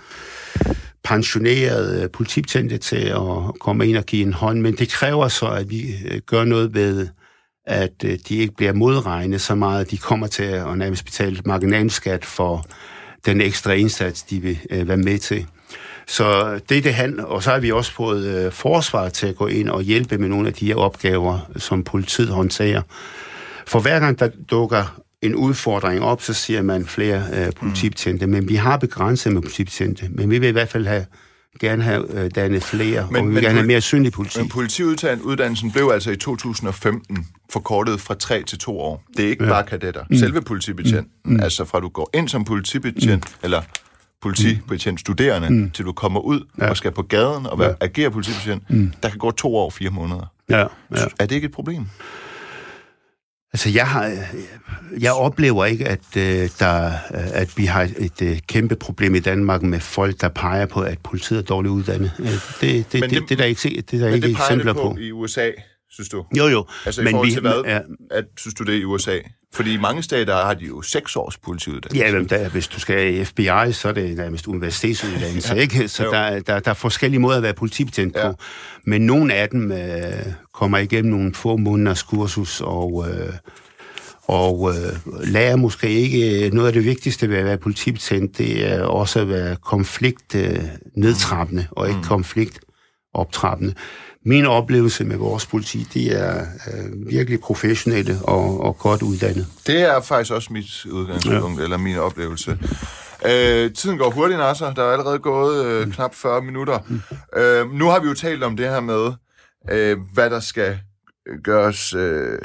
pensionerede 1.03 2.10
politibetjente 2.10 2.77
til 2.77 3.06
at 3.06 3.60
komme 3.60 3.88
ind 3.88 3.97
og 3.97 4.06
give 4.06 4.25
en 4.25 4.34
hånd, 4.34 4.62
men 4.62 4.75
det 4.75 4.89
kræver 4.89 5.27
så, 5.27 5.47
at 5.47 5.69
vi 5.69 5.95
øh, 6.06 6.21
gør 6.25 6.43
noget 6.43 6.73
ved, 6.73 7.08
at 7.65 8.04
øh, 8.06 8.17
de 8.30 8.38
ikke 8.38 8.56
bliver 8.56 8.73
modregnet 8.73 9.41
så 9.41 9.56
meget, 9.56 9.82
at 9.82 9.91
de 9.91 9.97
kommer 9.97 10.28
til 10.28 10.43
at 10.43 10.78
nærmest 10.78 11.06
betale 11.06 11.41
marginalskat 11.45 12.26
for 12.26 12.65
den 13.26 13.41
ekstra 13.41 13.71
indsats, 13.71 14.23
de 14.23 14.39
vil 14.39 14.60
øh, 14.69 14.88
være 14.88 14.97
med 14.97 15.17
til. 15.17 15.45
Så 16.08 16.60
det 16.69 16.78
er 16.78 16.82
det 16.82 16.93
han, 16.93 17.19
og 17.19 17.43
så 17.43 17.52
har 17.52 17.60
vi 17.60 17.71
også 17.71 17.91
fået 17.91 18.26
øh, 18.26 18.52
forsvaret 18.52 19.13
til 19.13 19.28
at 19.28 19.36
gå 19.36 19.47
ind 19.47 19.69
og 19.69 19.82
hjælpe 19.82 20.17
med 20.17 20.30
nogle 20.30 20.47
af 20.47 20.54
de 20.54 20.65
her 20.65 20.76
opgaver, 20.76 21.39
som 21.58 21.84
politiet 21.84 22.30
håndterer. 22.30 22.82
For 23.67 23.80
hver 23.80 23.99
gang 23.99 24.19
der 24.19 24.30
dukker 24.52 25.02
en 25.21 25.36
udfordring 25.36 26.04
op, 26.04 26.21
så 26.21 26.34
siger 26.34 26.62
man 26.62 26.86
flere 26.86 27.23
øh, 27.34 27.52
politibetjente, 27.56 28.26
mm. 28.26 28.32
men 28.32 28.49
vi 28.49 28.56
har 28.56 28.78
begrænset 28.78 29.34
med 29.34 29.41
politibetjente, 29.41 30.10
men 30.12 30.30
vi 30.30 30.39
vil 30.39 30.49
i 30.49 30.52
hvert 30.52 30.69
fald 30.69 30.88
have 30.88 31.06
gerne 31.60 31.84
have 31.84 32.23
øh, 32.23 32.32
dannet 32.36 32.63
flere, 32.63 33.08
men, 33.12 33.21
og 33.21 33.28
vi 33.28 33.34
vil 33.34 33.43
gerne 33.43 33.56
have 33.56 33.67
mere 33.67 33.82
synlig 33.82 34.12
politi. 34.12 34.39
Men 34.39 34.49
politiuddannelsen 34.49 35.71
blev 35.71 35.89
altså 35.93 36.12
i 36.12 36.15
2015 36.15 37.28
forkortet 37.54 38.02
fra 38.02 38.13
3 38.13 38.44
til 38.44 38.60
2 38.60 38.80
år. 38.80 39.04
Det 39.18 39.26
er 39.26 39.30
ikke 39.30 39.44
ja. 39.44 39.50
bare 39.50 39.63
kadetter. 39.63 40.04
Mm. 40.10 40.18
Selve 40.18 40.42
politibetjenten, 40.42 41.12
mm. 41.26 41.39
altså 41.39 41.66
fra 41.66 41.80
du 41.80 41.89
går 41.89 42.10
ind 42.13 42.30
som 42.30 42.46
politibetjent, 42.46 43.26
mm. 43.26 43.39
eller 43.44 43.62
politibetjent 44.22 45.00
studerende, 45.00 45.50
mm. 45.50 45.72
til 45.72 45.86
du 45.86 45.94
kommer 45.94 46.20
ud 46.20 46.48
ja. 46.60 46.70
og 46.70 46.78
skal 46.78 46.92
på 46.92 47.02
gaden 47.02 47.46
og 47.46 47.60
være, 47.60 47.70
ja. 47.70 47.76
agere 47.86 48.12
politibetjent, 48.12 48.70
mm. 48.70 48.94
der 49.04 49.10
kan 49.10 49.18
gå 49.18 49.32
to 49.32 49.56
år, 49.56 49.70
fire 49.70 49.89
måneder. 49.89 50.32
Ja. 50.50 50.60
Ja. 50.60 50.66
Er 51.20 51.26
det 51.26 51.32
ikke 51.32 51.46
et 51.46 51.52
problem? 51.52 51.86
Altså, 53.54 53.70
jeg, 53.70 53.88
har, 53.88 54.12
jeg 55.00 55.13
oplever 55.13 55.66
ikke, 55.66 55.88
at, 55.88 56.18
øh, 56.18 56.50
der, 56.60 56.92
at 57.12 57.58
vi 57.58 57.66
har 57.66 57.82
et, 57.98 58.22
et 58.22 58.48
kæmpe 58.48 58.76
problem 58.76 59.16
i 59.16 59.20
Danmark 59.20 59.62
med 59.62 59.80
folk, 59.80 60.22
der 60.22 60.30
peger 60.30 60.66
på, 60.66 60.82
at 60.82 60.98
politiet 61.04 61.39
er 61.39 61.44
dårligt 61.44 61.72
uddannet. 61.72 62.12
Øh, 62.20 62.26
det, 62.26 62.42
det, 62.62 62.92
det, 62.92 63.02
det, 63.02 63.12
det, 63.12 63.30
det, 63.30 63.38
der 63.38 63.46
ikke, 63.46 63.84
det 63.92 64.02
der 64.02 64.08
ikke 64.08 64.28
det 64.28 64.36
eksempler 64.36 64.74
på. 64.74 64.80
på 64.80 64.98
i 65.00 65.12
USA, 65.12 65.50
synes 65.93 66.10
du? 66.10 66.25
Jo, 66.38 66.47
jo. 66.47 66.65
Altså 66.86 67.01
men 67.01 67.08
i 67.08 67.12
forhold 67.12 67.27
vi, 67.27 67.34
til 67.34 67.41
hvad? 67.41 67.63
Ja, 67.65 67.79
at, 68.12 68.25
synes 68.38 68.53
du 68.53 68.63
det 68.63 68.73
i 68.73 68.84
USA? 68.84 69.19
Fordi 69.53 69.73
i 69.73 69.77
mange 69.77 70.03
stater 70.03 70.36
har 70.36 70.53
de 70.53 70.65
jo 70.65 70.82
seks 70.82 71.15
års 71.15 71.38
politiuddannelse. 71.38 72.06
Ja, 72.06 72.12
men 72.12 72.29
der, 72.29 72.49
hvis 72.49 72.67
du 72.67 72.79
skal 72.79 73.13
i 73.13 73.25
FBI, 73.25 73.71
så 73.71 73.88
er 73.88 73.91
det 73.91 74.17
nærmest 74.17 74.47
universitetsuddannelse, 74.47 75.53
ja. 75.53 75.62
ikke? 75.62 75.88
Så 75.88 76.03
der, 76.03 76.39
der, 76.39 76.60
der 76.60 76.71
er 76.71 76.75
forskellige 76.75 77.19
måder 77.19 77.38
at 77.38 77.43
være 77.43 77.53
politibetjent 77.53 78.15
ja. 78.15 78.32
på. 78.32 78.38
Men 78.86 79.01
nogle 79.01 79.34
af 79.34 79.49
dem 79.49 79.71
øh, 79.71 80.13
kommer 80.53 80.77
igennem 80.77 81.12
nogle 81.12 81.34
få 81.34 81.58
måneders 81.58 82.03
kursus, 82.03 82.62
og, 82.62 83.06
øh, 83.10 83.34
og 84.23 84.69
øh, 84.69 85.23
lærer 85.23 85.56
måske 85.56 85.89
ikke 85.89 86.49
noget 86.56 86.67
af 86.67 86.73
det 86.73 86.86
vigtigste 86.86 87.29
ved 87.29 87.38
at 87.38 87.45
være 87.45 87.58
politibetjent, 87.58 88.38
det 88.38 88.71
er 88.71 88.82
også 88.82 89.19
at 89.19 89.29
være 89.29 89.56
konflikt 89.56 90.36
øh, 90.36 90.60
og 91.71 91.88
ikke 91.88 91.97
mm. 91.97 92.03
konflikt 92.03 92.60
optrappende 93.13 93.73
min 94.26 94.45
oplevelse 94.45 95.06
med 95.06 95.17
vores 95.17 95.45
politi, 95.45 95.88
det 95.93 96.19
er 96.19 96.41
øh, 96.41 97.10
virkelig 97.10 97.39
professionelle 97.39 98.19
og, 98.23 98.62
og 98.62 98.78
godt 98.78 99.02
uddannet. 99.02 99.47
Det 99.67 99.82
er 99.82 100.02
faktisk 100.02 100.34
også 100.34 100.54
mit 100.54 100.86
udgangspunkt, 100.86 101.60
ja. 101.60 101.63
eller 101.63 101.78
min 101.78 101.97
oplevelse. 101.97 102.58
Øh, 103.26 103.73
tiden 103.73 103.97
går 103.97 104.10
hurtigt, 104.10 104.39
Nasser. 104.39 104.73
Der 104.73 104.84
er 104.84 104.91
allerede 104.91 105.19
gået 105.19 105.65
øh, 105.65 105.91
knap 105.91 106.15
40 106.15 106.41
minutter. 106.41 106.80
Mm. 106.88 107.02
Øh, 107.39 107.71
nu 107.71 107.86
har 107.86 107.99
vi 107.99 108.08
jo 108.08 108.13
talt 108.13 108.43
om 108.43 108.58
det 108.58 108.69
her 108.69 108.80
med, 108.80 109.12
øh, 109.71 109.97
hvad 110.13 110.30
der 110.30 110.39
skal 110.39 110.80
gøres, 111.43 111.93
øh, 111.93 112.39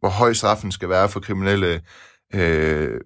hvor 0.00 0.08
høj 0.08 0.32
straffen 0.32 0.72
skal 0.72 0.88
være 0.88 1.08
for 1.08 1.20
kriminelle 1.20 1.80
øh, 2.34 3.00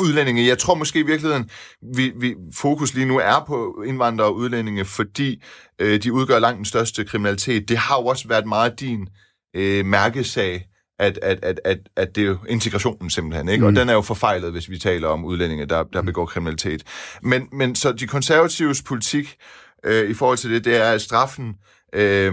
udlændinge. 0.00 0.46
Jeg 0.46 0.58
tror 0.58 0.74
måske 0.74 0.98
i 0.98 1.02
virkeligheden, 1.02 1.50
vi, 1.94 2.12
vi 2.16 2.34
fokus 2.54 2.94
lige 2.94 3.06
nu 3.06 3.18
er 3.18 3.44
på 3.46 3.82
indvandrere 3.86 4.28
og 4.28 4.36
udlændinge, 4.36 4.84
fordi 4.84 5.42
øh, 5.78 6.02
de 6.02 6.12
udgør 6.12 6.38
langt 6.38 6.56
den 6.56 6.64
største 6.64 7.04
kriminalitet. 7.04 7.68
Det 7.68 7.76
har 7.76 7.96
jo 8.00 8.06
også 8.06 8.28
været 8.28 8.46
meget 8.46 8.80
din 8.80 9.08
øh, 9.56 9.84
mærkesag, 9.86 10.66
at, 10.98 11.18
at, 11.22 11.38
at, 11.42 11.60
at, 11.64 11.78
at 11.96 12.16
det 12.16 12.22
er 12.22 12.26
jo 12.26 12.38
integrationen 12.48 13.10
simpelthen, 13.10 13.48
ikke? 13.48 13.62
Mm. 13.62 13.66
Og 13.66 13.76
den 13.76 13.88
er 13.88 13.92
jo 13.92 14.02
forfejlet, 14.02 14.52
hvis 14.52 14.70
vi 14.70 14.78
taler 14.78 15.08
om 15.08 15.24
udlændinge, 15.24 15.66
der, 15.66 15.82
der 15.82 16.02
begår 16.02 16.26
kriminalitet. 16.26 16.82
Men, 17.22 17.48
men 17.52 17.74
så 17.74 17.92
de 17.92 18.06
konservatives 18.06 18.82
politik 18.82 19.36
øh, 19.84 20.10
i 20.10 20.14
forhold 20.14 20.38
til 20.38 20.50
det, 20.50 20.64
det 20.64 20.76
er, 20.76 20.90
at 20.92 21.02
straffen... 21.02 21.54
Øh, 21.94 22.32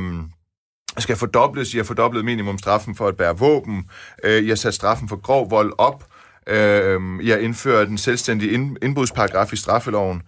skal 0.98 1.16
fordobles. 1.16 1.74
I 1.74 1.78
har 1.78 1.84
fordoblet 1.84 2.26
minimumstraffen 2.26 2.96
for 2.96 3.08
at 3.08 3.18
bære 3.18 3.38
våben. 3.38 3.90
Øh, 4.24 4.44
I 4.44 4.48
har 4.48 4.56
sat 4.56 4.74
straffen 4.74 5.10
for 5.10 5.22
grov 5.22 5.52
vold 5.52 5.74
op. 5.78 6.11
Øh, 6.48 7.28
jeg 7.28 7.42
indfører 7.42 7.86
den 7.86 7.98
selvstændige 7.98 8.54
indbrudsparagraf 8.82 9.54
i 9.54 9.56
straffeloven, 9.56 10.22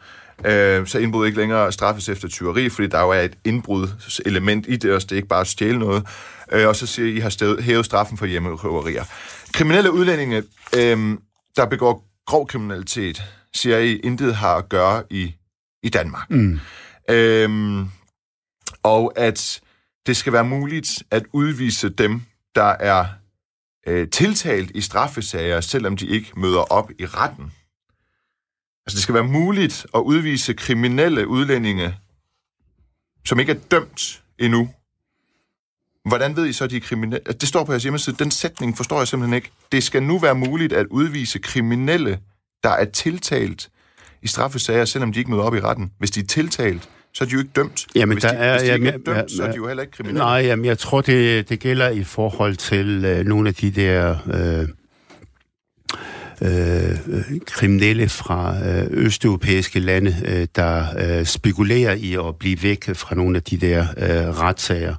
øh, 0.46 0.88
så 0.88 1.00
indbrud 1.00 1.26
ikke 1.26 1.38
længere 1.38 1.72
straffes 1.72 2.10
efter 2.10 2.28
tyveri, 2.28 2.70
fordi 2.70 2.88
der 2.88 3.02
jo 3.02 3.10
er 3.10 3.20
et 3.20 3.38
indbrudselement 3.46 4.66
i 4.70 4.76
det, 4.76 4.94
og 4.94 5.02
det 5.02 5.12
er 5.12 5.16
ikke 5.16 5.28
bare 5.28 5.42
at 5.42 5.48
stjæle 5.48 5.80
noget. 5.80 6.08
Øh, 6.52 6.68
og 6.68 6.76
så 6.76 6.88
siger 6.88 7.08
I, 7.08 7.12
I 7.12 7.20
har 7.20 7.62
hævet 7.62 7.86
straffen 7.86 8.18
for 8.18 8.26
hjemmerøverier. 8.26 9.04
Kriminelle 9.54 9.92
udlændinge, 9.92 10.44
øh, 10.78 11.18
der 11.56 11.66
begår 11.66 12.06
grov 12.26 12.48
kriminalitet, 12.48 13.24
siger 13.54 13.78
I, 13.78 13.96
intet 13.96 14.36
har 14.36 14.56
at 14.56 14.70
gøre 14.70 15.04
i, 15.10 15.36
i 15.84 15.90
Danmark. 15.90 16.30
Mm. 16.30 16.60
Øh, 17.10 17.86
og 18.84 19.14
at 19.16 19.62
det 20.06 20.18
skal 20.18 20.34
være 20.34 20.44
muligt 20.44 21.04
at 21.12 21.24
udvise 21.34 21.90
dem, 21.90 22.22
der 22.56 22.76
er 22.80 23.06
øh, 23.88 24.10
tiltalt 24.10 24.72
i 24.76 24.82
straffesager, 24.82 25.62
selvom 25.62 25.98
de 25.98 26.08
ikke 26.08 26.32
møder 26.40 26.72
op 26.72 26.92
i 27.00 27.06
retten. 27.06 27.52
Altså, 28.86 28.96
det 28.96 29.04
skal 29.04 29.16
være 29.16 29.24
muligt 29.24 29.86
at 29.96 30.00
udvise 30.00 30.54
kriminelle 30.54 31.28
udlændinge, 31.28 31.96
som 33.26 33.40
ikke 33.40 33.52
er 33.52 33.60
dømt 33.72 34.24
endnu. 34.40 34.70
Hvordan 36.06 36.36
ved 36.36 36.48
I 36.48 36.54
så, 36.54 36.64
at 36.64 36.70
de 36.70 36.78
er 36.78 36.82
kriminelle? 36.82 37.28
Altså, 37.28 37.38
det 37.38 37.48
står 37.48 37.64
på 37.64 37.72
jeres 37.72 37.84
hjemmeside. 37.84 38.16
Den 38.16 38.32
sætning 38.32 38.78
forstår 38.78 38.98
jeg 38.98 39.08
simpelthen 39.08 39.36
ikke. 39.36 39.52
Det 39.72 39.84
skal 39.84 40.04
nu 40.04 40.20
være 40.20 40.36
muligt 40.36 40.74
at 40.74 40.88
udvise 40.88 41.40
kriminelle, 41.40 42.20
der 42.64 42.70
er 42.70 42.86
tiltalt 42.86 43.70
i 44.22 44.28
straffesager, 44.28 44.86
selvom 44.86 45.14
de 45.14 45.20
ikke 45.20 45.32
møder 45.32 45.44
op 45.44 45.56
i 45.56 45.60
retten. 45.60 45.92
Hvis 46.00 46.12
de 46.12 46.20
er 46.20 46.26
tiltalt, 46.26 46.90
så 47.14 47.24
er 47.24 47.28
de 47.28 47.34
jo 47.34 47.40
ikke 47.40 47.52
dømt. 47.56 47.86
Jamen, 47.96 48.16
hvis 48.16 48.24
de, 48.24 48.30
der 48.30 48.34
er, 48.34 48.54
hvis 48.54 48.62
de 48.62 48.72
jamen, 48.72 48.88
ikke 48.88 49.00
er 49.10 49.14
dømt, 49.14 49.32
ja, 49.32 49.36
så 49.36 49.44
er 49.44 49.52
de 49.52 49.58
jo 49.58 49.68
heller 49.68 49.84
ikke 49.84 49.94
kriminelle. 49.94 50.20
Nej, 50.20 50.42
jamen, 50.42 50.66
jeg 50.66 50.78
tror, 50.78 51.02
det, 51.02 51.50
det 51.50 51.60
gælder 51.60 51.90
i 51.90 52.04
forhold 52.04 52.56
til 52.56 53.06
øh, 53.06 53.26
nogle 53.26 53.50
af 53.50 53.56
de 53.56 53.72
der... 53.72 54.18
Øh, 54.34 54.68
øh, 56.42 56.98
kriminelle 57.46 58.10
fra 58.10 58.56
øh, 58.68 58.88
østeuropæiske 58.90 59.80
lande, 59.80 60.16
øh, 60.26 60.48
der 60.56 60.86
øh, 61.20 61.26
spekulerer 61.26 61.94
i 61.94 62.14
at 62.28 62.36
blive 62.40 62.64
væk 62.64 62.96
fra 62.96 63.16
nogle 63.16 63.38
af 63.38 63.44
de 63.44 63.58
der 63.58 63.82
øh, 63.98 64.40
retssager. 64.40 64.96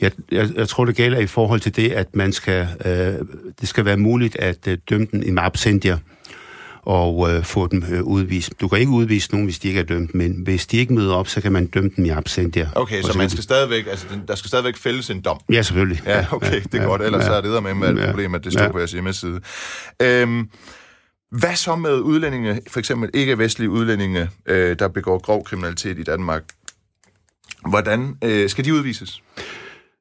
Jeg, 0.00 0.12
jeg, 0.32 0.48
jeg 0.54 0.68
tror, 0.68 0.84
det 0.84 0.96
gælder 0.96 1.18
i 1.18 1.26
forhold 1.26 1.60
til 1.60 1.76
det, 1.76 1.92
at 1.92 2.16
man 2.16 2.32
skal, 2.32 2.68
øh, 2.84 3.14
det 3.60 3.68
skal 3.68 3.84
være 3.84 3.96
muligt 3.96 4.36
at 4.36 4.68
øh, 4.68 4.78
dømme 4.90 5.06
den 5.10 5.22
i 5.22 5.36
absentia 5.38 5.98
og 6.90 7.30
øh, 7.30 7.44
få 7.44 7.66
dem 7.66 7.84
øh, 7.90 8.02
udvist. 8.02 8.60
Du 8.60 8.68
kan 8.68 8.78
ikke 8.78 8.92
udvise 8.92 9.30
nogen, 9.32 9.44
hvis 9.44 9.58
de 9.58 9.68
ikke 9.68 9.80
er 9.80 9.84
dømt, 9.84 10.14
men 10.14 10.42
hvis 10.44 10.66
de 10.66 10.76
ikke 10.76 10.94
møder 10.94 11.14
op, 11.14 11.28
så 11.28 11.40
kan 11.40 11.52
man 11.52 11.66
dømme 11.66 11.90
dem 11.96 12.04
i 12.04 12.08
absentia. 12.08 12.70
Okay, 12.74 13.02
så, 13.02 13.12
så 13.12 13.18
man 13.18 13.30
skal 13.30 13.42
stadigvæk, 13.42 13.86
altså, 13.86 14.06
der 14.28 14.34
skal 14.34 14.48
stadigvæk 14.48 14.76
fældes 14.76 15.10
en 15.10 15.20
dom? 15.20 15.40
Ja, 15.52 15.62
selvfølgelig. 15.62 16.02
Ja, 16.06 16.26
okay, 16.32 16.60
det 16.62 16.74
er 16.74 16.82
ja, 16.82 16.88
godt. 16.88 17.02
Ellers 17.02 17.24
ja, 17.24 17.32
er 17.32 17.40
det 17.40 17.62
med, 17.62 17.74
med 17.74 17.88
et 17.88 18.08
problem, 18.08 18.34
at 18.34 18.44
det 18.44 18.52
står 18.52 18.62
ja. 18.62 18.72
på 18.72 18.78
jeres 18.78 18.92
hjemmeside. 18.92 19.40
Øhm, 20.02 20.48
hvad 21.30 21.56
så 21.56 21.76
med 21.76 22.00
udlændinge, 22.00 22.60
for 22.68 22.78
eksempel 22.78 23.10
ikke-vestlige 23.14 23.70
udlændinge, 23.70 24.28
øh, 24.46 24.78
der 24.78 24.88
begår 24.88 25.18
grov 25.18 25.44
kriminalitet 25.44 25.98
i 25.98 26.02
Danmark? 26.02 26.42
Hvordan 27.68 28.16
øh, 28.24 28.48
skal 28.48 28.64
de 28.64 28.74
udvises? 28.74 29.22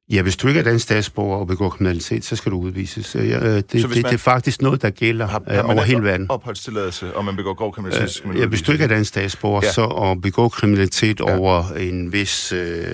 Ja, 0.09 0.21
hvis 0.21 0.37
du 0.37 0.47
ikke 0.47 0.59
er 0.59 0.63
dansk 0.63 0.83
statsborger 0.83 1.37
og 1.37 1.47
begår 1.47 1.69
kriminalitet, 1.69 2.25
så 2.25 2.35
skal 2.35 2.51
du 2.51 2.57
udvises. 2.57 3.15
Ja, 3.15 3.21
øh, 3.21 3.55
det, 3.55 3.71
det, 3.71 3.89
det 3.95 4.05
er 4.05 4.17
faktisk 4.17 4.61
noget, 4.61 4.81
der 4.81 4.89
gælder 4.89 5.27
har, 5.27 5.41
har 5.47 5.61
over 5.61 5.83
hele 5.83 6.03
verden. 6.03 6.31
opholdstilladelse, 6.31 7.15
og 7.15 7.25
man 7.25 7.35
begår 7.35 7.53
grov 7.53 7.73
kriminalitet, 7.73 8.11
skal 8.11 8.27
man 8.27 8.37
Ja, 8.37 8.45
hvis 8.45 8.61
du 8.61 8.71
ikke 8.71 8.83
er 8.83 8.87
dansk 8.87 9.09
statsborger, 9.09 9.61
ja. 9.63 9.71
så 9.71 9.81
og 9.81 10.21
begår 10.21 10.49
kriminalitet 10.49 11.19
ja. 11.19 11.37
over 11.37 11.63
en 11.77 12.13
vis, 12.13 12.51
øh, 12.51 12.85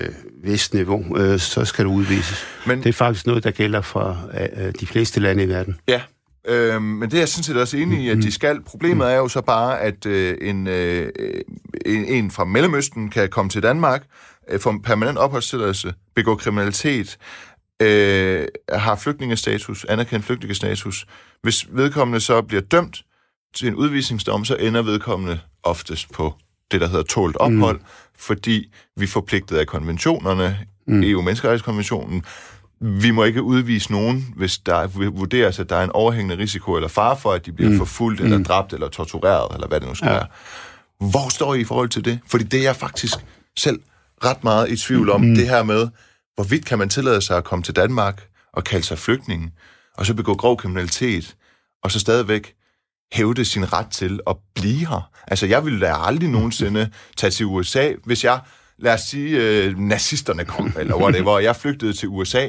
vis 0.44 0.74
niveau, 0.74 1.18
øh, 1.18 1.38
så 1.38 1.64
skal 1.64 1.84
du 1.84 1.90
udvises. 1.90 2.46
Men, 2.66 2.78
det 2.78 2.86
er 2.86 2.92
faktisk 2.92 3.26
noget, 3.26 3.44
der 3.44 3.50
gælder 3.50 3.80
for 3.80 4.18
øh, 4.40 4.72
de 4.80 4.86
fleste 4.86 5.20
lande 5.20 5.42
i 5.42 5.48
verden. 5.48 5.76
Ja, 5.88 6.00
Øh, 6.48 6.82
men 6.82 7.10
det 7.10 7.14
er 7.14 7.20
jeg 7.20 7.28
sådan 7.28 7.42
set 7.44 7.56
også 7.56 7.76
enig 7.76 8.04
i, 8.04 8.08
at 8.08 8.16
de 8.16 8.32
skal. 8.32 8.60
Problemet 8.60 9.12
er 9.12 9.16
jo 9.16 9.28
så 9.28 9.40
bare, 9.40 9.80
at 9.80 10.06
øh, 10.06 10.36
en, 10.40 10.66
øh, 10.66 11.08
en, 11.86 12.04
en 12.04 12.30
fra 12.30 12.44
Mellemøsten 12.44 13.10
kan 13.10 13.28
komme 13.28 13.48
til 13.50 13.62
Danmark, 13.62 14.02
øh, 14.50 14.60
få 14.60 14.70
en 14.70 14.82
permanent 14.82 15.18
opholdstilladelse, 15.18 15.94
begå 16.14 16.36
kriminalitet, 16.36 17.18
øh, 17.82 18.46
har 18.72 18.96
flygtningestatus, 18.96 19.84
anerkendt 19.84 20.26
flygtningestatus. 20.26 21.06
Hvis 21.42 21.66
vedkommende 21.70 22.20
så 22.20 22.42
bliver 22.42 22.62
dømt 22.62 23.02
til 23.54 23.68
en 23.68 23.74
udvisningsdom, 23.74 24.44
så 24.44 24.56
ender 24.56 24.82
vedkommende 24.82 25.40
oftest 25.62 26.12
på 26.12 26.34
det, 26.70 26.80
der 26.80 26.88
hedder 26.88 27.02
tålt 27.02 27.36
ophold, 27.36 27.78
mm. 27.78 27.84
fordi 28.18 28.72
vi 28.96 29.04
er 29.04 29.08
forpligtet 29.08 29.56
af 29.56 29.66
konventionerne, 29.66 30.58
mm. 30.86 31.02
EU-menneskerettighedskonventionen, 31.02 32.24
vi 32.80 33.10
må 33.10 33.24
ikke 33.24 33.42
udvise 33.42 33.92
nogen, 33.92 34.34
hvis 34.36 34.58
der 34.58 34.86
vurderes, 35.10 35.58
at 35.58 35.70
der 35.70 35.76
er 35.76 35.84
en 35.84 35.90
overhængende 35.90 36.42
risiko 36.42 36.74
eller 36.74 36.88
fare 36.88 37.16
for, 37.16 37.32
at 37.32 37.46
de 37.46 37.52
bliver 37.52 37.70
mm. 37.70 37.78
forfulgt, 37.78 38.20
eller 38.20 38.38
mm. 38.38 38.44
dræbt, 38.44 38.72
eller 38.72 38.88
tortureret, 38.88 39.54
eller 39.54 39.68
hvad 39.68 39.80
det 39.80 39.88
nu 39.88 39.94
skal 39.94 40.08
ja. 40.08 40.12
være. 40.12 40.26
Hvor 41.10 41.28
står 41.28 41.54
I 41.54 41.60
i 41.60 41.64
forhold 41.64 41.88
til 41.88 42.04
det? 42.04 42.18
Fordi 42.26 42.44
det 42.44 42.58
er 42.58 42.62
jeg 42.62 42.76
faktisk 42.76 43.14
selv 43.58 43.80
ret 44.24 44.44
meget 44.44 44.70
i 44.70 44.76
tvivl 44.76 45.10
om, 45.10 45.20
mm. 45.20 45.34
det 45.34 45.48
her 45.48 45.62
med, 45.62 45.88
hvorvidt 46.34 46.64
kan 46.64 46.78
man 46.78 46.88
tillade 46.88 47.20
sig 47.20 47.36
at 47.36 47.44
komme 47.44 47.62
til 47.62 47.76
Danmark 47.76 48.28
og 48.52 48.64
kalde 48.64 48.86
sig 48.86 48.98
flygtning, 48.98 49.52
og 49.94 50.06
så 50.06 50.14
begå 50.14 50.34
grov 50.34 50.56
kriminalitet, 50.56 51.36
og 51.82 51.90
så 51.90 52.00
stadigvæk 52.00 52.54
hævde 53.12 53.44
sin 53.44 53.72
ret 53.72 53.86
til 53.90 54.20
at 54.26 54.36
blive 54.54 54.86
her. 54.86 55.10
Altså, 55.26 55.46
jeg 55.46 55.64
ville 55.64 55.80
da 55.80 55.94
aldrig 55.96 56.28
nogensinde 56.28 56.90
tage 57.16 57.30
til 57.30 57.46
USA, 57.46 57.92
hvis 58.04 58.24
jeg, 58.24 58.40
lad 58.78 58.94
os 58.94 59.00
sige, 59.00 59.38
øh, 59.40 59.78
nazisterne 59.78 60.44
kom, 60.44 60.72
eller 60.78 60.96
whatever, 60.96 61.30
og 61.30 61.44
jeg 61.44 61.56
flygtede 61.56 61.92
til 61.92 62.08
USA, 62.08 62.48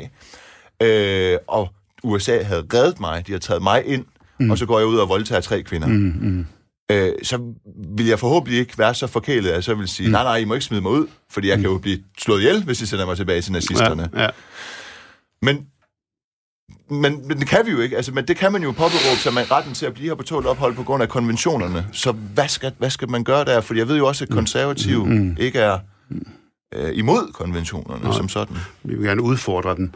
øh, 0.84 1.38
og 1.47 1.70
USA 2.03 2.43
havde 2.43 2.65
reddet 2.74 2.99
mig, 2.99 3.28
de 3.28 3.32
har 3.32 3.39
taget 3.39 3.63
mig 3.63 3.86
ind, 3.86 4.05
mm. 4.39 4.51
og 4.51 4.57
så 4.57 4.65
går 4.65 4.80
jeg 4.80 4.88
ud 4.88 4.97
og 4.97 5.09
voldtager 5.09 5.41
tre 5.41 5.63
kvinder. 5.63 5.88
Mm, 5.88 6.18
mm. 6.22 6.45
Øh, 6.91 7.13
så 7.23 7.53
vil 7.97 8.05
jeg 8.05 8.19
forhåbentlig 8.19 8.59
ikke 8.59 8.77
være 8.77 8.93
så 8.93 9.07
forkælet, 9.07 9.49
at 9.49 9.55
jeg 9.55 9.63
så 9.63 9.73
vil 9.73 9.88
sige, 9.88 10.07
mm. 10.07 10.11
nej, 10.11 10.23
nej, 10.23 10.35
I 10.35 10.45
må 10.45 10.53
ikke 10.53 10.65
smide 10.65 10.81
mig 10.81 10.91
ud, 10.91 11.07
fordi 11.29 11.47
jeg 11.47 11.57
mm. 11.57 11.61
kan 11.61 11.71
jo 11.71 11.77
blive 11.77 11.99
slået 12.17 12.39
ihjel, 12.39 12.63
hvis 12.63 12.81
I 12.81 12.85
sender 12.85 13.05
mig 13.05 13.17
tilbage 13.17 13.41
til 13.41 13.51
nazisterne. 13.51 14.09
Ja, 14.13 14.21
ja. 14.21 14.29
Men 15.41 15.67
men, 16.89 17.27
men 17.27 17.39
det 17.39 17.47
kan 17.47 17.65
vi 17.65 17.71
jo 17.71 17.79
ikke. 17.79 17.95
Altså, 17.95 18.11
men 18.11 18.27
det 18.27 18.38
kan 18.38 18.51
man 18.51 18.63
jo 18.63 18.71
påberåbe 18.71 19.19
sig 19.19 19.33
med 19.33 19.51
retten 19.51 19.73
til 19.73 19.85
at 19.85 19.93
blive 19.93 20.07
her 20.07 20.15
på 20.15 20.23
tålt 20.23 20.47
ophold 20.47 20.75
på 20.75 20.83
grund 20.83 21.03
af 21.03 21.09
konventionerne. 21.09 21.88
Så 21.91 22.11
hvad 22.11 22.47
skal, 22.47 22.71
hvad 22.77 22.89
skal 22.89 23.09
man 23.09 23.23
gøre 23.23 23.45
der? 23.45 23.61
For 23.61 23.73
jeg 23.73 23.88
ved 23.88 23.97
jo 23.97 24.07
også, 24.07 24.23
at 24.23 24.29
konservative 24.29 25.05
mm. 25.05 25.11
mm. 25.11 25.38
ikke 25.39 25.59
er 25.59 25.79
øh, 26.74 26.97
imod 26.97 27.34
konventionerne 27.34 28.03
Nej. 28.03 28.13
som 28.13 28.30
sådan. 28.30 28.57
Vi 28.84 28.95
vil 28.95 29.05
gerne 29.05 29.22
udfordre 29.22 29.76
dem. 29.76 29.91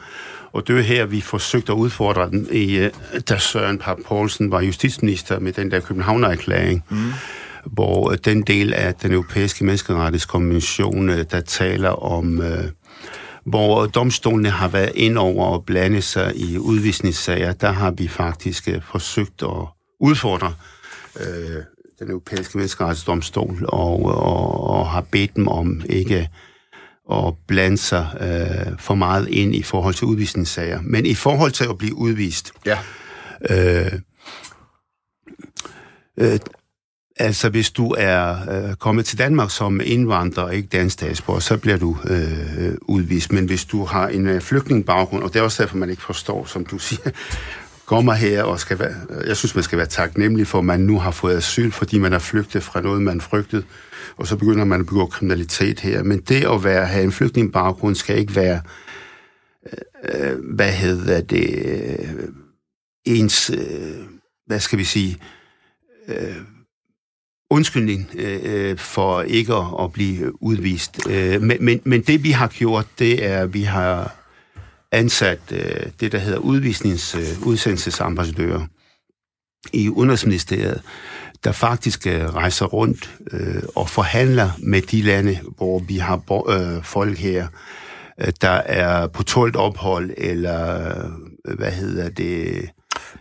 Og 0.51 0.67
det 0.67 0.77
er 0.77 0.81
her, 0.81 1.05
vi 1.05 1.21
forsøgte 1.21 1.71
at 1.71 1.75
udfordre 1.75 2.29
den, 2.29 2.47
i, 2.51 2.77
øh, 2.77 2.91
da 3.29 3.37
Søren 3.37 3.77
Papp 3.77 3.99
Poulsen 4.07 4.51
var 4.51 4.61
justitsminister 4.61 5.39
med 5.39 5.53
den 5.53 5.71
der 5.71 5.79
Københavner-erklæring, 5.79 6.83
mm. 6.89 7.11
hvor 7.65 8.09
den 8.11 8.41
del 8.41 8.73
af 8.73 8.95
den 8.95 9.11
europæiske 9.13 9.65
menneskerettighedskonvention, 9.65 11.09
øh, 11.09 11.25
der 11.31 11.41
taler 11.41 11.89
om... 11.89 12.41
Øh, 12.41 12.63
hvor 13.45 13.85
domstolene 13.85 14.49
har 14.49 14.67
været 14.67 14.91
ind 14.95 15.17
over 15.17 15.45
og 15.45 15.65
blande 15.65 16.01
sig 16.01 16.35
i 16.35 16.57
udvisningssager, 16.57 17.53
der 17.53 17.71
har 17.71 17.91
vi 17.91 18.07
faktisk 18.07 18.67
øh, 18.67 18.81
forsøgt 18.91 19.43
at 19.43 19.67
udfordre 19.99 20.53
øh, 21.19 21.63
den 21.99 22.09
europæiske 22.09 22.57
menneskerettighedsdomstol 22.57 23.65
og, 23.67 24.05
og, 24.05 24.69
og 24.69 24.89
har 24.89 25.01
bedt 25.01 25.35
dem 25.35 25.47
om 25.47 25.81
ikke 25.89 26.29
at 27.11 27.33
blande 27.47 27.77
sig 27.77 28.07
øh, 28.21 28.79
for 28.79 28.95
meget 28.95 29.27
ind 29.27 29.55
i 29.55 29.63
forhold 29.63 29.93
til 29.93 30.07
udvisningssager. 30.07 30.79
Men 30.83 31.05
i 31.05 31.13
forhold 31.13 31.51
til 31.51 31.63
at 31.63 31.77
blive 31.77 31.95
udvist, 31.95 32.51
ja. 32.65 32.77
øh, 33.49 33.91
øh, 36.19 36.39
Altså, 37.21 37.49
hvis 37.49 37.71
du 37.71 37.95
er 37.97 38.35
øh, 38.51 38.75
kommet 38.75 39.05
til 39.05 39.17
Danmark 39.17 39.51
som 39.51 39.81
indvandrer 39.83 40.43
og 40.43 40.55
ikke 40.55 40.67
dansk 40.67 40.93
statsborger, 40.93 41.39
så 41.39 41.57
bliver 41.57 41.77
du 41.77 41.97
øh, 42.09 42.75
udvist. 42.81 43.31
Men 43.31 43.45
hvis 43.45 43.65
du 43.65 43.85
har 43.85 44.07
en 44.07 44.27
øh, 44.27 44.41
flygtningbaggrund, 44.41 45.23
og 45.23 45.33
det 45.33 45.39
er 45.39 45.43
også 45.43 45.63
derfor, 45.63 45.77
man 45.77 45.89
ikke 45.89 46.01
forstår, 46.01 46.45
som 46.45 46.65
du 46.65 46.77
siger, 46.77 47.09
kommer 47.91 48.13
her 48.13 48.43
og 48.43 48.59
skal 48.59 48.79
være... 48.79 48.95
Jeg 49.27 49.37
synes, 49.37 49.55
man 49.55 49.63
skal 49.63 49.77
være 49.77 49.87
taknemmelig 49.87 50.47
for, 50.47 50.57
at 50.57 50.65
man 50.65 50.79
nu 50.79 50.99
har 50.99 51.11
fået 51.11 51.37
asyl, 51.37 51.71
fordi 51.71 51.99
man 51.99 52.13
er 52.13 52.19
flygtet 52.19 52.63
fra 52.63 52.81
noget, 52.81 53.01
man 53.01 53.21
frygtede, 53.21 53.63
og 54.17 54.27
så 54.27 54.35
begynder 54.35 54.65
man 54.65 54.79
at 54.79 54.85
begå 54.85 55.05
kriminalitet 55.05 55.79
her. 55.79 56.03
Men 56.03 56.19
det 56.19 56.45
at 56.45 56.63
være, 56.63 56.85
have 56.85 57.03
en 57.03 57.11
flygtningbaggrund 57.11 57.95
skal 57.95 58.17
ikke 58.17 58.35
være... 58.35 58.61
Øh, 60.09 60.55
hvad 60.55 60.71
hedder 60.71 61.21
det... 61.21 61.65
Øh, 61.65 62.27
ens... 63.05 63.49
Øh, 63.49 64.05
hvad 64.47 64.59
skal 64.59 64.79
vi 64.79 64.83
sige... 64.83 65.17
Øh, 66.07 66.35
undskyldning 67.49 68.09
øh, 68.15 68.77
for 68.77 69.21
ikke 69.21 69.53
at, 69.53 69.65
at 69.83 69.91
blive 69.91 70.43
udvist. 70.43 71.07
Øh, 71.09 71.41
men, 71.41 71.65
men, 71.65 71.81
men 71.83 72.01
det 72.01 72.23
vi 72.23 72.31
har 72.31 72.47
gjort, 72.47 72.85
det 72.99 73.25
er, 73.25 73.41
at 73.41 73.53
vi 73.53 73.61
har 73.61 74.20
ansat 74.91 75.39
øh, 75.51 75.91
det, 75.99 76.11
der 76.11 76.17
hedder 76.17 76.39
udvisnings, 76.39 77.15
øh, 77.15 77.47
udsendelsesambassadører 77.47 78.65
i 79.73 79.89
Udenrigsministeriet, 79.89 80.81
der 81.43 81.51
faktisk 81.51 82.07
øh, 82.07 82.35
rejser 82.35 82.65
rundt 82.65 83.15
øh, 83.31 83.63
og 83.75 83.89
forhandler 83.89 84.49
med 84.59 84.81
de 84.81 85.01
lande, 85.01 85.39
hvor 85.57 85.79
vi 85.79 85.97
har 85.97 86.21
øh, 86.49 86.83
folk 86.83 87.17
her, 87.17 87.47
øh, 88.21 88.33
der 88.41 88.49
er 88.49 89.07
på 89.07 89.23
tålt 89.23 89.55
ophold, 89.55 90.11
eller 90.17 90.87
øh, 91.47 91.57
hvad 91.57 91.71
hedder 91.71 92.09
det 92.09 92.69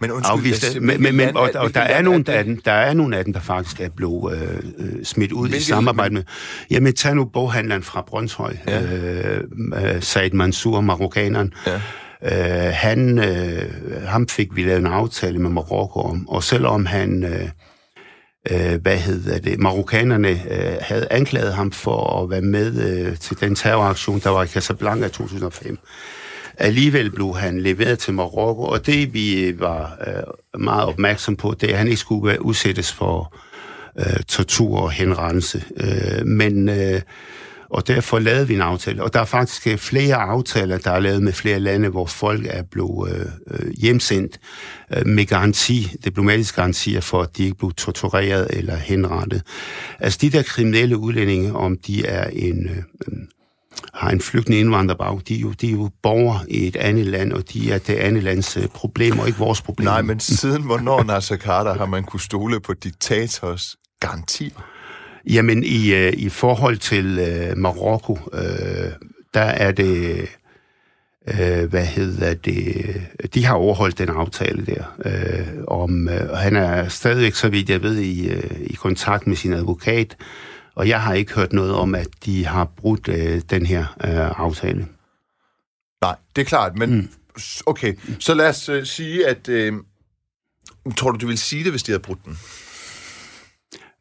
men 0.00 0.10
undskyld, 0.10 0.38
afvist. 0.38 0.64
Altså, 0.64 0.80
men, 0.80 1.02
men, 1.02 1.16
men, 1.16 1.36
og, 1.36 1.50
og 1.54 1.74
der, 1.74 1.80
er 1.80 2.02
nogle 2.02 2.24
af 2.28 2.44
dem, 2.44 2.60
der 2.60 2.72
er 2.72 2.94
nogle 2.94 3.16
af 3.16 3.24
dem, 3.24 3.32
der 3.32 3.40
faktisk 3.40 3.80
er 3.80 3.88
blevet 3.88 4.34
øh, 4.34 4.58
øh 4.78 5.04
smidt 5.04 5.32
ud 5.32 5.48
i 5.48 5.60
samarbejde 5.60 6.14
med... 6.14 6.22
Jamen, 6.70 6.94
tag 6.94 7.14
nu 7.14 7.24
boghandleren 7.24 7.82
fra 7.82 8.04
Brøndshøj, 8.06 8.56
ja. 8.68 8.82
øh, 8.82 10.02
Said 10.02 10.30
Mansour, 10.30 10.80
marokkaneren. 10.80 11.52
Ja. 11.66 11.80
Øh, 12.22 12.72
han, 12.74 13.18
øh, 13.18 14.02
ham 14.06 14.28
fik 14.28 14.48
vi 14.56 14.62
lavet 14.62 14.78
en 14.78 14.86
aftale 14.86 15.38
med 15.38 15.50
Marokko 15.50 16.00
om, 16.00 16.28
og 16.28 16.44
selvom 16.44 16.86
han... 16.86 17.24
Øh, 17.24 17.48
øh, 18.50 18.80
hvad 18.82 18.96
hedder 18.96 19.38
det, 19.38 19.58
marokkanerne 19.58 20.28
øh, 20.28 20.76
havde 20.80 21.06
anklaget 21.10 21.54
ham 21.54 21.72
for 21.72 22.22
at 22.22 22.30
være 22.30 22.40
med 22.40 22.82
øh, 22.90 23.16
til 23.18 23.40
den 23.40 23.54
terroraktion, 23.54 24.18
der 24.18 24.30
var 24.30 24.42
i 24.42 24.46
Casablanca 24.46 25.06
i 25.06 25.10
2005, 25.10 25.78
Alligevel 26.60 27.10
blev 27.10 27.36
han 27.36 27.60
leveret 27.60 27.98
til 27.98 28.14
Marokko, 28.14 28.62
og 28.62 28.86
det 28.86 29.14
vi 29.14 29.44
øh, 29.44 29.60
var 29.60 29.98
øh, 30.06 30.60
meget 30.60 30.84
opmærksom 30.84 31.36
på, 31.36 31.54
det 31.60 31.68
er, 31.68 31.72
at 31.72 31.78
han 31.78 31.88
ikke 31.88 32.00
skulle 32.00 32.42
udsættes 32.44 32.92
for 32.92 33.36
øh, 33.98 34.22
tortur 34.28 34.80
og 34.80 34.90
henrense. 34.90 35.64
Øh, 35.76 36.26
men... 36.26 36.68
Øh, 36.68 37.00
og 37.70 37.88
derfor 37.88 38.18
lavede 38.18 38.48
vi 38.48 38.54
en 38.54 38.60
aftale. 38.60 39.02
Og 39.02 39.14
der 39.14 39.20
er 39.20 39.24
faktisk 39.24 39.66
øh, 39.66 39.78
flere 39.78 40.14
aftaler, 40.14 40.78
der 40.78 40.90
er 40.90 41.00
lavet 41.00 41.22
med 41.22 41.32
flere 41.32 41.60
lande, 41.60 41.88
hvor 41.88 42.06
folk 42.06 42.46
er 42.50 42.62
blevet 42.62 43.12
øh, 43.14 43.26
øh, 43.50 43.72
hjemsendt 43.72 44.40
øh, 44.96 45.06
med 45.06 45.26
garanti, 45.26 45.92
diplomatiske 46.04 46.56
garantier 46.56 47.00
for, 47.00 47.22
at 47.22 47.36
de 47.36 47.44
ikke 47.44 47.56
blev 47.56 47.72
tortureret 47.72 48.46
eller 48.50 48.76
henrettet. 48.76 49.42
Altså 49.98 50.18
de 50.22 50.30
der 50.30 50.42
kriminelle 50.42 50.96
udlændinge, 50.96 51.54
om 51.54 51.78
de 51.86 52.06
er 52.06 52.28
en... 52.32 52.68
Øh, 52.68 53.14
har 53.94 54.10
en 54.10 54.20
flygtende 54.20 54.58
indvandrerbag, 54.58 55.20
de 55.28 55.36
er, 55.36 55.40
jo, 55.40 55.52
de 55.52 55.68
er 55.68 55.72
jo 55.72 55.90
borgere 56.02 56.40
i 56.48 56.66
et 56.66 56.76
andet 56.76 57.06
land, 57.06 57.32
og 57.32 57.52
de 57.52 57.72
er 57.72 57.78
det 57.78 57.94
andet 57.94 58.22
lands 58.22 58.56
øh, 58.56 58.68
problemer, 58.68 59.26
ikke 59.26 59.38
vores 59.38 59.62
problemer. 59.62 59.90
Nej, 59.90 60.02
men 60.02 60.20
siden 60.20 60.62
hvornår, 60.62 61.02
Nasser 61.02 61.36
Carter, 61.36 61.74
har 61.74 61.86
man 61.86 62.04
kunne 62.04 62.20
stole 62.20 62.60
på 62.60 62.74
diktators 62.74 63.76
garantier? 64.00 64.66
Jamen, 65.30 65.64
i, 65.64 65.92
uh, 65.92 66.12
i 66.12 66.28
forhold 66.28 66.76
til 66.76 67.18
uh, 67.18 67.58
Marokko, 67.58 68.18
uh, 68.32 68.40
der 69.34 69.40
er 69.40 69.72
det, 69.72 70.26
uh, 71.30 71.70
hvad 71.70 71.84
hedder 71.84 72.34
det, 72.34 73.34
de 73.34 73.44
har 73.44 73.54
overholdt 73.54 73.98
den 73.98 74.08
aftale 74.08 74.66
der. 74.66 74.84
Uh, 75.06 75.80
om, 75.82 76.08
uh, 76.08 76.36
han 76.36 76.56
er 76.56 76.88
stadigvæk, 76.88 77.34
så 77.34 77.48
vidt 77.48 77.70
jeg 77.70 77.82
ved, 77.82 77.98
i, 77.98 78.30
uh, 78.32 78.60
i 78.60 78.74
kontakt 78.74 79.26
med 79.26 79.36
sin 79.36 79.52
advokat, 79.52 80.16
og 80.80 80.88
jeg 80.88 81.02
har 81.02 81.14
ikke 81.14 81.34
hørt 81.34 81.52
noget 81.52 81.74
om, 81.74 81.94
at 81.94 82.08
de 82.24 82.46
har 82.46 82.64
brudt 82.64 83.08
øh, 83.08 83.42
den 83.50 83.66
her 83.66 83.80
øh, 83.80 84.40
aftale. 84.40 84.86
Nej, 86.02 86.16
det 86.36 86.42
er 86.42 86.46
klart, 86.46 86.76
men 86.76 86.94
mm. 86.94 87.08
okay, 87.66 87.94
så 88.18 88.34
lad 88.34 88.48
os 88.48 88.68
øh, 88.68 88.86
sige, 88.86 89.26
at... 89.26 89.48
Øh, 89.48 89.72
tror 90.96 91.10
du, 91.10 91.18
du 91.18 91.26
vil 91.26 91.38
sige 91.38 91.64
det, 91.64 91.72
hvis 91.72 91.82
de 91.82 91.92
havde 91.92 92.02
brudt 92.02 92.24
den? 92.24 92.38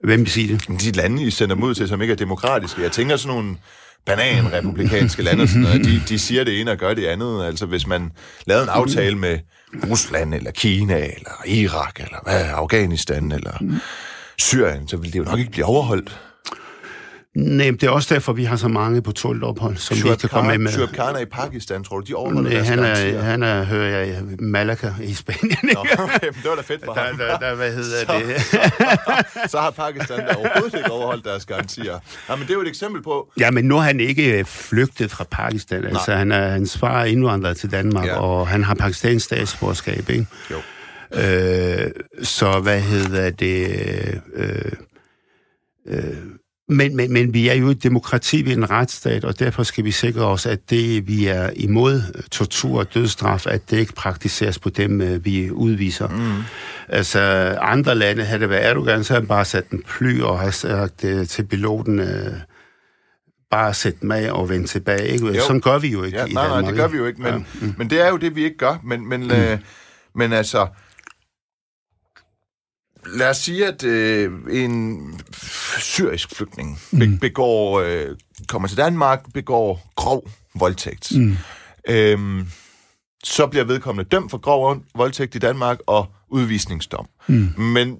Hvem 0.03 0.19
vil 0.19 0.31
sige 0.31 0.47
det? 0.47 0.81
De 0.81 0.91
lande, 0.91 1.23
I 1.23 1.29
sender 1.29 1.55
mod 1.55 1.75
til, 1.75 1.87
som 1.87 2.01
ikke 2.01 2.11
er 2.11 2.15
demokratiske. 2.15 2.81
Jeg 2.81 2.91
tænker 2.91 3.17
sådan 3.17 3.35
nogle 3.35 3.57
bananrepublikanske 4.05 5.23
lande, 5.23 5.47
sådan 5.47 5.61
noget, 5.61 5.85
de, 5.85 6.01
de 6.09 6.19
siger 6.19 6.43
det 6.43 6.61
ene 6.61 6.71
og 6.71 6.77
gør 6.77 6.93
det 6.93 7.05
andet. 7.05 7.45
Altså 7.45 7.65
hvis 7.65 7.87
man 7.87 8.11
lavede 8.45 8.63
en 8.63 8.69
aftale 8.69 9.17
med 9.17 9.39
Rusland, 9.89 10.33
eller 10.33 10.51
Kina, 10.51 10.95
eller 10.95 11.45
Irak, 11.45 11.99
eller 11.99 12.17
hvad, 12.23 12.45
Afghanistan, 12.49 13.31
eller 13.31 13.79
Syrien, 14.37 14.87
så 14.87 14.97
ville 14.97 15.13
det 15.13 15.19
jo 15.19 15.23
nok 15.23 15.39
ikke 15.39 15.51
blive 15.51 15.65
overholdt. 15.65 16.19
Nej, 17.35 17.71
det 17.71 17.83
er 17.83 17.89
også 17.89 18.13
derfor, 18.13 18.33
vi 18.33 18.43
har 18.43 18.55
så 18.55 18.67
mange 18.67 19.01
på 19.01 19.11
tålt 19.11 19.43
ophold, 19.43 19.77
som 19.77 19.97
Shuab 19.97 20.11
vi 20.11 20.19
kan 20.19 20.29
komme 20.29 20.49
med 20.51 20.57
med. 20.57 20.71
Shuab 20.71 20.89
Khan 20.89 21.15
er 21.15 21.19
i 21.19 21.25
Pakistan, 21.25 21.83
tror 21.83 21.99
du, 21.99 22.05
de 22.05 22.15
overholder 22.15 22.51
Nej, 22.51 22.59
han 22.59 22.79
er, 22.79 23.21
han 23.21 23.43
er, 23.43 23.63
hører 23.63 24.05
jeg, 24.05 24.23
Malaga 24.39 24.91
i 25.03 25.13
Spanien. 25.13 25.57
Nå, 25.63 25.79
okay, 26.03 26.25
men 26.25 26.33
det 26.33 26.49
var 26.49 26.55
da 26.55 26.61
fedt 26.61 26.85
for 26.85 26.93
der, 26.93 27.01
ham. 27.01 27.17
Der, 27.17 27.37
der, 27.37 27.55
hvad 27.55 27.73
hedder 27.73 28.05
så, 28.05 28.13
det? 28.13 28.41
så, 28.41 29.47
så 29.51 29.59
har 29.59 29.71
Pakistan 29.71 30.19
da 30.19 30.35
overhovedet 30.35 30.77
ikke 30.77 30.91
overholdt 30.91 31.25
deres 31.25 31.45
garantier. 31.45 31.99
Ja, 32.29 32.35
men 32.35 32.43
det 32.43 32.49
er 32.49 32.53
jo 32.53 32.61
et 32.61 32.67
eksempel 32.67 33.03
på... 33.03 33.31
Ja, 33.39 33.51
men 33.51 33.65
nu 33.65 33.77
er 33.77 33.81
han 33.81 33.99
ikke 33.99 34.39
øh, 34.39 34.45
flygtet 34.45 35.11
fra 35.11 35.23
Pakistan. 35.31 35.81
Nej. 35.81 35.89
Altså, 35.89 36.15
han 36.15 36.31
er, 36.31 36.49
hans 36.49 36.77
far 36.77 37.01
er 37.01 37.05
indvandret 37.05 37.57
til 37.57 37.71
Danmark, 37.71 38.05
ja. 38.05 38.19
og 38.19 38.47
han 38.47 38.63
har 38.63 38.75
pakistansk 38.75 39.25
statsborgerskab, 39.25 40.09
ikke? 40.09 40.25
Jo. 40.51 40.57
Øh, 41.13 41.91
så 42.23 42.59
hvad 42.59 42.81
hedder 42.81 43.29
det... 43.29 43.67
Øh, 44.35 44.71
øh, 45.85 46.13
men, 46.69 46.95
men, 46.95 47.13
men 47.13 47.33
vi 47.33 47.47
er 47.47 47.53
jo 47.53 47.67
et 47.67 47.83
demokrati, 47.83 48.41
vi 48.41 48.51
er 48.51 48.55
en 48.55 48.69
retsstat, 48.69 49.25
og 49.25 49.39
derfor 49.39 49.63
skal 49.63 49.83
vi 49.83 49.91
sikre 49.91 50.25
os, 50.25 50.45
at 50.45 50.69
det, 50.69 51.07
vi 51.07 51.27
er 51.27 51.49
imod 51.55 52.01
tortur 52.31 52.79
og 52.79 52.93
dødsstraf, 52.93 53.47
at 53.47 53.69
det 53.69 53.77
ikke 53.77 53.93
praktiseres 53.93 54.59
på 54.59 54.69
dem, 54.69 55.01
øh, 55.01 55.25
vi 55.25 55.51
udviser. 55.51 56.07
Mm. 56.07 56.43
Altså, 56.89 57.19
andre 57.61 57.95
lande, 57.95 58.23
havde 58.23 58.41
det 58.41 58.49
været 58.49 58.65
Erdogan, 58.65 59.03
så 59.03 59.13
havde 59.13 59.21
han 59.21 59.27
bare 59.27 59.45
sat 59.45 59.69
en 59.69 59.83
fly 59.85 60.21
og 60.21 60.39
har 60.39 60.51
sagt 60.51 61.03
uh, 61.03 61.25
til 61.25 61.43
piloten, 61.43 61.99
uh, 61.99 62.05
bare 63.51 63.73
sæt 63.73 64.03
med 64.03 64.29
og 64.29 64.49
vende 64.49 64.67
tilbage. 64.67 65.07
Ikke? 65.07 65.27
Jo. 65.27 65.41
Sådan 65.41 65.61
gør 65.61 65.77
vi 65.77 65.87
jo 65.87 66.03
ikke 66.03 66.17
ja, 66.17 66.25
i 66.25 66.33
nej, 66.33 66.43
Danmark. 66.43 66.61
Nej, 66.61 66.71
det 66.71 66.79
gør 66.79 66.87
vi 66.87 66.97
jo 66.97 67.05
ikke, 67.05 67.21
men, 67.21 67.33
ja. 67.33 67.65
mm. 67.65 67.73
men 67.77 67.89
det 67.89 68.01
er 68.01 68.09
jo 68.09 68.17
det, 68.17 68.35
vi 68.35 68.43
ikke 68.43 68.57
gør. 68.57 68.81
Men, 68.83 69.09
men, 69.09 69.23
mm. 69.23 69.31
øh, 69.31 69.57
men 70.15 70.33
altså, 70.33 70.67
lad 73.13 73.29
os 73.29 73.37
sige, 73.37 73.67
at 73.67 73.83
øh, 73.83 74.31
en 74.51 74.99
syrisk 75.79 76.35
flygtning 76.35 76.79
be- 76.91 77.17
begår, 77.21 77.79
øh, 77.79 78.07
kommer 78.47 78.67
til 78.67 78.77
Danmark, 78.77 79.33
begår 79.33 79.91
grov 79.95 80.29
voldtægt. 80.55 81.11
Mm. 81.15 81.37
Øhm, 81.89 82.47
så 83.23 83.47
bliver 83.47 83.65
vedkommende 83.65 84.09
dømt 84.09 84.31
for 84.31 84.37
grov 84.37 84.77
voldtægt 84.95 85.35
i 85.35 85.39
Danmark 85.39 85.77
og 85.87 86.11
udvisningsdom. 86.29 87.07
Mm. 87.27 87.53
Men 87.57 87.97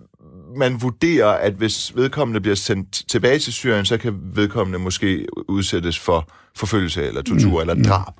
man 0.58 0.82
vurderer, 0.82 1.28
at 1.28 1.54
hvis 1.54 1.96
vedkommende 1.96 2.42
bliver 2.42 2.56
sendt 2.56 3.04
tilbage 3.10 3.40
til 3.40 3.54
Syrien, 3.54 3.86
så 3.86 3.98
kan 3.98 4.20
vedkommende 4.34 4.80
måske 4.80 5.26
udsættes 5.48 6.00
for 6.00 6.32
forfølgelse 6.56 7.08
eller 7.08 7.22
tortur 7.22 7.64
mm. 7.64 7.70
eller 7.70 7.84
drab. 7.84 8.14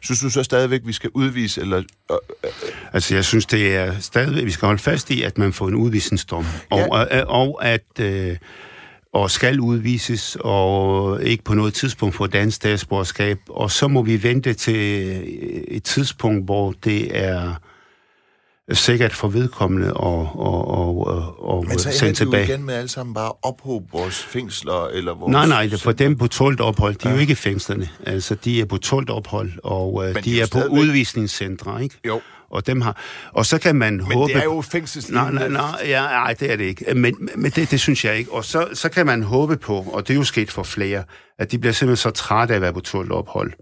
Synes 0.00 0.20
du 0.20 0.30
så 0.30 0.42
stadigvæk, 0.42 0.80
vi 0.84 0.92
skal 0.92 1.10
udvise? 1.14 1.60
Eller, 1.60 1.78
øh, 1.78 2.16
øh, 2.44 2.50
Altså, 2.92 3.14
jeg 3.14 3.24
synes, 3.24 3.46
det 3.46 3.76
er 3.76 3.98
stadigvæk, 4.00 4.44
vi 4.44 4.50
skal 4.50 4.66
holde 4.66 4.82
fast 4.82 5.10
i, 5.10 5.22
at 5.22 5.38
man 5.38 5.52
får 5.52 5.68
en 5.68 5.74
udvisningsdom, 5.74 6.46
og, 6.70 6.78
Ja. 6.78 6.86
og, 7.24 7.46
og 7.46 7.64
at 7.66 8.00
øh, 8.00 8.36
og 9.12 9.30
skal 9.30 9.60
udvises, 9.60 10.36
og 10.40 11.22
ikke 11.22 11.44
på 11.44 11.54
noget 11.54 11.74
tidspunkt 11.74 12.14
få 12.14 12.26
dansk 12.26 12.56
statsborgerskab, 12.56 13.38
og 13.48 13.70
så 13.70 13.88
må 13.88 14.02
vi 14.02 14.22
vente 14.22 14.54
til 14.54 14.76
et 15.68 15.82
tidspunkt, 15.84 16.44
hvor 16.44 16.74
det 16.84 17.18
er 17.18 17.54
sikkert 18.72 19.12
for 19.12 19.28
vedkommende 19.28 19.94
og, 19.94 20.30
og, 20.34 20.68
og, 20.68 21.48
og, 21.48 21.64
men 21.68 21.78
så 21.78 21.88
ender 21.88 21.98
sendt 21.98 22.18
de 22.18 22.24
jo 22.24 22.30
tilbage. 22.30 22.44
igen 22.44 22.64
med 22.64 22.74
alle 22.74 22.88
sammen 22.88 23.14
bare 23.14 23.32
ophobe 23.42 23.86
vores 23.92 24.22
fængsler, 24.24 24.86
eller 24.86 25.14
vores... 25.14 25.32
Nej, 25.32 25.46
nej, 25.46 25.66
det 25.66 25.80
for 25.82 25.92
dem 25.92 26.18
på 26.18 26.26
tålt 26.26 26.60
ophold. 26.60 26.94
De 26.94 27.08
er 27.08 27.12
jo 27.12 27.18
ikke 27.18 27.36
fængslerne. 27.36 27.88
Altså, 28.06 28.34
de 28.34 28.60
er 28.60 28.64
på 28.64 28.76
tålt 28.78 29.10
ophold, 29.10 29.52
og 29.64 30.08
øh, 30.08 30.14
de 30.14 30.20
de 30.20 30.38
er 30.38 30.42
er 30.42 30.46
på 30.46 30.58
stadigvæk- 30.58 30.78
udvisningscentre, 30.80 31.82
ikke? 31.82 31.94
Jo. 32.06 32.20
Og 32.50 32.66
dem 32.66 32.80
har... 32.80 32.96
Og 33.32 33.46
så 33.46 33.58
kan 33.58 33.76
man 33.76 33.92
Men 33.96 34.12
håbe... 34.12 34.32
det 34.32 34.38
er 34.40 34.44
jo 34.44 34.60
fængselslignende. 34.60 35.32
Nej, 35.34 35.48
nej, 35.48 35.60
nej, 35.70 35.80
ja, 35.88 36.02
nej, 36.02 36.34
det 36.40 36.52
er 36.52 36.56
det 36.56 36.64
ikke. 36.64 36.94
Men, 36.94 37.28
men 37.36 37.50
det, 37.50 37.70
det 37.70 37.80
synes 37.80 38.04
jeg 38.04 38.16
ikke. 38.18 38.32
Og 38.32 38.44
så, 38.44 38.68
så 38.74 38.88
kan 38.88 39.06
man 39.06 39.22
håbe 39.22 39.56
på, 39.56 39.76
og 39.92 40.08
det 40.08 40.14
er 40.14 40.18
jo 40.18 40.24
sket 40.24 40.50
for 40.52 40.62
flere, 40.62 41.02
at 41.38 41.52
de 41.52 41.58
bliver 41.58 41.72
simpelthen 41.72 41.96
så 41.96 42.10
trætte 42.10 42.54
af 42.54 42.56
at 42.56 42.62
være 42.62 42.72
på 42.72 42.80
tålt 42.80 43.12
ophold, 43.12 43.52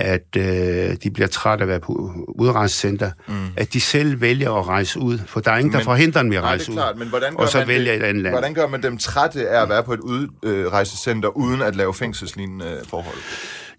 at 0.00 0.36
øh, 0.36 0.96
de 1.02 1.10
bliver 1.10 1.26
trætte 1.28 1.62
af 1.62 1.64
at 1.64 1.68
være 1.68 1.80
på 1.80 2.12
udrejsecenter, 2.28 3.10
mm. 3.28 3.34
at 3.56 3.72
de 3.72 3.80
selv 3.80 4.20
vælger 4.20 4.52
at 4.52 4.68
rejse 4.68 4.98
ud, 5.00 5.18
for 5.26 5.40
der 5.40 5.50
er 5.52 5.56
ingen, 5.58 5.72
der 5.72 5.78
Men- 5.78 5.84
forhindrer 5.84 6.22
dem 6.22 6.32
i 6.32 6.36
at 6.36 6.42
Nej, 6.42 6.48
rejse 6.50 6.64
det 6.66 6.70
er 6.70 6.74
klart, 6.74 6.94
ud. 6.94 6.98
men 6.98 7.08
hvordan 7.08 7.34
gør 7.36 7.42
og 7.44 7.48
så 7.48 7.58
man 7.58 7.68
vælger 7.68 7.92
det, 7.92 8.02
et 8.02 8.06
andet 8.06 8.22
land. 8.22 8.34
Hvordan 8.34 8.54
gør 8.54 8.68
man 8.68 8.82
dem 8.82 8.98
trætte 8.98 9.48
af 9.48 9.62
at 9.62 9.68
være 9.68 9.82
på 9.82 9.92
et 9.92 10.00
udrejsecenter 10.00 11.28
uden 11.28 11.62
at 11.62 11.76
lave 11.76 11.94
fængselslignende 11.94 12.64
øh, 12.66 12.86
forhold? 12.88 13.18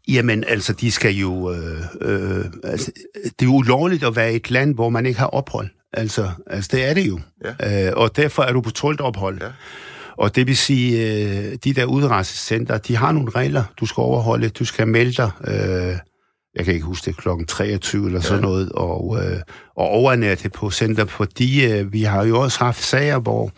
Jamen, 0.07 0.43
altså, 0.47 0.73
de 0.73 0.91
skal 0.91 1.11
jo... 1.15 1.51
Øh, 1.53 1.81
øh, 2.01 2.45
altså, 2.63 2.91
det 3.23 3.41
er 3.41 3.45
jo 3.45 3.53
ulovligt 3.55 4.03
at 4.03 4.15
være 4.15 4.33
i 4.33 4.35
et 4.35 4.51
land, 4.51 4.75
hvor 4.75 4.89
man 4.89 5.05
ikke 5.05 5.19
har 5.19 5.27
ophold. 5.27 5.69
Altså, 5.93 6.29
altså 6.47 6.69
det 6.73 6.89
er 6.89 6.93
det 6.93 7.07
jo. 7.07 7.19
Ja. 7.61 7.87
Øh, 7.87 7.93
og 7.95 8.15
derfor 8.15 8.43
er 8.43 8.53
du 8.53 8.61
på 8.61 8.71
tålt 8.71 9.01
ophold. 9.01 9.41
Ja. 9.41 9.47
Og 10.17 10.35
det 10.35 10.47
vil 10.47 10.57
sige, 10.57 11.15
øh, 11.15 11.57
de 11.63 11.73
der 11.73 11.85
udrejsecenter, 11.85 12.77
de 12.77 12.95
har 12.95 13.11
nogle 13.11 13.29
regler, 13.31 13.63
du 13.79 13.85
skal 13.85 14.01
overholde. 14.01 14.49
Du 14.49 14.65
skal 14.65 14.87
melde 14.87 15.11
dig, 15.13 15.29
øh, 15.47 15.95
jeg 16.55 16.65
kan 16.65 16.73
ikke 16.73 16.85
huske 16.85 17.05
det, 17.05 17.17
klokken 17.17 17.47
23 17.47 18.05
eller 18.05 18.21
sådan 18.21 18.41
noget, 18.41 18.71
og, 18.71 19.17
øh, 19.23 19.39
og 19.75 19.87
overnatte 19.87 20.49
på 20.49 20.71
center, 20.71 21.05
fordi 21.05 21.71
øh, 21.71 21.93
vi 21.93 22.03
har 22.03 22.25
jo 22.25 22.39
også 22.39 22.59
haft 22.59 22.83
sager, 22.83 23.19
hvor 23.19 23.51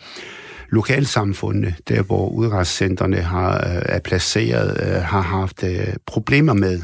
lokalsamfundene, 0.68 1.74
der 1.88 2.02
hvor 2.02 2.28
udrejsecentrene 2.28 3.16
har, 3.16 3.54
øh, 3.54 3.82
er 3.84 3.98
placeret, 3.98 4.80
øh, 4.86 5.02
har 5.02 5.20
haft 5.20 5.62
øh, 5.62 5.94
problemer 6.06 6.52
med 6.52 6.82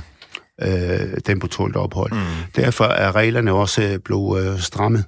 øh, 0.62 1.20
dem 1.26 1.40
på 1.40 1.46
tålt 1.46 1.76
ophold. 1.76 2.12
Mm. 2.12 2.18
Derfor 2.56 2.84
er 2.84 3.16
reglerne 3.16 3.52
også 3.52 3.98
blevet 4.04 4.44
øh, 4.44 4.60
strammet. 4.60 5.04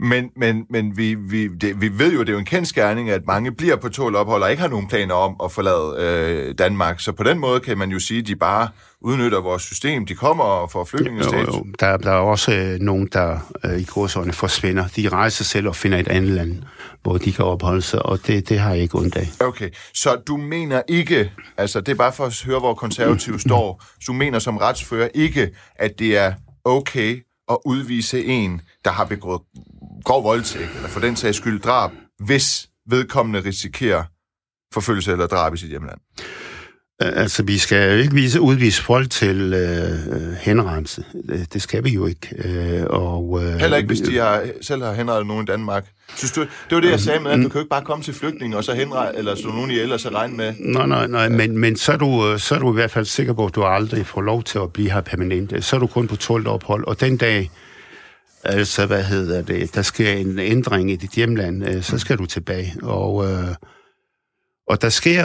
Men, 0.00 0.30
men, 0.36 0.66
men 0.70 0.96
vi, 0.96 1.14
vi, 1.14 1.48
det, 1.48 1.80
vi 1.80 1.98
ved 1.98 2.12
jo, 2.12 2.20
det 2.20 2.28
er 2.28 2.32
jo 2.32 2.38
en 2.38 2.44
kendskærning, 2.44 3.10
at 3.10 3.22
mange 3.26 3.52
bliver 3.52 3.76
på 3.76 3.88
tål 3.88 4.16
ophold 4.16 4.42
og 4.42 4.50
ikke 4.50 4.60
har 4.60 4.68
nogen 4.68 4.88
planer 4.88 5.14
om 5.14 5.36
at 5.44 5.52
forlade 5.52 5.94
øh, 5.98 6.54
Danmark. 6.58 7.00
Så 7.00 7.12
på 7.12 7.22
den 7.22 7.38
måde 7.38 7.60
kan 7.60 7.78
man 7.78 7.90
jo 7.90 7.98
sige, 7.98 8.20
at 8.20 8.26
de 8.26 8.36
bare 8.36 8.68
udnytter 9.00 9.40
vores 9.40 9.62
system. 9.62 10.06
De 10.06 10.14
kommer 10.14 10.44
og 10.44 10.70
får 10.70 10.78
Jo, 10.78 10.84
flygtningestatus. 10.84 11.54
jo. 11.54 11.66
Der, 11.80 11.96
der 11.96 12.10
er 12.10 12.16
også 12.16 12.52
øh, 12.54 12.80
nogen, 12.80 13.08
der 13.12 13.38
øh, 13.64 13.80
i 13.80 13.84
kursårene 13.84 14.32
forsvinder. 14.32 14.88
De 14.96 15.08
rejser 15.08 15.44
selv 15.44 15.68
og 15.68 15.76
finder 15.76 15.98
et 15.98 16.08
andet 16.08 16.30
land, 16.30 16.62
hvor 17.02 17.18
de 17.18 17.32
kan 17.32 17.44
opholde 17.44 17.82
sig, 17.82 18.06
og 18.06 18.26
det, 18.26 18.48
det 18.48 18.58
har 18.58 18.70
jeg 18.72 18.82
ikke 18.82 18.98
ondt 18.98 19.16
af. 19.16 19.28
Okay, 19.40 19.70
så 19.94 20.16
du 20.26 20.36
mener 20.36 20.82
ikke, 20.88 21.32
altså 21.56 21.80
det 21.80 21.92
er 21.92 21.96
bare 21.96 22.12
for 22.12 22.24
at 22.26 22.42
høre, 22.46 22.58
hvor 22.58 22.74
konservative 22.74 23.40
står, 23.48 23.82
så 23.94 24.04
du 24.06 24.12
mener 24.12 24.38
som 24.38 24.56
retsfører 24.56 25.08
ikke, 25.14 25.50
at 25.76 25.98
det 25.98 26.16
er 26.18 26.32
okay 26.64 27.24
at 27.50 27.58
udvise 27.64 28.24
en, 28.24 28.60
der 28.84 28.90
har 28.90 29.04
begået 29.04 29.40
grov 30.04 30.24
voldtægt, 30.24 30.76
eller 30.76 30.88
for 30.88 31.00
den 31.00 31.16
sags 31.16 31.36
skyld 31.36 31.60
drab, 31.60 31.90
hvis 32.26 32.68
vedkommende 32.90 33.40
risikerer 33.48 34.04
forfølgelse 34.74 35.12
eller 35.12 35.26
drab 35.26 35.54
i 35.54 35.56
sit 35.56 35.68
hjemland. 35.68 35.98
Øh, 37.02 37.08
Altså, 37.14 37.42
vi 37.42 37.58
skal 37.58 37.92
jo 37.92 38.02
ikke 38.02 38.14
vise, 38.14 38.40
udvise 38.40 38.82
folk 38.82 39.10
til 39.10 39.52
øh, 39.54 40.32
henrenselse. 40.40 41.04
Det, 41.28 41.52
det 41.52 41.62
skal 41.62 41.84
vi 41.84 41.90
jo 41.90 42.06
ikke. 42.06 42.28
Øh, 42.44 42.84
og, 42.90 43.40
øh, 43.44 43.58
Heller 43.58 43.76
ikke, 43.76 43.86
hvis 43.86 44.00
de 44.00 44.16
har, 44.16 44.46
selv 44.62 44.82
har 44.82 44.92
henrettet 44.92 45.26
nogen 45.26 45.42
i 45.42 45.46
Danmark. 45.46 45.86
Synes 46.16 46.32
du, 46.32 46.40
det 46.40 46.50
var 46.70 46.80
det, 46.80 46.90
jeg 46.90 47.00
sagde 47.00 47.20
med, 47.20 47.30
at 47.30 47.38
du 47.38 47.42
kan 47.42 47.52
jo 47.52 47.58
ikke 47.58 47.70
bare 47.70 47.84
komme 47.84 48.04
til 48.04 48.14
flygtninge, 48.14 48.56
og 48.56 48.64
så 48.64 48.74
henrette, 48.74 49.18
eller 49.18 49.34
slå 49.34 49.50
nogen 49.50 49.70
ihjel, 49.70 49.92
og 49.92 50.00
så 50.00 50.08
regne 50.08 50.36
med... 50.36 50.54
Nej, 50.58 50.86
nej, 50.86 51.06
nej, 51.06 51.28
men, 51.28 51.58
men 51.58 51.76
så, 51.76 51.92
er 51.92 51.96
du, 51.96 52.28
øh, 52.28 52.38
så 52.38 52.54
er 52.54 52.58
du 52.58 52.70
i 52.72 52.74
hvert 52.74 52.90
fald 52.90 53.04
sikker 53.04 53.32
på, 53.32 53.46
at 53.46 53.54
du 53.54 53.64
aldrig 53.64 54.06
får 54.06 54.20
lov 54.20 54.42
til 54.42 54.58
at 54.58 54.72
blive 54.72 54.90
her 54.92 55.00
permanent. 55.00 55.64
Så 55.64 55.76
er 55.76 55.80
du 55.80 55.86
kun 55.86 56.08
på 56.08 56.16
tålt 56.16 56.46
ophold, 56.46 56.84
og 56.84 57.00
den 57.00 57.16
dag, 57.16 57.50
altså, 58.48 58.86
hvad 58.86 59.04
hedder 59.04 59.42
det, 59.42 59.74
der 59.74 59.82
sker 59.82 60.12
en 60.12 60.38
ændring 60.38 60.90
i 60.90 60.96
dit 60.96 61.10
hjemland, 61.10 61.68
øh, 61.68 61.82
så 61.82 61.98
skal 61.98 62.18
du 62.18 62.26
tilbage. 62.26 62.74
Og, 62.82 63.30
øh, 63.30 63.54
og 64.68 64.82
der 64.82 64.88
sker 64.88 65.24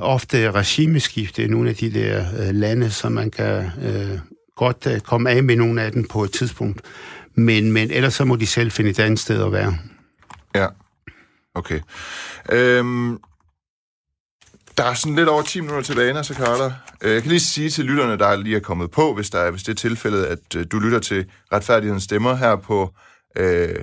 ofte 0.00 0.50
regimeskifte 0.50 1.44
i 1.44 1.46
nogle 1.46 1.70
af 1.70 1.76
de 1.76 1.92
der 1.92 2.24
øh, 2.38 2.54
lande, 2.54 2.90
så 2.90 3.08
man 3.08 3.30
kan 3.30 3.70
øh, 3.82 4.18
godt 4.56 4.86
øh, 4.86 5.00
komme 5.00 5.30
af 5.30 5.42
med 5.42 5.56
nogle 5.56 5.82
af 5.82 5.92
dem 5.92 6.04
på 6.04 6.24
et 6.24 6.32
tidspunkt. 6.32 6.80
Men, 7.34 7.72
men 7.72 7.90
ellers 7.90 8.14
så 8.14 8.24
må 8.24 8.36
de 8.36 8.46
selv 8.46 8.70
finde 8.70 8.90
et 8.90 8.98
andet 8.98 9.18
sted 9.18 9.44
at 9.44 9.52
være. 9.52 9.78
Ja, 10.54 10.66
okay. 11.54 11.80
Øhm, 12.52 13.18
der 14.78 14.84
er 14.84 14.94
sådan 14.94 15.16
lidt 15.16 15.28
over 15.28 15.42
10 15.42 15.60
minutter 15.60 15.82
tilbage, 15.82 16.12
Nasser 16.12 16.34
Carter. 16.34 16.72
Jeg 17.02 17.22
kan 17.22 17.28
lige 17.28 17.40
sige 17.40 17.70
til 17.70 17.84
lytterne, 17.84 18.18
der 18.18 18.36
lige 18.36 18.56
er 18.56 18.60
kommet 18.60 18.90
på, 18.90 19.14
hvis, 19.14 19.30
der 19.30 19.38
er, 19.38 19.50
hvis 19.50 19.62
det 19.62 19.72
er 19.72 19.76
tilfældet, 19.76 20.24
at 20.24 20.56
øh, 20.56 20.66
du 20.72 20.78
lytter 20.78 20.98
til 20.98 21.26
Retfærdighedens 21.52 22.02
Stemmer 22.02 22.34
her 22.34 22.56
på, 22.56 22.90
øh, 23.36 23.68
øh 23.68 23.74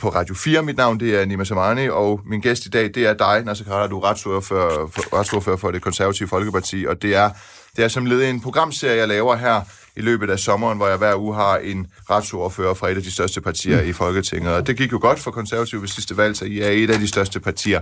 på 0.00 0.08
Radio 0.08 0.34
4. 0.34 0.62
Mit 0.62 0.76
navn 0.76 1.00
det 1.00 1.20
er 1.20 1.24
Nima 1.24 1.44
Samani, 1.44 1.88
og 1.88 2.20
min 2.26 2.40
gæst 2.40 2.66
i 2.66 2.68
dag, 2.68 2.84
det 2.94 3.06
er 3.06 3.14
dig, 3.14 3.42
Nasser 3.44 3.64
Carter. 3.64 3.86
Du 3.88 3.98
er 3.98 4.04
retsordfører 4.04 4.40
for, 4.40 5.18
retsordfører 5.18 5.56
for 5.56 5.70
det 5.70 5.82
konservative 5.82 6.28
Folkeparti, 6.28 6.86
og 6.88 7.02
det 7.02 7.14
er, 7.14 7.30
det 7.76 7.84
er 7.84 7.88
som 7.88 8.06
led 8.06 8.22
i 8.22 8.30
en 8.30 8.40
programserie, 8.40 8.96
jeg 8.96 9.08
laver 9.08 9.36
her 9.36 9.60
i 9.96 10.00
løbet 10.00 10.30
af 10.30 10.38
sommeren, 10.38 10.78
hvor 10.78 10.88
jeg 10.88 10.96
hver 10.96 11.16
uge 11.16 11.34
har 11.34 11.56
en 11.56 11.86
retsordfører 12.10 12.74
fra 12.74 12.90
et 12.90 12.96
af 12.96 13.02
de 13.02 13.12
største 13.12 13.40
partier 13.40 13.82
mm. 13.82 13.88
i 13.88 13.92
Folketinget. 13.92 14.52
Og 14.54 14.66
det 14.66 14.76
gik 14.76 14.92
jo 14.92 14.98
godt 15.00 15.18
for 15.18 15.30
konservative 15.30 15.80
ved 15.80 15.88
sidste 15.88 16.16
valg, 16.16 16.36
så 16.36 16.44
I 16.44 16.60
er 16.60 16.68
et 16.68 16.90
af 16.90 16.98
de 16.98 17.08
største 17.08 17.40
partier. 17.40 17.80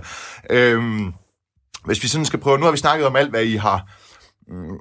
Øhm, 0.49 1.13
hvis 1.85 2.03
vi 2.03 2.07
sådan 2.07 2.25
skal 2.25 2.39
prøve, 2.39 2.57
nu 2.57 2.65
har 2.65 2.71
vi 2.71 2.77
snakket 2.77 3.07
om 3.07 3.15
alt, 3.15 3.29
hvad 3.29 3.43
I 3.43 3.55
har 3.55 3.91
mm, 4.47 4.77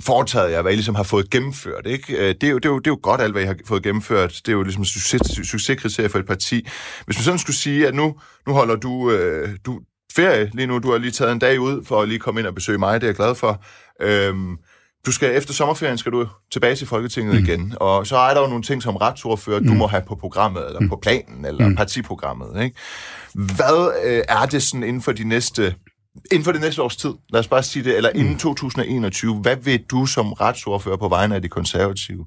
foretaget 0.00 0.52
jer, 0.52 0.62
hvad 0.62 0.72
I 0.72 0.74
ligesom 0.74 0.94
har 0.94 1.02
fået 1.02 1.30
gennemført. 1.30 1.86
Ikke? 1.86 2.16
Øh, 2.16 2.34
Det, 2.40 2.44
er 2.44 2.50
jo, 2.50 2.58
det, 2.58 2.64
er 2.64 2.68
jo, 2.68 2.78
det 2.78 2.86
er 2.86 2.90
jo 2.90 2.98
godt 3.02 3.20
alt, 3.20 3.32
hvad 3.32 3.42
I 3.42 3.46
har 3.46 3.56
fået 3.66 3.82
gennemført. 3.82 4.32
Det 4.46 4.48
er 4.48 4.52
jo 4.52 4.62
ligesom 4.62 4.84
succes, 4.84 5.48
succeskriterie 5.48 6.08
for 6.08 6.18
et 6.18 6.26
parti. 6.26 6.68
Hvis 7.04 7.18
man 7.18 7.24
sådan 7.24 7.38
skulle 7.38 7.56
sige, 7.56 7.88
at 7.88 7.94
nu, 7.94 8.14
nu 8.46 8.52
holder 8.52 8.76
du, 8.76 9.10
øh, 9.10 9.56
du 9.66 9.80
ferie 10.16 10.50
lige 10.54 10.66
nu, 10.66 10.78
du 10.78 10.90
har 10.90 10.98
lige 10.98 11.10
taget 11.10 11.32
en 11.32 11.38
dag 11.38 11.60
ud 11.60 11.84
for 11.84 12.02
at 12.02 12.08
lige 12.08 12.18
komme 12.18 12.40
ind 12.40 12.46
og 12.46 12.54
besøge 12.54 12.78
mig, 12.78 13.00
det 13.00 13.06
er 13.06 13.08
jeg 13.08 13.16
glad 13.16 13.34
for. 13.34 13.64
Øhm, 14.00 14.56
du 15.06 15.12
skal 15.12 15.36
efter 15.36 15.54
sommerferien 15.54 15.98
skal 15.98 16.12
du 16.12 16.26
tilbage 16.52 16.76
til 16.76 16.86
Folketinget 16.86 17.34
mm. 17.34 17.44
igen, 17.44 17.74
og 17.80 18.06
så 18.06 18.16
er 18.16 18.34
der 18.34 18.40
jo 18.40 18.46
nogle 18.46 18.62
ting 18.62 18.82
som 18.82 18.96
retsordfører, 18.96 19.60
du 19.60 19.74
må 19.74 19.86
have 19.86 20.02
på 20.08 20.14
programmet, 20.14 20.66
eller 20.66 20.88
på 20.88 20.98
planen, 21.02 21.44
eller 21.44 21.68
mm. 21.68 21.76
partiprogrammet. 21.76 22.62
Ikke? 22.64 22.76
Hvad 23.34 23.92
øh, 24.04 24.22
er 24.28 24.46
det 24.46 24.62
sådan 24.62 24.82
inden 24.82 25.02
for 25.02 25.12
de 25.12 25.24
næste 25.24 25.74
inden 26.32 26.44
for 26.44 26.52
det 26.52 26.60
næste 26.60 26.82
års 26.82 26.96
tid, 26.96 27.12
lad 27.30 27.40
os 27.40 27.48
bare 27.48 27.62
sige 27.62 27.84
det, 27.84 27.96
eller 27.96 28.10
inden 28.14 28.38
2021, 28.38 29.34
hvad 29.34 29.56
vil 29.56 29.82
du 29.90 30.06
som 30.06 30.32
retsordfører 30.32 30.96
på 30.96 31.08
vegne 31.08 31.34
af 31.34 31.42
de 31.42 31.48
konservative 31.48 32.26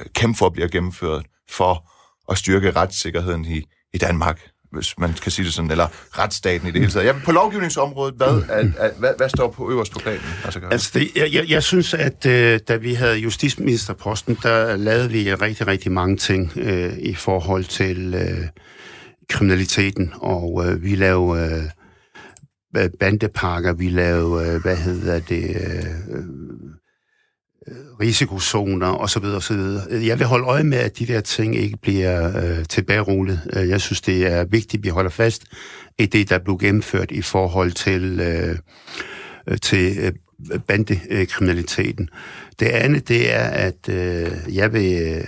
øh, 0.00 0.06
kæmpe 0.14 0.38
for 0.38 0.46
at 0.46 0.52
blive 0.52 0.68
gennemført 0.68 1.26
for 1.50 1.90
at 2.30 2.38
styrke 2.38 2.70
retssikkerheden 2.70 3.44
i, 3.44 3.62
i 3.94 3.98
Danmark, 3.98 4.40
hvis 4.72 4.98
man 4.98 5.12
kan 5.12 5.32
sige 5.32 5.44
det 5.46 5.54
sådan, 5.54 5.70
eller 5.70 5.86
retsstaten 6.18 6.68
i 6.68 6.70
det 6.70 6.80
hele 6.80 6.92
taget. 6.92 7.06
Ja, 7.06 7.14
på 7.24 7.32
lovgivningsområdet, 7.32 8.14
hvad, 8.14 8.42
er, 8.48 8.68
er, 8.76 8.90
hvad, 8.98 9.10
hvad 9.16 9.28
står 9.28 9.50
på 9.50 9.70
øverst 9.70 9.92
på 9.92 9.98
planen? 9.98 10.20
Altså, 10.44 10.60
Altså, 10.70 10.90
det, 10.98 11.08
jeg, 11.16 11.32
jeg, 11.32 11.50
jeg 11.50 11.62
synes, 11.62 11.94
at 11.94 12.26
øh, 12.26 12.60
da 12.68 12.76
vi 12.76 12.94
havde 12.94 13.18
justitsministerposten, 13.18 14.38
der 14.42 14.76
lavede 14.76 15.10
vi 15.10 15.34
rigtig, 15.34 15.66
rigtig 15.66 15.92
mange 15.92 16.16
ting 16.16 16.52
øh, 16.56 16.98
i 16.98 17.14
forhold 17.14 17.64
til 17.64 18.14
øh, 18.14 18.48
kriminaliteten, 19.28 20.12
og 20.16 20.64
øh, 20.66 20.82
vi 20.82 20.94
lavede 20.94 21.52
øh, 21.52 21.62
bandepakker, 23.00 23.72
vi 23.72 23.88
lavede, 23.88 24.48
øh, 24.48 24.62
hvad 24.62 24.76
hedder 24.76 25.20
det, 25.20 25.44
øh, 25.44 25.84
øh, 26.10 26.24
øh 27.68 27.74
risikozoner 28.00 28.86
osv. 28.86 29.24
osv. 29.24 29.60
Jeg 29.90 30.18
vil 30.18 30.26
holde 30.26 30.46
øje 30.46 30.64
med, 30.64 30.78
at 30.78 30.98
de 30.98 31.06
der 31.06 31.20
ting 31.20 31.56
ikke 31.56 31.76
bliver 31.82 32.44
øh, 32.44 32.64
tilbagerullet. 32.64 33.40
Jeg 33.54 33.80
synes, 33.80 34.00
det 34.00 34.26
er 34.26 34.44
vigtigt, 34.44 34.80
at 34.80 34.84
vi 34.84 34.88
holder 34.88 35.10
fast 35.10 35.44
i 35.98 36.06
det, 36.06 36.30
der 36.30 36.38
blev 36.38 36.58
gennemført 36.58 37.10
i 37.10 37.22
forhold 37.22 37.72
til, 37.72 38.20
øh, 38.20 38.56
til 39.62 39.98
øh, 39.98 40.12
bandekriminaliteten. 40.66 42.08
Det 42.60 42.66
andet, 42.66 43.08
det 43.08 43.34
er, 43.34 43.44
at 43.44 43.88
øh, 43.88 44.32
jeg 44.56 44.72
vil 44.72 45.22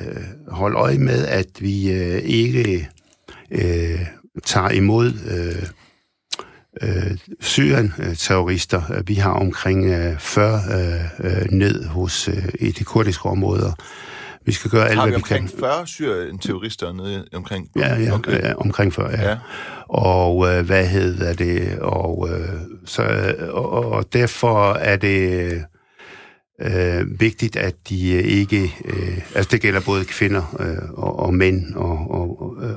holde 0.48 0.76
øje 0.76 0.98
med, 0.98 1.26
at 1.26 1.46
vi 1.60 1.92
øh, 1.92 2.22
ikke 2.24 2.88
øh, 3.50 4.00
tager 4.44 4.70
imod 4.70 5.06
øh, 5.06 5.68
øh, 6.82 7.16
Syrien-terrorister. 7.40 9.02
Vi 9.06 9.14
har 9.14 9.30
omkring 9.32 9.86
øh, 9.86 10.18
40 10.18 10.60
øh, 11.24 11.40
øh, 11.42 11.46
ned 11.50 11.84
hos 11.86 12.28
øh, 12.28 12.48
i 12.60 12.70
de 12.70 12.84
kurdiske 12.84 13.26
områder. 13.26 13.72
Vi 14.46 14.52
skal 14.52 14.70
gøre 14.70 14.88
alt, 14.88 14.98
Har 14.98 15.06
vi 15.06 15.10
hvad 15.10 15.18
vi 15.18 15.22
kan. 15.22 15.42
omkring 15.42 15.60
40 15.60 15.86
syrien-terrorister 15.86 16.92
nede 16.92 17.24
omkring? 17.34 17.68
Ja, 17.76 17.96
ja, 18.00 18.14
Okay. 18.14 18.42
ja 18.42 18.54
omkring 18.54 18.92
40, 18.94 19.10
ja. 19.10 19.28
Ja. 19.30 19.36
Og 19.88 20.48
øh, 20.52 20.66
hvad 20.66 20.86
hedder 20.86 21.32
det? 21.32 21.78
Og, 21.78 22.28
øh, 22.32 22.48
så, 22.84 23.34
og, 23.52 23.70
og 23.72 24.12
derfor 24.12 24.72
er 24.72 24.96
det 24.96 25.52
øh, 26.60 27.20
vigtigt, 27.20 27.56
at 27.56 27.74
de 27.88 28.12
øh, 28.12 28.24
ikke... 28.24 28.74
Øh, 28.84 29.18
altså, 29.34 29.48
det 29.52 29.60
gælder 29.60 29.80
både 29.80 30.04
kvinder 30.04 30.56
øh, 30.60 30.90
og, 30.98 31.18
og 31.18 31.34
mænd, 31.34 31.74
og, 31.74 32.10
og, 32.10 32.42
og 32.42 32.56
øh, 32.64 32.76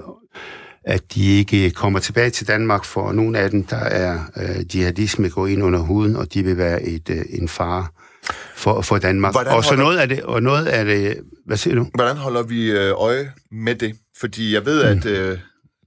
at 0.88 1.14
de 1.16 1.38
ikke 1.38 1.72
kommer 1.72 2.00
tilbage 2.00 2.30
til 2.30 2.48
Danmark, 2.48 2.86
for 2.86 3.12
nogle 3.12 3.40
af 3.40 3.50
dem, 3.52 3.64
der 3.64 3.78
er 3.78 4.20
øh, 4.38 4.76
jihadisme 4.76 5.30
går 5.30 5.48
ind 5.48 5.64
under 5.64 5.80
huden, 5.80 6.16
og 6.16 6.34
de 6.34 6.44
vil 6.44 6.58
være 6.58 6.84
et, 6.84 7.10
øh, 7.10 7.22
en 7.30 7.48
fare 7.48 7.88
for, 8.56 8.82
for 8.82 8.98
Danmark. 8.98 9.34
Hvordan 9.34 9.54
Og 9.54 9.64
så 9.64 9.70
holder- 9.70 9.84
noget 9.84 9.98
af 9.98 10.08
det, 10.10 10.22
og 10.24 10.44
noget 10.44 10.66
af 10.68 10.86
det, 10.86 11.18
hvad 11.46 11.58
siger 11.58 11.76
du? 11.76 11.88
Hvordan 11.96 12.18
holder 12.18 12.44
vi 12.44 12.72
øh, 12.72 12.92
øje 12.98 13.32
med 13.52 13.76
det? 13.76 13.96
Fordi 14.20 14.54
jeg 14.54 14.66
ved, 14.66 14.82
at 14.84 15.06
øh, 15.06 15.40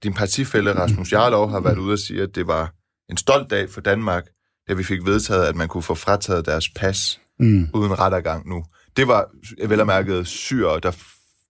din 0.03 0.13
partifælle 0.13 0.75
Rasmus 0.79 1.11
Jarlov 1.13 1.49
har 1.51 1.59
været 1.59 1.77
ude 1.77 1.93
og 1.93 1.99
sige, 1.99 2.21
at 2.21 2.29
det 2.35 2.47
var 2.47 2.73
en 3.09 3.17
stolt 3.17 3.49
dag 3.51 3.69
for 3.69 3.81
Danmark, 3.81 4.23
da 4.69 4.73
vi 4.73 4.83
fik 4.83 4.99
vedtaget, 5.05 5.45
at 5.45 5.55
man 5.55 5.67
kunne 5.67 5.83
få 5.83 5.95
frataget 5.95 6.45
deres 6.45 6.69
pas 6.75 7.19
Mm. 7.39 7.67
uden 7.73 7.99
rettergang 7.99 8.49
nu. 8.49 8.63
Det 8.97 9.07
var 9.07 9.25
vel 9.67 9.79
og 9.79 9.87
mærket 9.87 10.27
syre, 10.27 10.79
der 10.83 10.91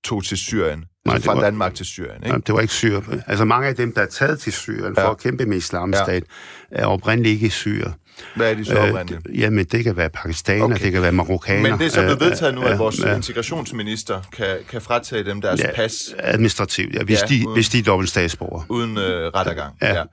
tog 0.04 0.24
til 0.26 0.38
Syrien. 0.38 0.80
Nej, 0.80 0.86
Nej, 1.06 1.16
det 1.16 1.26
fra 1.26 1.34
var- 1.34 1.42
Danmark 1.42 1.76
til 1.76 1.86
Syrien, 1.86 2.16
ikke? 2.24 2.30
Ja, 2.30 2.38
det 2.48 2.54
var 2.56 2.62
ikke 2.62 2.74
syre. 2.74 3.04
Altså 3.28 3.46
mange 3.46 3.68
af 3.68 3.76
dem, 3.76 3.94
der 3.94 4.02
er 4.02 4.06
taget 4.06 4.40
til 4.40 4.54
Syrien 4.54 4.96
for 4.96 5.02
Ja. 5.02 5.12
at 5.12 5.18
kæmpe 5.20 5.46
med 5.46 5.58
islamistat, 5.58 6.24
er 6.72 6.86
oprindeligt 6.86 7.34
ikke 7.34 7.50
syre. 7.50 7.94
Hvad 8.36 8.52
er 8.52 8.56
de 8.56 8.66
så 8.66 8.78
oprindeligt? 8.78 9.22
Øh, 9.30 9.40
jamen, 9.40 9.66
det 9.66 9.84
kan 9.84 9.98
være 9.98 10.10
pakistaner, 10.10 10.64
Okay. 10.66 10.80
det 10.84 10.92
kan 10.92 11.02
være 11.02 11.12
marokkaner. 11.12 11.70
Men 11.70 11.80
det 11.80 11.86
er 11.86 11.90
så 11.90 12.02
blevet 12.02 12.22
øh, 12.22 12.30
vedtaget 12.30 12.56
nu, 12.56 12.64
øh, 12.64 12.72
at 12.72 12.80
vores 12.80 13.00
øh, 13.06 13.16
integrationsminister 13.16 14.22
kan, 14.38 14.48
kan 14.70 14.82
fratage 14.82 15.24
dem 15.24 15.42
deres 15.42 15.60
ja, 15.60 15.76
pas 15.76 15.94
Administrativt, 16.20 16.96
ja. 16.96 17.04
Hvis, 17.04 17.20
Ja, 17.22 17.26
de, 17.28 17.48
uden- 17.48 17.54
hvis 17.56 17.70
de 17.70 17.80
er 17.80 17.84
dobbelt 17.84 18.10
statsborger. 18.10 18.64
uden 18.70 18.98
øh, 18.98 19.04
rettergang. 19.36 19.76
Ja. 19.82 20.04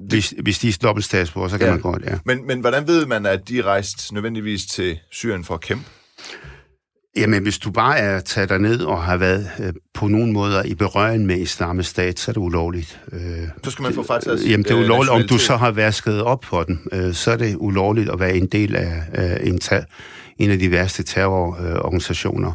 Hvis, 0.00 0.34
hvis 0.42 0.58
de 0.58 0.68
er 0.68 0.78
dobbelt 0.82 1.04
statsborger, 1.04 1.48
så 1.48 1.58
kan 1.58 1.66
Ja. 1.66 1.72
man 1.72 1.80
godt, 1.80 2.02
ja. 2.04 2.18
Men, 2.24 2.46
men 2.46 2.60
hvordan 2.60 2.86
ved 2.86 3.06
man, 3.06 3.26
at 3.26 3.48
de 3.48 3.58
er 3.58 3.62
rejst 3.62 4.12
nødvendigvis 4.12 4.66
til 4.66 4.98
Syrien 5.10 5.44
for 5.44 5.54
at 5.54 5.60
kæmpe? 5.60 5.84
Jamen, 7.16 7.42
hvis 7.42 7.58
du 7.58 7.70
bare 7.70 7.98
er 7.98 8.20
taget 8.20 8.48
derned 8.48 8.80
og 8.80 9.02
har 9.02 9.16
været 9.16 9.50
øh, 9.60 9.72
på 9.94 10.08
nogen 10.08 10.32
måder 10.32 10.62
i 10.62 10.74
berøring 10.74 11.26
med 11.26 11.38
islamisk 11.38 11.90
stat, 11.90 12.18
så 12.18 12.30
er 12.30 12.32
det 12.32 12.40
ulovligt. 12.40 13.00
Øh, 13.12 13.20
Så 13.64 13.70
skal 13.70 13.82
man 13.82 13.94
få 13.94 14.02
frataget 14.02 14.40
sin, 14.40 14.50
Jamen, 14.50 14.64
det 14.64 14.70
er 14.70 14.78
øh, 14.78 14.84
ulovligt, 14.84 15.10
om 15.12 15.22
du 15.28 15.38
så 15.38 15.56
har 15.56 15.70
vasket 15.70 16.22
op 16.22 16.44
for 16.44 16.62
den, 16.62 16.80
øh, 16.92 17.14
så 17.14 17.30
er 17.30 17.36
det 17.36 17.56
ulovligt 17.58 18.10
at 18.10 18.20
være 18.20 18.36
en 18.36 18.46
del 18.46 18.76
af 18.76 19.02
øh, 19.14 19.48
en, 19.48 19.58
ta- 19.58 19.84
en 20.38 20.50
af 20.50 20.58
de 20.58 20.70
værste 20.70 21.02
terrororganisationer. 21.02 22.52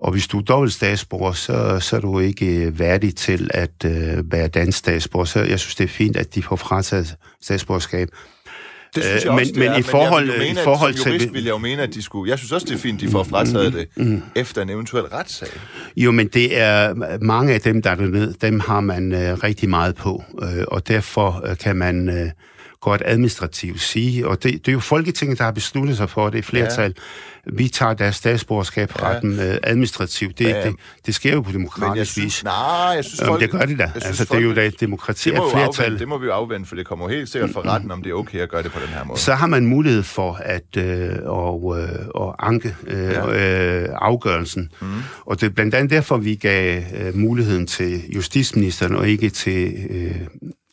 Og 0.00 0.12
hvis 0.12 0.26
du 0.28 0.38
er 0.38 0.42
dobbelt 0.42 0.72
statsborger, 0.72 1.32
så, 1.32 1.80
så 1.80 1.96
er 1.96 2.00
du 2.00 2.18
ikke 2.18 2.46
øh, 2.46 2.78
værdig 2.78 3.16
til 3.16 3.50
at 3.54 3.84
øh, 3.84 4.32
være 4.32 4.48
dansk 4.48 4.78
statsborger. 4.78 5.24
Så 5.26 5.40
jeg 5.42 5.60
synes, 5.60 5.74
det 5.74 5.84
er 5.84 5.88
fint, 5.88 6.16
at 6.16 6.34
de 6.34 6.42
får 6.42 6.56
frataget 6.56 7.16
statsborgerskab. 7.42 8.08
Det 8.96 9.04
synes 9.04 9.24
jeg 9.24 9.30
Øh, 9.32 9.34
også, 9.38 9.52
men- 9.54 9.58
men 9.60 9.68
er, 9.72 9.78
i 9.78 9.82
forhold- 9.82 10.24
jeg 10.30 10.32
vil 10.34 10.40
jo 10.40 10.44
i 10.44 10.48
mene, 10.48 10.60
forhold 10.64 10.90
at, 10.94 11.00
til- 11.00 11.12
jurist 11.12 11.32
vil 11.32 11.42
jeg 11.44 11.50
jo 11.50 11.58
mene, 11.58 11.82
at 11.82 11.94
de 11.94 12.02
skulle... 12.02 12.30
Jeg 12.30 12.38
synes 12.38 12.52
også, 12.52 12.66
det 12.66 12.74
er 12.74 12.78
fint, 12.78 13.00
de 13.00 13.08
får 13.08 13.22
frataget 13.24 13.72
det 13.72 14.22
efter 14.36 14.62
en 14.62 14.70
eventuel 14.70 15.04
retssag. 15.04 15.48
Jo, 15.96 16.10
men 16.12 16.26
det 16.28 16.58
er 16.60 16.94
mange 17.20 17.54
af 17.54 17.60
dem, 17.60 17.82
der 17.82 17.90
er 17.90 17.94
dernede, 17.94 18.34
dem 18.40 18.60
har 18.60 18.80
man 18.80 19.12
øh, 19.12 19.34
rigtig 19.34 19.68
meget 19.70 19.94
på, 19.94 20.24
øh, 20.42 20.64
og 20.68 20.88
derfor 20.88 21.42
øh, 21.50 21.56
kan 21.56 21.76
man 21.76 22.08
øh, 22.08 22.30
godt 22.80 23.02
administrativt 23.04 23.80
sige, 23.80 24.28
og 24.28 24.42
det, 24.42 24.52
det 24.52 24.68
er 24.68 24.72
jo 24.72 24.80
Folketinget, 24.80 25.38
der 25.38 25.44
har 25.44 25.52
besluttet 25.52 25.96
sig 25.96 26.10
for 26.10 26.30
det, 26.30 26.44
flertal. 26.44 26.94
Ja. 26.96 27.02
Vi 27.52 27.68
tager 27.68 27.94
deres 27.94 28.16
statsborgerskab 28.16 28.90
fra 28.90 29.12
Ja. 29.12 29.20
øh, 29.52 29.58
administrativt. 29.62 30.38
Det, 30.38 30.44
Ja. 30.48 30.66
det, 30.66 30.74
det 31.06 31.14
sker 31.14 31.32
jo 31.32 31.40
på 31.40 31.52
demokratisk 31.52 32.12
synes... 32.12 32.24
vis. 32.24 32.44
Nej, 32.44 32.54
jeg 32.94 33.04
synes... 33.04 33.20
Jamen, 33.20 33.28
folk- 33.30 33.40
det 33.42 33.50
gør 33.50 33.58
det 33.60 33.78
da. 33.78 33.90
synes, 33.90 34.04
Altså, 34.06 34.24
det 34.24 34.34
er 34.34 34.38
jo 34.40 34.54
da 34.54 34.66
et 34.66 34.80
demokrati 34.80 35.30
det 35.30 35.38
flertal. 35.52 35.84
afvente, 35.84 35.98
det 35.98 36.08
må 36.08 36.18
vi 36.18 36.26
jo 36.26 36.32
afvente, 36.32 36.68
for 36.68 36.76
det 36.76 36.86
kommer 36.86 37.08
helt 37.08 37.28
sikkert 37.28 37.50
fra 37.50 37.60
retten, 37.74 37.90
om 37.90 38.02
det 38.02 38.10
er 38.10 38.14
okay 38.14 38.38
at 38.38 38.48
gøre 38.50 38.62
det 38.62 38.72
på 38.72 38.80
den 38.80 38.88
her 38.88 39.04
måde. 39.04 39.18
så 39.18 39.34
har 39.34 39.46
man 39.46 39.66
mulighed 39.66 40.02
for 40.02 40.40
at 40.44 40.76
øh, 40.78 41.08
og, 41.24 41.78
øh, 41.82 41.88
og 42.14 42.46
anke 42.46 42.76
øh, 42.86 43.02
ja. 43.02 43.82
øh, 43.82 43.88
afgørelsen. 43.92 44.70
Mm. 44.80 44.86
Og 45.26 45.40
det 45.40 45.46
er 45.46 45.50
blandt 45.50 45.74
andet 45.74 45.90
derfor, 45.90 46.16
vi 46.16 46.34
gav 46.34 46.82
øh, 47.00 47.16
muligheden 47.16 47.66
til 47.66 48.02
justitsministeren 48.14 48.96
og 48.96 49.08
ikke 49.08 49.30
til 49.30 49.74
øh, 49.90 50.14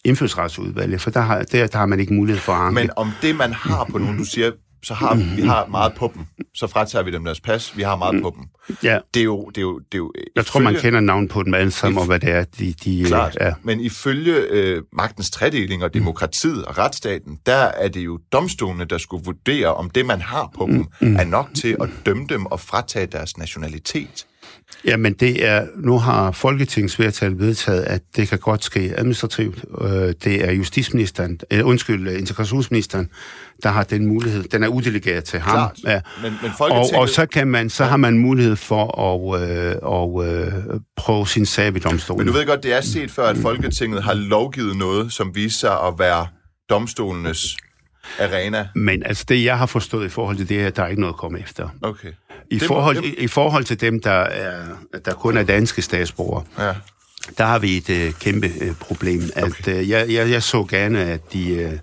indfødsretsudvalget, 0.06 1.02
for 1.02 1.10
der 1.12 1.20
har, 1.22 1.44
der, 1.44 1.68
der 1.68 1.78
har 1.78 1.86
man 1.86 2.00
ikke 2.00 2.14
mulighed 2.14 2.42
for 2.42 2.54
at 2.54 2.62
anke. 2.62 2.74
Men 2.74 2.90
om 2.96 3.12
det, 3.22 3.36
man 3.36 3.54
har 3.54 3.84
på 3.92 3.98
nogen, 3.98 4.18
du 4.18 4.24
siger, 4.26 4.52
så 4.84 4.94
har 4.94 5.16
vi, 5.16 5.42
har 5.42 5.66
meget 5.66 5.94
på 5.94 6.12
dem, 6.16 6.24
så 6.56 6.68
fratager 6.68 7.04
vi 7.04 7.12
dem 7.12 7.24
deres 7.24 7.40
pas, 7.42 7.78
vi 7.78 7.82
har 7.82 7.96
meget 7.96 8.22
på 8.22 8.34
dem. 8.38 8.76
ja, 8.84 9.00
Det 9.14 9.20
er 9.20 9.24
jo... 9.24 9.46
Det 9.50 9.58
er 9.58 9.62
jo, 9.62 9.80
det 9.80 9.94
er 9.94 9.98
jo 9.98 10.14
jeg 10.36 10.46
tror, 10.46 10.60
man 10.60 10.74
ifølge- 10.74 10.82
kender 10.82 11.00
navn 11.00 11.28
på 11.28 11.44
dem 11.44 11.54
alle 11.54 11.72
sammen, 11.72 12.00
og 12.00 12.06
hvad 12.06 12.20
det 12.20 12.30
er, 12.30 12.44
de... 12.44 12.74
de 12.74 13.04
Klart, 13.08 13.38
Ja. 13.42 13.54
men 13.64 13.80
ifølge 13.80 14.36
øh, 14.36 14.82
magtens 14.94 15.32
tredeling 15.32 15.84
og 15.84 15.94
demokratiet 15.94 16.66
og 16.66 16.78
retsstaten, 16.78 17.40
der 17.46 17.54
er 17.56 17.88
det 17.88 18.06
jo 18.06 18.20
domstolene, 18.32 18.86
der 18.86 18.98
skulle 18.98 19.26
vurdere, 19.26 19.74
om 19.74 19.90
det, 19.90 20.06
man 20.06 20.22
har 20.22 20.50
på 20.58 20.66
dem, 20.72 20.88
er 21.18 21.26
nok 21.26 21.50
til 21.56 21.76
at 21.82 21.90
dømme 22.06 22.26
dem 22.30 22.46
og 22.46 22.60
fratage 22.60 23.06
deres 23.06 23.38
nationalitet. 23.38 24.26
Jamen, 24.86 25.14
det 25.14 25.46
er, 25.46 25.68
nu 25.76 26.00
har 26.00 26.32
Folketingsflertallet 26.32 27.40
vedtaget, 27.40 27.84
at 27.84 28.02
det 28.16 28.30
kan 28.30 28.40
godt 28.40 28.64
ske 28.64 28.94
administrativt. 28.98 29.66
Øh, 29.82 29.90
det 30.24 30.46
er 30.48 30.52
justitsministeren, 30.52 31.40
øh, 31.52 31.68
undskyld, 31.68 32.08
øh, 32.08 32.20
integrationsministeren, 32.20 33.10
der 33.64 33.70
har 33.70 33.84
den 33.84 34.06
mulighed. 34.06 34.44
Den 34.44 34.64
er 34.64 34.68
uddelegeret 34.68 35.24
til 35.24 35.40
ham. 35.40 35.56
Klart. 35.56 35.80
Ja. 35.84 36.02
Men, 36.22 36.32
men 36.42 36.52
Og, 36.52 36.58
Folketinget... 36.58 37.02
og 37.02 37.10
så 37.10 37.26
kan 37.26 37.48
man, 37.48 37.70
så 37.70 37.86
har 37.86 37.98
man 37.98 38.18
mulighed 38.18 38.56
for 38.56 39.00
at 39.00 39.42
øh, 39.50 39.76
og, 39.82 40.26
øh, 40.28 40.54
prøve 40.96 41.28
sin 41.28 41.46
sag 41.46 41.74
ved 41.74 41.82
domstolen. 41.82 42.26
Men 42.26 42.34
du 42.34 42.40
ved 42.40 42.46
godt, 42.46 42.64
det 42.64 42.74
er 42.74 42.82
set 42.82 43.12
før, 43.12 43.28
at 43.28 43.38
Folketinget 43.38 44.04
har 44.04 44.14
lovgivet 44.14 44.78
noget, 44.78 45.14
som 45.14 45.36
viser 45.36 45.60
sig 45.60 45.88
at 45.88 45.94
være 46.00 46.28
domstolenes 46.70 47.58
arena. 48.20 48.68
Men 48.76 49.04
altså 49.06 49.26
det, 49.28 49.44
jeg 49.44 49.58
har 49.58 49.66
forstået 49.66 50.06
i 50.06 50.10
forhold 50.10 50.38
til 50.38 50.50
det 50.50 50.58
her, 50.58 50.70
der 50.70 50.84
er 50.84 50.88
ikke 50.88 51.02
noget 51.02 51.14
at 51.14 51.18
komme 51.18 51.40
efter. 51.40 51.70
Okay. 51.82 52.08
I, 52.54 52.60
Det 52.60 52.70
må- 52.70 52.76
forhold, 52.76 52.96
det- 52.98 53.04
i, 53.06 53.24
I 53.24 53.28
forhold 53.28 53.64
til 53.64 53.82
dem, 53.82 54.00
der, 54.02 54.12
er, 54.12 54.66
der 55.06 55.14
kun 55.14 55.38
er 55.38 55.44
danske 55.44 55.82
statsborgere, 55.82 56.44
Ja. 56.60 56.74
der 57.38 57.46
har 57.46 57.60
vi 57.60 57.78
et 57.78 57.90
øh, 57.90 58.12
kæmpe 58.20 58.52
øh, 58.62 58.72
problem. 58.80 59.22
At, 59.36 59.44
Okay. 59.44 59.80
øh, 59.80 59.90
jeg, 59.90 60.10
jeg, 60.12 60.30
jeg 60.30 60.44
så 60.44 60.64
gerne, 60.70 61.00
at 61.00 61.34
de... 61.34 61.50
Øh, 61.52 61.72
øh, 61.72 61.78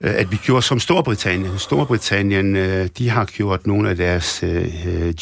at 0.00 0.30
vi 0.32 0.36
gjorde 0.36 0.62
som 0.62 0.80
Storbritannien. 0.80 1.58
Storbritannien, 1.58 2.56
øh, 2.56 2.88
de 2.98 3.08
har 3.10 3.24
gjort 3.24 3.66
nogle 3.66 3.90
af 3.90 3.96
deres 3.96 4.42
øh, 4.42 4.68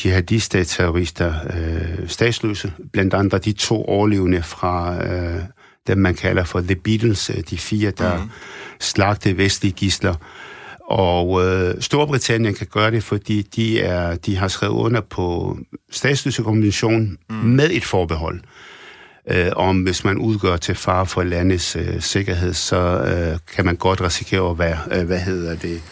jihadister-terrorister 0.06 1.34
øh, 1.56 2.08
statsløse. 2.08 2.72
Blandt 2.92 3.14
andre 3.14 3.38
de 3.38 3.52
to 3.52 3.84
overlevende 3.84 4.42
fra 4.42 5.04
øh, 5.06 5.40
dem, 5.86 5.98
man 5.98 6.14
kalder 6.14 6.44
for 6.44 6.60
The 6.60 6.74
Beatles, 6.74 7.30
øh, 7.30 7.36
de 7.50 7.58
fire, 7.58 7.90
der 7.90 8.16
mm. 8.22 8.30
slagte 8.80 9.36
vestlige 9.38 9.72
gisler. 9.72 10.14
Og 10.90 11.46
øh, 11.46 11.74
Storbritannien 11.80 12.54
kan 12.54 12.66
gøre 12.66 12.90
det, 12.90 13.04
fordi 13.04 13.42
de, 13.42 13.80
er, 13.80 14.16
de 14.16 14.36
har 14.36 14.48
skrevet 14.48 14.74
under 14.74 15.00
på 15.00 15.58
statsløsekonventionen 15.90 17.18
mm. 17.28 17.36
med 17.36 17.70
et 17.70 17.84
forbehold 17.84 18.40
øh, 19.30 19.50
om 19.56 19.82
hvis 19.82 20.04
man 20.04 20.18
udgør 20.18 20.56
til 20.56 20.74
far 20.74 21.04
for 21.04 21.22
landets 21.22 21.76
øh, 21.76 22.00
sikkerhed, 22.00 22.54
så 22.54 22.76
øh, 22.76 23.38
kan 23.54 23.64
man 23.64 23.76
godt 23.76 24.00
risikere 24.00 24.50
at 24.50 24.58
være, 24.58 24.78
øh, 24.92 25.06
hvad 25.06 25.20
hedder 25.20 25.56
det, 25.56 25.82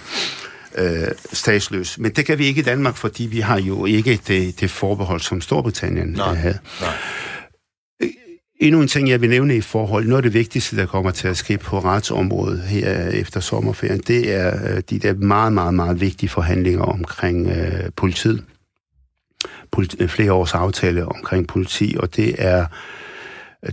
øh, 0.78 1.08
statsløs. 1.32 1.98
Men 1.98 2.10
det 2.10 2.26
kan 2.26 2.38
vi 2.38 2.46
ikke 2.46 2.60
i 2.60 2.64
Danmark, 2.64 2.96
fordi 2.96 3.26
vi 3.26 3.40
har 3.40 3.58
jo 3.58 3.84
ikke 3.84 4.20
det, 4.28 4.60
det 4.60 4.70
forbehold, 4.70 5.20
som 5.20 5.40
Storbritannien 5.40 6.08
Nej. 6.08 6.30
øh, 6.30 6.36
havde. 6.36 6.58
Nej. 6.80 6.94
Endnu 8.60 8.82
en 8.82 8.88
ting, 8.88 9.08
jeg 9.08 9.20
vil 9.20 9.30
nævne 9.30 9.56
i 9.56 9.60
forhold, 9.60 10.04
noget 10.04 10.16
af 10.18 10.22
det 10.22 10.34
vigtigste, 10.34 10.76
der 10.76 10.86
kommer 10.86 11.10
til 11.10 11.28
at 11.28 11.36
ske 11.36 11.58
på 11.58 11.78
retsområdet 11.78 12.60
her 12.62 13.08
efter 13.08 13.40
sommerferien, 13.40 14.00
det 14.06 14.34
er 14.34 14.74
øh, 14.76 14.82
de 14.90 14.98
der 14.98 15.14
meget, 15.14 15.52
meget, 15.52 15.74
meget 15.74 16.00
vigtige 16.00 16.28
forhandlinger 16.28 16.82
omkring 16.82 17.46
øh, 17.48 17.90
politiet. 17.96 18.44
Politi- 19.76 19.96
øh, 20.02 20.08
flere 20.08 20.32
års 20.32 20.54
aftale 20.54 21.06
omkring 21.06 21.46
politi, 21.46 21.96
og 21.98 22.16
det 22.16 22.34
er 22.38 22.66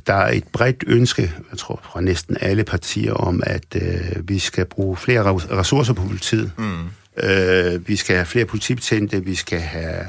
der 0.07 0.13
er 0.13 0.31
et 0.31 0.47
bredt 0.53 0.83
ønske, 0.87 1.21
jeg 1.51 1.57
tror 1.57 1.79
fra 1.83 2.01
næsten 2.01 2.37
alle 2.41 2.63
partier, 2.63 3.13
om 3.13 3.43
at 3.45 3.65
øh, 3.75 4.29
vi 4.29 4.39
skal 4.39 4.65
bruge 4.65 4.97
flere 4.97 5.23
res- 5.23 5.51
ressourcer 5.51 5.93
på 5.93 6.01
politiet. 6.01 6.51
Mm. 6.57 6.85
Øh, 7.23 7.87
vi 7.87 7.95
skal 7.95 8.15
have 8.15 8.25
flere 8.25 8.45
politibetjente, 8.45 9.25
vi 9.25 9.35
skal 9.35 9.59
have 9.59 9.99
øh, 9.99 10.05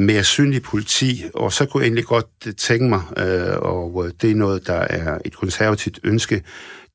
mere 0.00 0.24
synlig 0.24 0.62
politi, 0.62 1.24
og 1.34 1.52
så 1.52 1.66
kunne 1.66 1.80
jeg 1.80 1.86
egentlig 1.86 2.04
godt 2.04 2.56
tænke 2.58 2.88
mig, 2.88 3.02
øh, 3.16 3.56
og 3.58 4.10
det 4.22 4.30
er 4.30 4.34
noget, 4.34 4.66
der 4.66 4.74
er 4.74 5.18
et 5.24 5.36
konservativt 5.36 6.00
ønske, 6.04 6.42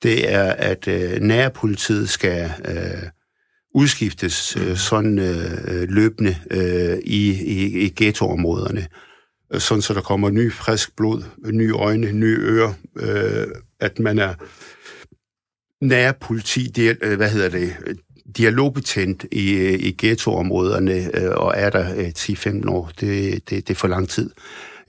det 0.03 0.33
er, 0.33 0.51
at 0.51 0.87
øh, 0.87 1.19
nærpolitiet 1.21 2.09
skal 2.09 2.51
øh, 2.65 3.09
udskiftes 3.75 4.57
øh, 4.57 4.77
sådan 4.77 5.19
øh, 5.19 5.89
løbende 5.89 6.35
øh, 6.51 6.97
i, 7.03 7.29
i, 7.31 7.85
i 7.85 7.93
ghettoområderne, 7.95 8.87
øh, 9.53 9.59
sådan 9.59 9.81
så 9.81 9.93
der 9.93 10.01
kommer 10.01 10.29
ny 10.29 10.51
frisk 10.51 10.95
blod, 10.95 11.23
nye 11.51 11.73
øjne, 11.73 12.11
nye 12.11 12.37
ører, 12.39 12.73
øh, 12.95 13.47
at 13.79 13.99
man 13.99 14.19
er 14.19 14.33
nærpoliti, 15.85 16.67
det, 16.67 16.97
øh, 17.01 17.17
hvad 17.17 17.29
hedder 17.29 17.49
det, 17.49 17.75
dialogbetjent 18.37 19.25
i, 19.31 19.53
øh, 19.53 19.73
i 19.73 19.95
ghettoområderne, 19.97 21.09
øh, 21.17 21.31
og 21.35 21.53
er 21.55 21.69
der 21.69 22.11
10-15 22.17 22.69
år. 22.69 22.91
Det, 22.99 23.33
det, 23.49 23.67
det 23.67 23.69
er 23.69 23.75
for 23.75 23.87
lang 23.87 24.09
tid. 24.09 24.29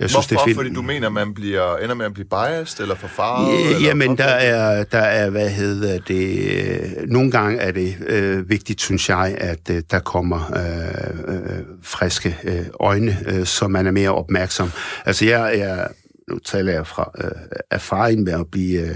Jeg 0.01 0.11
synes, 0.11 0.27
Hvorfor? 0.27 0.45
Det 0.45 0.51
er 0.51 0.55
Fordi 0.55 0.73
du 0.73 0.83
mener, 0.83 1.09
man 1.09 1.35
bliver, 1.35 1.77
ender 1.77 1.95
med 1.95 2.07
at 2.07 2.15
blive 2.15 2.27
biased 2.27 2.81
eller 2.81 2.95
forfaret? 2.95 3.73
Ja, 3.73 3.79
jamen, 3.89 4.19
der 4.19 4.25
er, 4.25 4.85
der 4.85 4.99
er, 4.99 5.31
hvad 5.31 5.51
hedder 5.51 5.99
det... 5.99 7.09
Nogle 7.09 7.31
gange 7.31 7.59
er 7.59 7.71
det 7.73 7.97
øh, 8.07 8.51
vigtigt, 8.51 8.81
synes 8.81 9.09
jeg, 9.09 9.37
at 9.39 9.71
øh, 9.71 9.83
der 9.91 9.99
kommer 9.99 10.53
øh, 10.57 11.35
øh, 11.35 11.65
friske 11.83 12.39
øh, 12.45 12.67
øjne, 12.81 13.19
øh, 13.27 13.47
så 13.47 13.69
man 13.69 13.87
er 13.87 13.91
mere 13.91 14.11
opmærksom. 14.11 14.71
Altså, 15.05 15.25
jeg 15.25 15.59
er... 15.59 15.87
Nu 16.29 16.39
taler 16.39 16.73
jeg 16.73 16.87
fra 16.87 17.11
øh, 17.25 17.31
erfaring 17.71 18.23
med 18.23 18.33
at 18.33 18.47
blive... 18.51 18.81
Øh, 18.81 18.95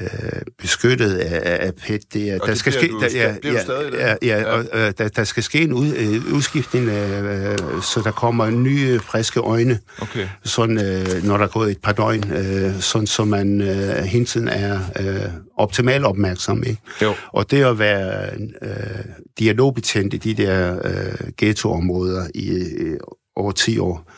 øh, 0.00 0.42
beskyttet 0.58 1.14
af, 1.14 1.66
af 1.66 1.74
PET. 1.74 2.12
Det 2.12 2.30
er, 2.30 2.38
der 2.38 2.54
skal 2.54 2.72
ske, 2.72 2.88
du, 2.88 3.00
der, 3.00 3.08
ja, 3.14 3.34
ja, 3.44 3.60
ja, 3.98 4.14
ja, 4.22 4.52
og, 4.52 4.64
øh, 4.72 4.92
der, 4.98 5.08
der 5.08 5.24
skal 5.24 5.42
ske 5.42 5.60
en 5.60 5.72
ud, 5.72 5.94
øh, 5.96 6.34
udskiftning, 6.34 6.88
øh, 6.88 7.58
så 7.82 8.00
der 8.04 8.10
kommer 8.10 8.50
nye, 8.50 9.00
friske 9.00 9.40
øjne, 9.40 9.78
okay. 10.00 10.28
sådan, 10.44 10.78
øh, 10.78 11.24
når 11.24 11.36
der 11.36 11.44
er 11.44 11.48
gået 11.48 11.70
et 11.70 11.78
par 11.82 11.92
døgn, 11.92 12.32
øh, 12.32 12.80
sådan 12.80 13.06
så 13.06 13.24
man 13.24 13.60
øh, 13.60 14.04
hele 14.04 14.24
tiden 14.24 14.48
er 14.48 14.80
øh, 15.00 15.30
optimalt 15.56 16.04
opmærksom. 16.04 16.62
Ikke? 16.66 16.80
Jo. 17.02 17.14
Og 17.32 17.50
det 17.50 17.64
at 17.64 17.78
være 17.78 18.30
øh, 18.62 19.04
dialogbetjent 19.38 20.14
i 20.14 20.16
de 20.16 20.34
der 20.34 20.80
øh, 20.84 21.30
ghettoområder 21.36 22.26
i 22.34 22.50
øh, 22.78 22.96
over 23.36 23.52
10 23.52 23.78
år, 23.78 24.10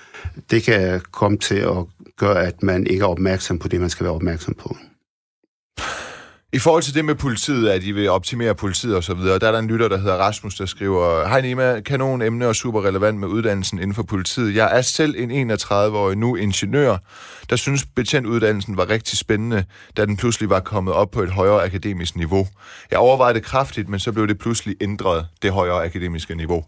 det 0.51 0.63
kan 0.63 1.01
komme 1.13 1.39
til 1.39 1.55
at 1.55 1.85
gøre, 2.19 2.47
at 2.47 2.63
man 2.63 2.87
ikke 2.87 3.03
er 3.03 3.09
opmærksom 3.09 3.59
på 3.59 3.69
det, 3.69 3.81
man 3.81 3.91
skal 3.91 4.05
være 4.05 4.15
opmærksom 4.15 4.55
på. 4.55 4.77
I 6.53 6.59
forhold 6.59 6.83
til 6.83 6.95
det 6.95 7.05
med 7.05 7.15
politiet, 7.15 7.69
at 7.69 7.85
I 7.85 7.93
vil 7.93 8.11
optimere 8.11 8.55
politiet 8.55 8.97
og 8.97 9.05
så 9.05 9.15
videre, 9.15 9.39
der 9.39 9.49
er 9.49 9.53
der 9.53 9.59
en 9.59 9.67
lytter, 9.67 9.89
der 9.89 9.99
hedder 9.99 10.17
Rasmus, 10.17 10.55
der 10.55 10.67
skriver, 10.67 11.29
Hej 11.29 11.41
Nima, 11.41 11.81
kanon 11.81 12.23
emne 12.23 12.49
og 12.49 12.57
super 12.57 12.85
relevant 12.85 13.19
med 13.19 13.29
uddannelsen 13.29 13.79
inden 13.79 13.95
for 13.95 14.03
politiet. 14.03 14.55
Jeg 14.55 14.79
er 14.79 14.83
selv 14.83 15.15
en 15.19 15.51
31-årig 15.51 16.17
nu 16.17 16.37
ingeniør, 16.37 16.97
der 17.51 17.57
synes 17.57 17.87
betjentuddannelsen 17.97 18.77
var 18.77 18.91
rigtig 18.91 19.19
spændende, 19.19 19.65
da 19.97 20.07
den 20.07 20.17
pludselig 20.17 20.51
var 20.51 20.61
kommet 20.61 20.95
op 20.95 21.11
på 21.11 21.23
et 21.23 21.31
højere 21.31 21.65
akademisk 21.65 22.17
niveau. 22.17 22.47
Jeg 22.91 22.99
overvejede 22.99 23.35
det 23.35 23.45
kraftigt, 23.45 23.89
men 23.89 24.01
så 24.01 24.13
blev 24.13 24.29
det 24.29 24.39
pludselig 24.39 24.77
ændret, 24.81 25.27
det 25.43 25.53
højere 25.53 25.85
akademiske 25.85 26.35
niveau. 26.35 26.65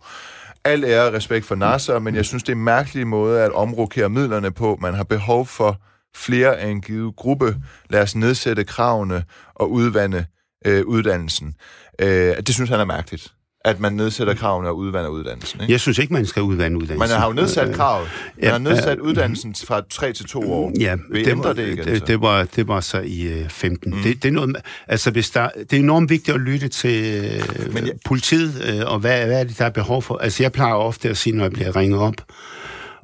Al 0.64 0.84
ære 0.84 1.06
og 1.06 1.12
respekt 1.12 1.46
for 1.46 1.54
NASA, 1.54 1.98
men 1.98 2.14
jeg 2.14 2.24
synes, 2.24 2.42
det 2.42 2.52
er 2.52 2.56
en 2.56 2.64
mærkelig 2.64 3.06
måde 3.06 3.42
at 3.42 3.52
omrokere 3.52 4.08
midlerne 4.08 4.50
på. 4.50 4.78
Man 4.80 4.94
har 4.94 5.04
behov 5.04 5.46
for 5.46 5.80
flere 6.18 6.56
af 6.56 6.68
en 6.68 6.80
givet 6.80 7.16
gruppe. 7.16 7.56
Lad 7.90 8.02
os 8.02 8.16
nedsætte 8.16 8.64
kravene 8.64 9.24
og 9.54 9.70
udvande 9.70 10.24
øh, 10.66 10.86
uddannelsen. 10.86 11.54
Øh, 11.98 12.36
det 12.36 12.54
synes 12.54 12.70
han 12.70 12.80
er 12.80 12.84
mærkeligt 12.84 13.32
at 13.64 13.80
man 13.80 13.92
nedsætter 13.92 14.34
kravene 14.34 14.68
og 14.68 14.76
udvander 14.76 15.10
uddannelsen. 15.10 15.60
Ikke? 15.60 15.72
Jeg 15.72 15.80
synes 15.80 15.98
ikke, 15.98 16.12
man 16.12 16.26
skal 16.26 16.42
udvande 16.42 16.76
uddannelsen. 16.76 16.98
Man 16.98 17.20
har 17.20 17.26
jo 17.26 17.32
nedsat 17.32 17.74
kravet. 17.74 18.08
Man 18.36 18.44
ja, 18.44 18.50
har 18.50 18.58
nedsat 18.58 18.98
uddannelsen 18.98 19.54
fra 19.54 19.82
3 19.90 20.12
til 20.12 20.26
2 20.26 20.52
år. 20.52 20.72
Ja, 20.80 20.96
det, 21.14 21.38
var, 21.38 21.52
det, 21.52 21.68
igen, 21.68 21.84
det, 21.84 22.06
det, 22.06 22.20
var, 22.20 22.44
det 22.44 22.68
var 22.68 22.80
så 22.80 23.00
i 23.00 23.42
uh, 23.42 23.48
15. 23.48 23.94
Mm. 23.94 24.02
Det, 24.02 24.22
det, 24.22 24.28
er 24.28 24.32
noget, 24.32 24.56
altså, 24.88 25.10
hvis 25.10 25.30
der, 25.30 25.48
det 25.70 25.72
er 25.72 25.80
enormt 25.80 26.10
vigtigt 26.10 26.34
at 26.34 26.40
lytte 26.40 26.68
til 26.68 27.42
Men 27.72 27.86
ja. 27.86 27.92
politiet, 28.04 28.80
uh, 28.84 28.92
og 28.92 28.98
hvad, 28.98 29.26
hvad 29.26 29.40
er 29.40 29.44
det, 29.44 29.58
der 29.58 29.64
er 29.64 29.70
behov 29.70 30.02
for. 30.02 30.16
Altså, 30.16 30.42
jeg 30.42 30.52
plejer 30.52 30.74
ofte 30.74 31.08
at 31.08 31.16
sige, 31.16 31.36
når 31.36 31.44
jeg 31.44 31.52
bliver 31.52 31.76
ringet 31.76 32.00
op, 32.00 32.14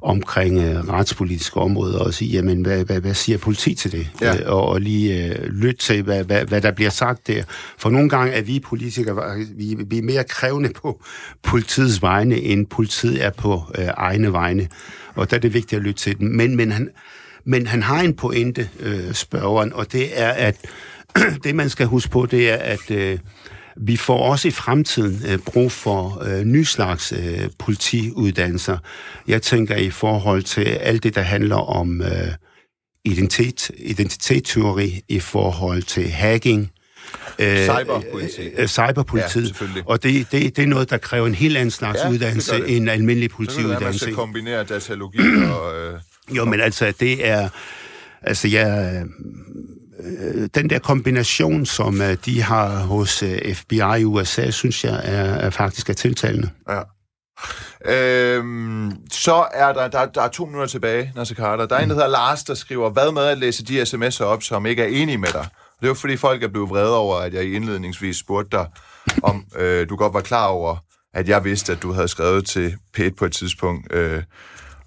omkring 0.05 0.57
øh, 0.57 0.89
retspolitiske 0.89 1.57
områder 1.59 1.99
og 1.99 2.13
sige, 2.13 2.31
jamen, 2.31 2.61
hvad, 2.61 2.85
hvad, 2.85 3.01
hvad 3.01 3.13
siger 3.13 3.37
politi 3.37 3.75
til 3.75 3.91
det? 3.91 4.07
Ja. 4.21 4.35
Øh, 4.35 4.53
og, 4.53 4.67
og 4.67 4.81
lige 4.81 5.25
øh, 5.25 5.45
lytte 5.45 5.81
til, 5.81 6.03
hvad, 6.03 6.23
hvad, 6.23 6.45
hvad 6.45 6.61
der 6.61 6.71
bliver 6.71 6.89
sagt 6.89 7.27
der. 7.27 7.43
For 7.77 7.89
nogle 7.89 8.09
gange 8.09 8.33
er 8.33 8.41
vi 8.41 8.59
politikere, 8.59 9.37
vi, 9.55 9.77
vi 9.87 9.97
er 9.97 10.03
mere 10.03 10.23
krævende 10.23 10.69
på 10.73 11.01
politiets 11.43 12.01
vegne, 12.01 12.35
end 12.35 12.67
politiet 12.67 13.23
er 13.23 13.29
på 13.29 13.61
øh, 13.77 13.87
egne 13.97 14.33
vegne. 14.33 14.67
Og 15.15 15.29
der 15.29 15.37
er 15.37 15.41
det 15.41 15.53
vigtigt 15.53 15.79
at 15.79 15.83
lytte 15.83 15.99
til 15.99 16.17
den. 16.17 16.37
Men, 16.37 16.55
men, 16.55 16.71
han, 16.71 16.89
men 17.45 17.67
han 17.67 17.83
har 17.83 18.01
en 18.01 18.13
pointe, 18.13 18.69
øh, 18.79 19.13
spørgeren, 19.13 19.73
og 19.73 19.91
det 19.91 20.21
er, 20.21 20.29
at 20.29 20.57
det 21.43 21.55
man 21.55 21.69
skal 21.69 21.85
huske 21.85 22.11
på, 22.11 22.25
det 22.25 22.51
er, 22.51 22.57
at 22.57 22.91
øh, 22.91 23.19
vi 23.77 23.97
får 23.97 24.17
også 24.17 24.47
i 24.47 24.51
fremtiden 24.51 25.21
øh, 25.27 25.39
brug 25.39 25.71
for 25.71 26.23
øh, 26.25 26.43
ny 26.43 26.63
slags 26.63 27.13
øh, 27.17 27.49
politiuddannelser. 27.59 28.77
Jeg 29.27 29.41
tænker 29.41 29.75
i 29.75 29.89
forhold 29.89 30.43
til 30.43 30.63
alt 30.63 31.03
det, 31.03 31.15
der 31.15 31.21
handler 31.21 31.55
om 31.55 32.01
øh, 32.01 32.07
identitet, 33.05 33.71
identitetsteori, 33.77 35.01
i 35.07 35.19
forhold 35.19 35.83
til 35.83 36.09
hacking, 36.09 36.71
Øh, 37.39 37.57
cyberpoliti. 37.57 38.41
Øh, 38.57 38.67
cyberpolitiet. 38.67 39.61
Ja, 39.61 39.81
og 39.85 40.03
det, 40.03 40.31
det, 40.31 40.55
det 40.55 40.63
er 40.63 40.67
noget, 40.67 40.89
der 40.89 40.97
kræver 40.97 41.27
en 41.27 41.35
helt 41.35 41.57
anden 41.57 41.71
slags 41.71 41.99
ja, 42.03 42.09
uddannelse 42.09 42.55
end 42.55 42.67
en 42.67 42.89
almindelig 42.89 43.29
politiuddannelse. 43.29 43.79
Det 43.79 43.85
er, 43.85 43.89
man 43.89 43.99
skal 43.99 44.13
kombinere 44.13 44.63
datalogi 44.63 45.19
og... 45.51 45.79
Øh, 45.79 45.99
jo, 46.35 46.45
men 46.45 46.59
altså, 46.61 46.93
det 46.99 47.27
er... 47.27 47.49
Altså, 48.21 48.47
jeg 48.47 49.03
den 50.55 50.69
der 50.69 50.79
kombination, 50.79 51.65
som 51.65 52.01
øh, 52.01 52.17
de 52.25 52.41
har 52.41 52.77
hos 52.77 53.23
øh, 53.23 53.55
FBI 53.55 53.99
i 53.99 54.03
USA, 54.03 54.51
synes 54.51 54.83
jeg 54.83 55.01
er, 55.03 55.23
er 55.23 55.49
faktisk 55.49 55.89
er 55.89 55.93
tiltalende. 55.93 56.49
Ja. 56.69 56.81
Øhm, 57.85 58.91
så 59.11 59.45
er 59.53 59.73
der, 59.73 59.87
der, 59.87 60.05
der 60.05 60.21
er 60.21 60.27
to 60.27 60.45
minutter 60.45 60.67
tilbage, 60.67 61.11
Nasser 61.15 61.35
Carter. 61.35 61.65
Der 61.65 61.75
er 61.75 61.83
en, 61.83 61.89
der 61.89 61.95
hedder 61.95 62.09
Lars, 62.09 62.43
der 62.43 62.53
skriver, 62.53 62.89
hvad 62.89 63.11
med 63.11 63.23
at 63.23 63.37
læse 63.37 63.65
de 63.65 63.81
sms'er 63.81 64.23
op, 64.23 64.43
som 64.43 64.65
ikke 64.65 64.83
er 64.83 64.87
enige 64.87 65.17
med 65.17 65.29
dig? 65.33 65.47
Det 65.79 65.83
er 65.83 65.87
jo 65.87 65.93
fordi, 65.93 66.17
folk 66.17 66.43
er 66.43 66.47
blevet 66.47 66.69
vrede 66.69 66.97
over, 66.97 67.15
at 67.15 67.33
jeg 67.33 67.43
indledningsvis 67.53 68.17
spurgte 68.17 68.57
dig, 68.57 68.67
om 69.23 69.45
øh, 69.59 69.89
du 69.89 69.95
godt 69.95 70.13
var 70.13 70.21
klar 70.21 70.47
over, 70.47 70.77
at 71.13 71.29
jeg 71.29 71.43
vidste, 71.43 71.71
at 71.71 71.81
du 71.81 71.91
havde 71.91 72.07
skrevet 72.07 72.45
til 72.45 72.75
P1 72.97 73.09
på 73.17 73.25
et 73.25 73.31
tidspunkt, 73.31 73.93
øh, 73.93 74.23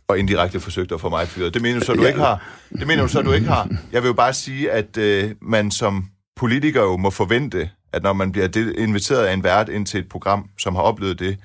og 0.09 0.19
indirekte 0.19 0.61
forsøgt 0.61 0.93
at 0.93 1.01
få 1.01 1.09
mig 1.09 1.29
fyret. 1.29 1.55
Det 1.55 1.63
mener 1.63 1.81
du 1.81 1.85
så, 1.87 1.93
du 1.93 2.05
ikke 2.05 2.19
har. 2.19 2.43
Det 2.79 2.87
mener 2.87 3.03
du 3.03 3.09
så, 3.09 3.23
du 3.23 3.33
ikke 3.33 3.47
har. 3.47 3.69
Jeg 3.93 4.03
vil 4.03 4.09
jo 4.09 4.15
bare 4.15 4.33
sige, 4.33 4.71
at 4.71 4.97
øh, 4.97 5.31
man 5.43 5.71
som 5.71 6.05
politiker 6.37 6.83
jo 6.83 6.97
må 6.97 7.11
forvente, 7.11 7.71
at 7.93 8.03
når 8.03 8.13
man 8.13 8.33
bliver 8.33 8.73
inviteret 8.79 9.25
af 9.27 9.33
en 9.33 9.45
vært 9.45 9.69
ind 9.69 9.87
til 9.87 10.01
et 10.01 10.09
program, 10.09 10.49
som 10.59 10.75
har 10.75 10.83
oplevet 10.83 11.19
det, 11.19 11.39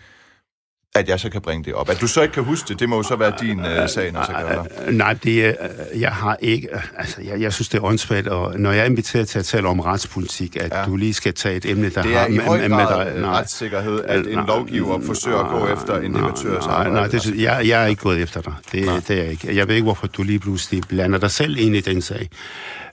at 0.96 1.10
jeg 1.10 1.20
så 1.20 1.30
kan 1.30 1.42
bringe 1.42 1.64
det 1.64 1.74
op. 1.74 1.90
At 1.90 2.02
du 2.02 2.08
så 2.08 2.22
ikke 2.22 2.34
kan 2.34 2.44
huske 2.44 2.68
det, 2.68 2.80
det 2.80 2.90
må 2.90 2.96
jo 2.96 3.04
så 3.04 3.16
være 3.16 3.34
din 3.42 3.60
uh, 3.60 3.66
sag, 3.88 4.12
når 4.12 4.24
så 4.26 4.32
gør 4.32 4.92
Nej, 4.92 5.14
det, 5.14 5.58
uh, 5.94 6.02
jeg 6.02 6.12
har 6.12 6.38
ikke... 6.42 6.68
Altså, 6.98 7.22
jeg, 7.22 7.42
jeg 7.42 7.54
synes, 7.54 7.70
det 7.70 7.78
er 7.78 7.84
åndssvagt, 7.84 8.28
og 8.28 8.60
når 8.60 8.72
jeg 8.72 8.82
er 8.82 8.86
inviteret 8.86 9.28
til 9.28 9.40
at 9.40 9.46
tale 9.46 9.68
om 9.68 9.80
retspolitik, 9.80 10.56
at 10.56 10.72
ja. 10.72 10.86
du 10.86 10.96
lige 10.96 11.14
skal 11.14 11.34
tage 11.34 11.56
et 11.56 11.66
emne, 11.66 11.90
der 11.90 12.02
har... 12.02 12.08
Det 12.08 12.16
er 12.16 12.20
har, 12.20 12.28
i 12.28 12.38
høj 12.38 12.68
grad 12.68 13.06
med, 13.06 13.22
med 13.22 13.30
retssikkerhed, 13.30 14.04
at 14.04 14.28
en 14.28 14.38
nej, 14.38 14.46
lovgiver 14.46 15.02
forsøger 15.06 15.44
nej, 15.44 15.56
at 15.56 15.62
gå 15.62 15.74
efter 15.74 16.00
en 16.00 16.16
debattørs 16.16 16.66
Nej, 16.66 16.90
nej, 16.90 17.08
det, 17.08 17.42
jeg, 17.42 17.68
jeg 17.68 17.84
er 17.84 17.88
ikke 17.88 18.02
gået 18.02 18.22
efter 18.22 18.42
dig. 18.42 18.54
Det, 18.72 19.08
det 19.08 19.20
er 19.20 19.24
jeg 19.24 19.32
ikke. 19.32 19.56
Jeg 19.56 19.68
ved 19.68 19.76
ikke, 19.76 19.86
hvorfor 19.86 20.08
du 20.08 20.24
lige 20.24 20.40
pludselig 20.40 20.82
blander 20.90 21.20
dig 21.20 21.32
selv 21.32 21.58
ind 21.58 21.76
i 21.76 21.82
den 21.82 22.02
sag. 22.02 22.30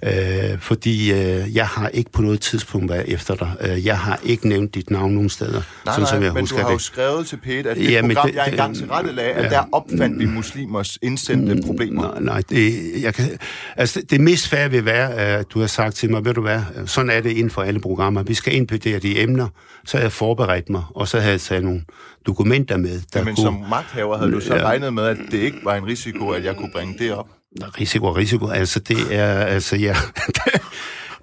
Øh, 0.04 0.58
fordi 0.58 1.12
øh, 1.12 1.56
jeg 1.56 1.66
har 1.66 1.88
ikke 1.88 2.12
på 2.12 2.22
noget 2.22 2.40
tidspunkt 2.40 2.90
været 2.90 3.12
efter 3.12 3.34
dig. 3.34 3.52
Øh, 3.60 3.86
jeg 3.86 3.98
har 3.98 4.20
ikke 4.24 4.48
nævnt 4.48 4.74
dit 4.74 4.90
navn 4.90 5.12
nogen 5.12 5.28
steder. 5.28 5.52
Nej, 5.52 5.62
sådan, 5.84 6.00
nej, 6.00 6.10
som 6.10 6.22
jeg 6.22 6.32
men 6.32 6.40
husker 6.40 6.56
du 6.56 6.62
har 6.62 6.68
det. 6.68 6.74
jo 6.74 6.78
skrevet 6.78 7.26
til 7.26 7.36
Pete, 7.36 7.70
at 7.70 7.76
det 7.76 7.92
ja, 7.92 8.02
program, 8.02 8.28
det, 8.28 8.36
jeg 8.36 8.48
engang 8.50 8.76
til 8.76 8.86
rette 8.86 9.12
lag, 9.12 9.34
at 9.34 9.44
ja, 9.44 9.48
der 9.48 9.62
opfandt 9.72 10.18
vi 10.18 10.26
muslimers 10.26 10.98
indsendte 11.02 11.54
mm, 11.54 11.62
problemer. 11.62 12.02
Nej, 12.02 12.20
nej 12.20 12.42
det, 12.50 12.92
jeg 13.02 13.14
kan, 13.14 13.38
altså, 13.76 14.02
det 14.10 14.20
mest 14.20 14.48
færre 14.48 14.70
vil 14.70 14.84
være, 14.84 15.14
at 15.14 15.46
du 15.54 15.60
har 15.60 15.66
sagt 15.66 15.94
til 15.94 16.10
mig, 16.10 16.24
ved 16.24 16.34
du 16.34 16.40
hvad, 16.40 16.60
sådan 16.86 17.10
er 17.10 17.20
det 17.20 17.30
inden 17.30 17.50
for 17.50 17.62
alle 17.62 17.80
programmer. 17.80 18.22
Vi 18.22 18.34
skal 18.34 18.54
indpedere 18.54 18.98
de 18.98 19.22
emner, 19.22 19.48
så 19.84 19.98
jeg 19.98 20.12
forberedt 20.12 20.70
mig, 20.70 20.82
og 20.94 21.08
så 21.08 21.20
havde 21.20 21.32
jeg 21.32 21.40
taget 21.40 21.64
nogle 21.64 21.82
dokumenter 22.26 22.76
med. 22.76 23.00
Der 23.12 23.24
Men 23.24 23.34
kunne, 23.34 23.44
som 23.44 23.64
magthaver 23.70 24.18
havde 24.18 24.32
du 24.32 24.40
så 24.40 24.54
regnet 24.54 24.94
med, 24.94 25.02
at 25.02 25.18
det 25.30 25.38
ikke 25.38 25.58
var 25.64 25.74
en 25.74 25.86
risiko, 25.86 26.28
at 26.30 26.44
jeg 26.44 26.56
kunne 26.56 26.70
bringe 26.72 26.94
det 26.98 27.14
op? 27.14 27.28
Risiko 27.80 28.06
og 28.06 28.16
risiko, 28.16 28.48
altså 28.48 28.80
det 28.80 29.14
er, 29.14 29.34
altså 29.34 29.76
ja, 29.76 29.96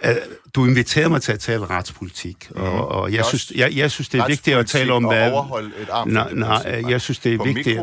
du 0.56 0.66
inviterer 0.66 1.10
mig 1.10 1.22
til 1.22 1.32
at 1.32 1.40
tale 1.40 1.66
retspolitik, 1.66 2.50
og, 2.56 2.88
og 2.88 3.14
jeg, 3.14 3.26
synes, 3.26 3.52
jeg, 3.56 3.76
jeg 3.76 3.92
synes, 3.92 4.10
det 4.10 4.20
er 4.20 4.28
vigtigt 4.28 4.58
at 4.58 4.68
tale 4.68 4.94
om... 4.94 5.06
hvad... 5.06 5.32
overholde 5.32 5.72
et 5.82 5.88
nej, 6.06 6.34
nej, 6.34 6.84
jeg 6.90 7.02
synes, 7.02 7.20
det 7.20 7.34
er 7.34 7.44
vigtigt, 7.44 7.78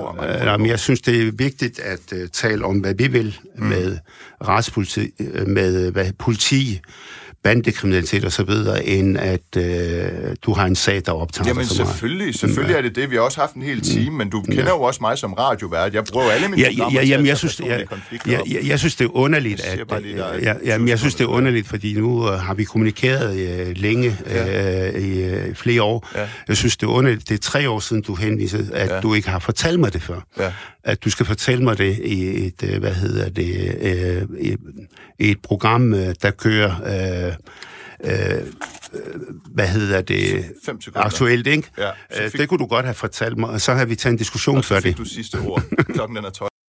nej, 0.44 0.56
men 0.56 0.66
jeg 0.66 0.80
synes, 0.80 1.00
det 1.00 1.28
er 1.28 1.32
vigtigt 1.32 1.78
at 1.78 2.12
uh, 2.12 2.18
tale 2.32 2.64
om, 2.64 2.78
hvad 2.78 2.94
vi 2.94 3.06
vil 3.06 3.38
mm. 3.56 3.66
med 3.66 3.98
retspolitik, 4.48 5.10
med 5.46 5.90
hvad, 5.90 6.12
politi, 6.12 6.80
bandekriminalitet 7.44 8.24
og 8.24 8.32
så 8.32 8.42
videre, 8.42 8.84
end 8.86 9.18
at 9.18 9.56
øh, 9.56 9.64
du 10.42 10.52
har 10.52 10.66
en 10.66 10.76
sag, 10.76 11.02
der 11.06 11.12
optager 11.12 11.48
Jamen 11.48 11.60
dig 11.60 11.68
så 11.70 11.82
meget. 11.82 11.92
selvfølgelig, 11.94 12.34
selvfølgelig 12.34 12.76
er 12.76 12.82
det 12.82 12.96
det. 12.96 13.10
Vi 13.10 13.14
har 13.16 13.22
også 13.22 13.40
haft 13.40 13.54
en 13.54 13.62
hel 13.62 13.80
time, 13.80 14.16
men 14.18 14.30
du 14.30 14.42
kender 14.42 14.68
jo 14.68 14.82
også 14.82 14.98
mig 15.00 15.18
som 15.18 15.32
radiovært. 15.32 15.94
Jeg 15.94 16.04
bruger 16.12 16.30
alle 16.30 16.48
mine 16.48 16.62
Ja, 16.62 16.70
ja, 16.70 16.88
ja, 16.94 17.04
jamen, 17.06 17.26
jeg 17.26 17.38
synes, 17.38 17.60
jeg, 17.60 17.84
jeg, 18.26 18.40
jeg, 18.50 18.58
jeg 18.66 18.78
synes, 18.78 18.96
det 18.96 19.04
er 19.04 19.16
underligt, 19.16 19.62
Jeg 19.72 19.80
at... 19.80 19.88
bare 19.88 20.02
lige, 20.02 20.16
der 20.16 20.30
øh, 20.32 20.38
et 20.38 20.44
ja, 20.44 20.54
jamen, 20.64 20.88
jeg 20.88 20.98
synes, 20.98 21.14
det 21.14 21.24
er 21.24 21.28
underligt, 21.28 21.66
fordi 21.68 21.94
nu 22.00 22.28
øh, 22.28 22.38
har 22.38 22.54
vi 22.54 22.64
kommunikeret 22.64 23.38
øh, 23.40 23.76
længe, 23.76 24.16
øh, 24.26 25.02
i 25.02 25.22
øh, 25.22 25.54
flere 25.54 25.82
år. 25.82 26.08
Ja. 26.14 26.28
Jeg 26.48 26.56
synes, 26.56 26.76
det 26.76 26.86
er 26.86 26.90
underligt. 26.90 27.28
Det 27.28 27.34
er 27.34 27.38
tre 27.38 27.70
år 27.70 27.78
siden, 27.80 28.02
du 28.02 28.14
henviser, 28.14 28.58
at 28.72 28.88
Ja. 28.90 29.00
du 29.00 29.14
ikke 29.14 29.28
har 29.28 29.38
fortalt 29.38 29.80
mig 29.80 29.92
det 29.92 30.02
før. 30.02 30.20
Ja. 30.38 30.52
At 30.84 31.04
du 31.04 31.10
skal 31.10 31.26
fortælle 31.26 31.64
mig 31.64 31.78
det 31.78 31.98
i 32.04 32.46
et, 32.46 32.62
øh, 32.72 32.78
hvad 32.80 32.94
hedder 32.94 33.28
det, 33.28 33.76
øh, 34.40 34.56
et 35.18 35.38
program, 35.42 35.94
øh, 35.94 36.14
der 36.22 36.30
kører... 36.30 37.26
Øh, 37.26 37.33
øh, 38.04 38.42
hvad 39.54 39.68
hedder 39.68 40.00
det, 40.02 40.44
Fem 40.66 40.80
sekunder. 40.80 41.06
aktuelt, 41.06 41.46
ikke? 41.46 41.70
Ja, 41.78 41.90
Øh, 42.24 42.30
fik- 42.30 42.40
Det 42.40 42.48
kunne 42.48 42.58
du 42.58 42.66
godt 42.66 42.84
have 42.84 42.94
fortalt 42.94 43.38
mig, 43.38 43.50
og 43.50 43.60
så 43.60 43.74
har 43.74 43.84
vi 43.84 43.94
taget 43.96 44.12
en 44.12 44.18
diskussion 44.18 44.56
Og 44.56 44.64
så 44.64 44.68
før 44.74 44.80
det. 44.80 44.98
du 44.98 45.04
sidste 45.04 45.38
ord. 45.38 45.62
Klokken 45.94 46.16
den 46.16 46.24
er 46.24 46.30
12. 46.30 46.50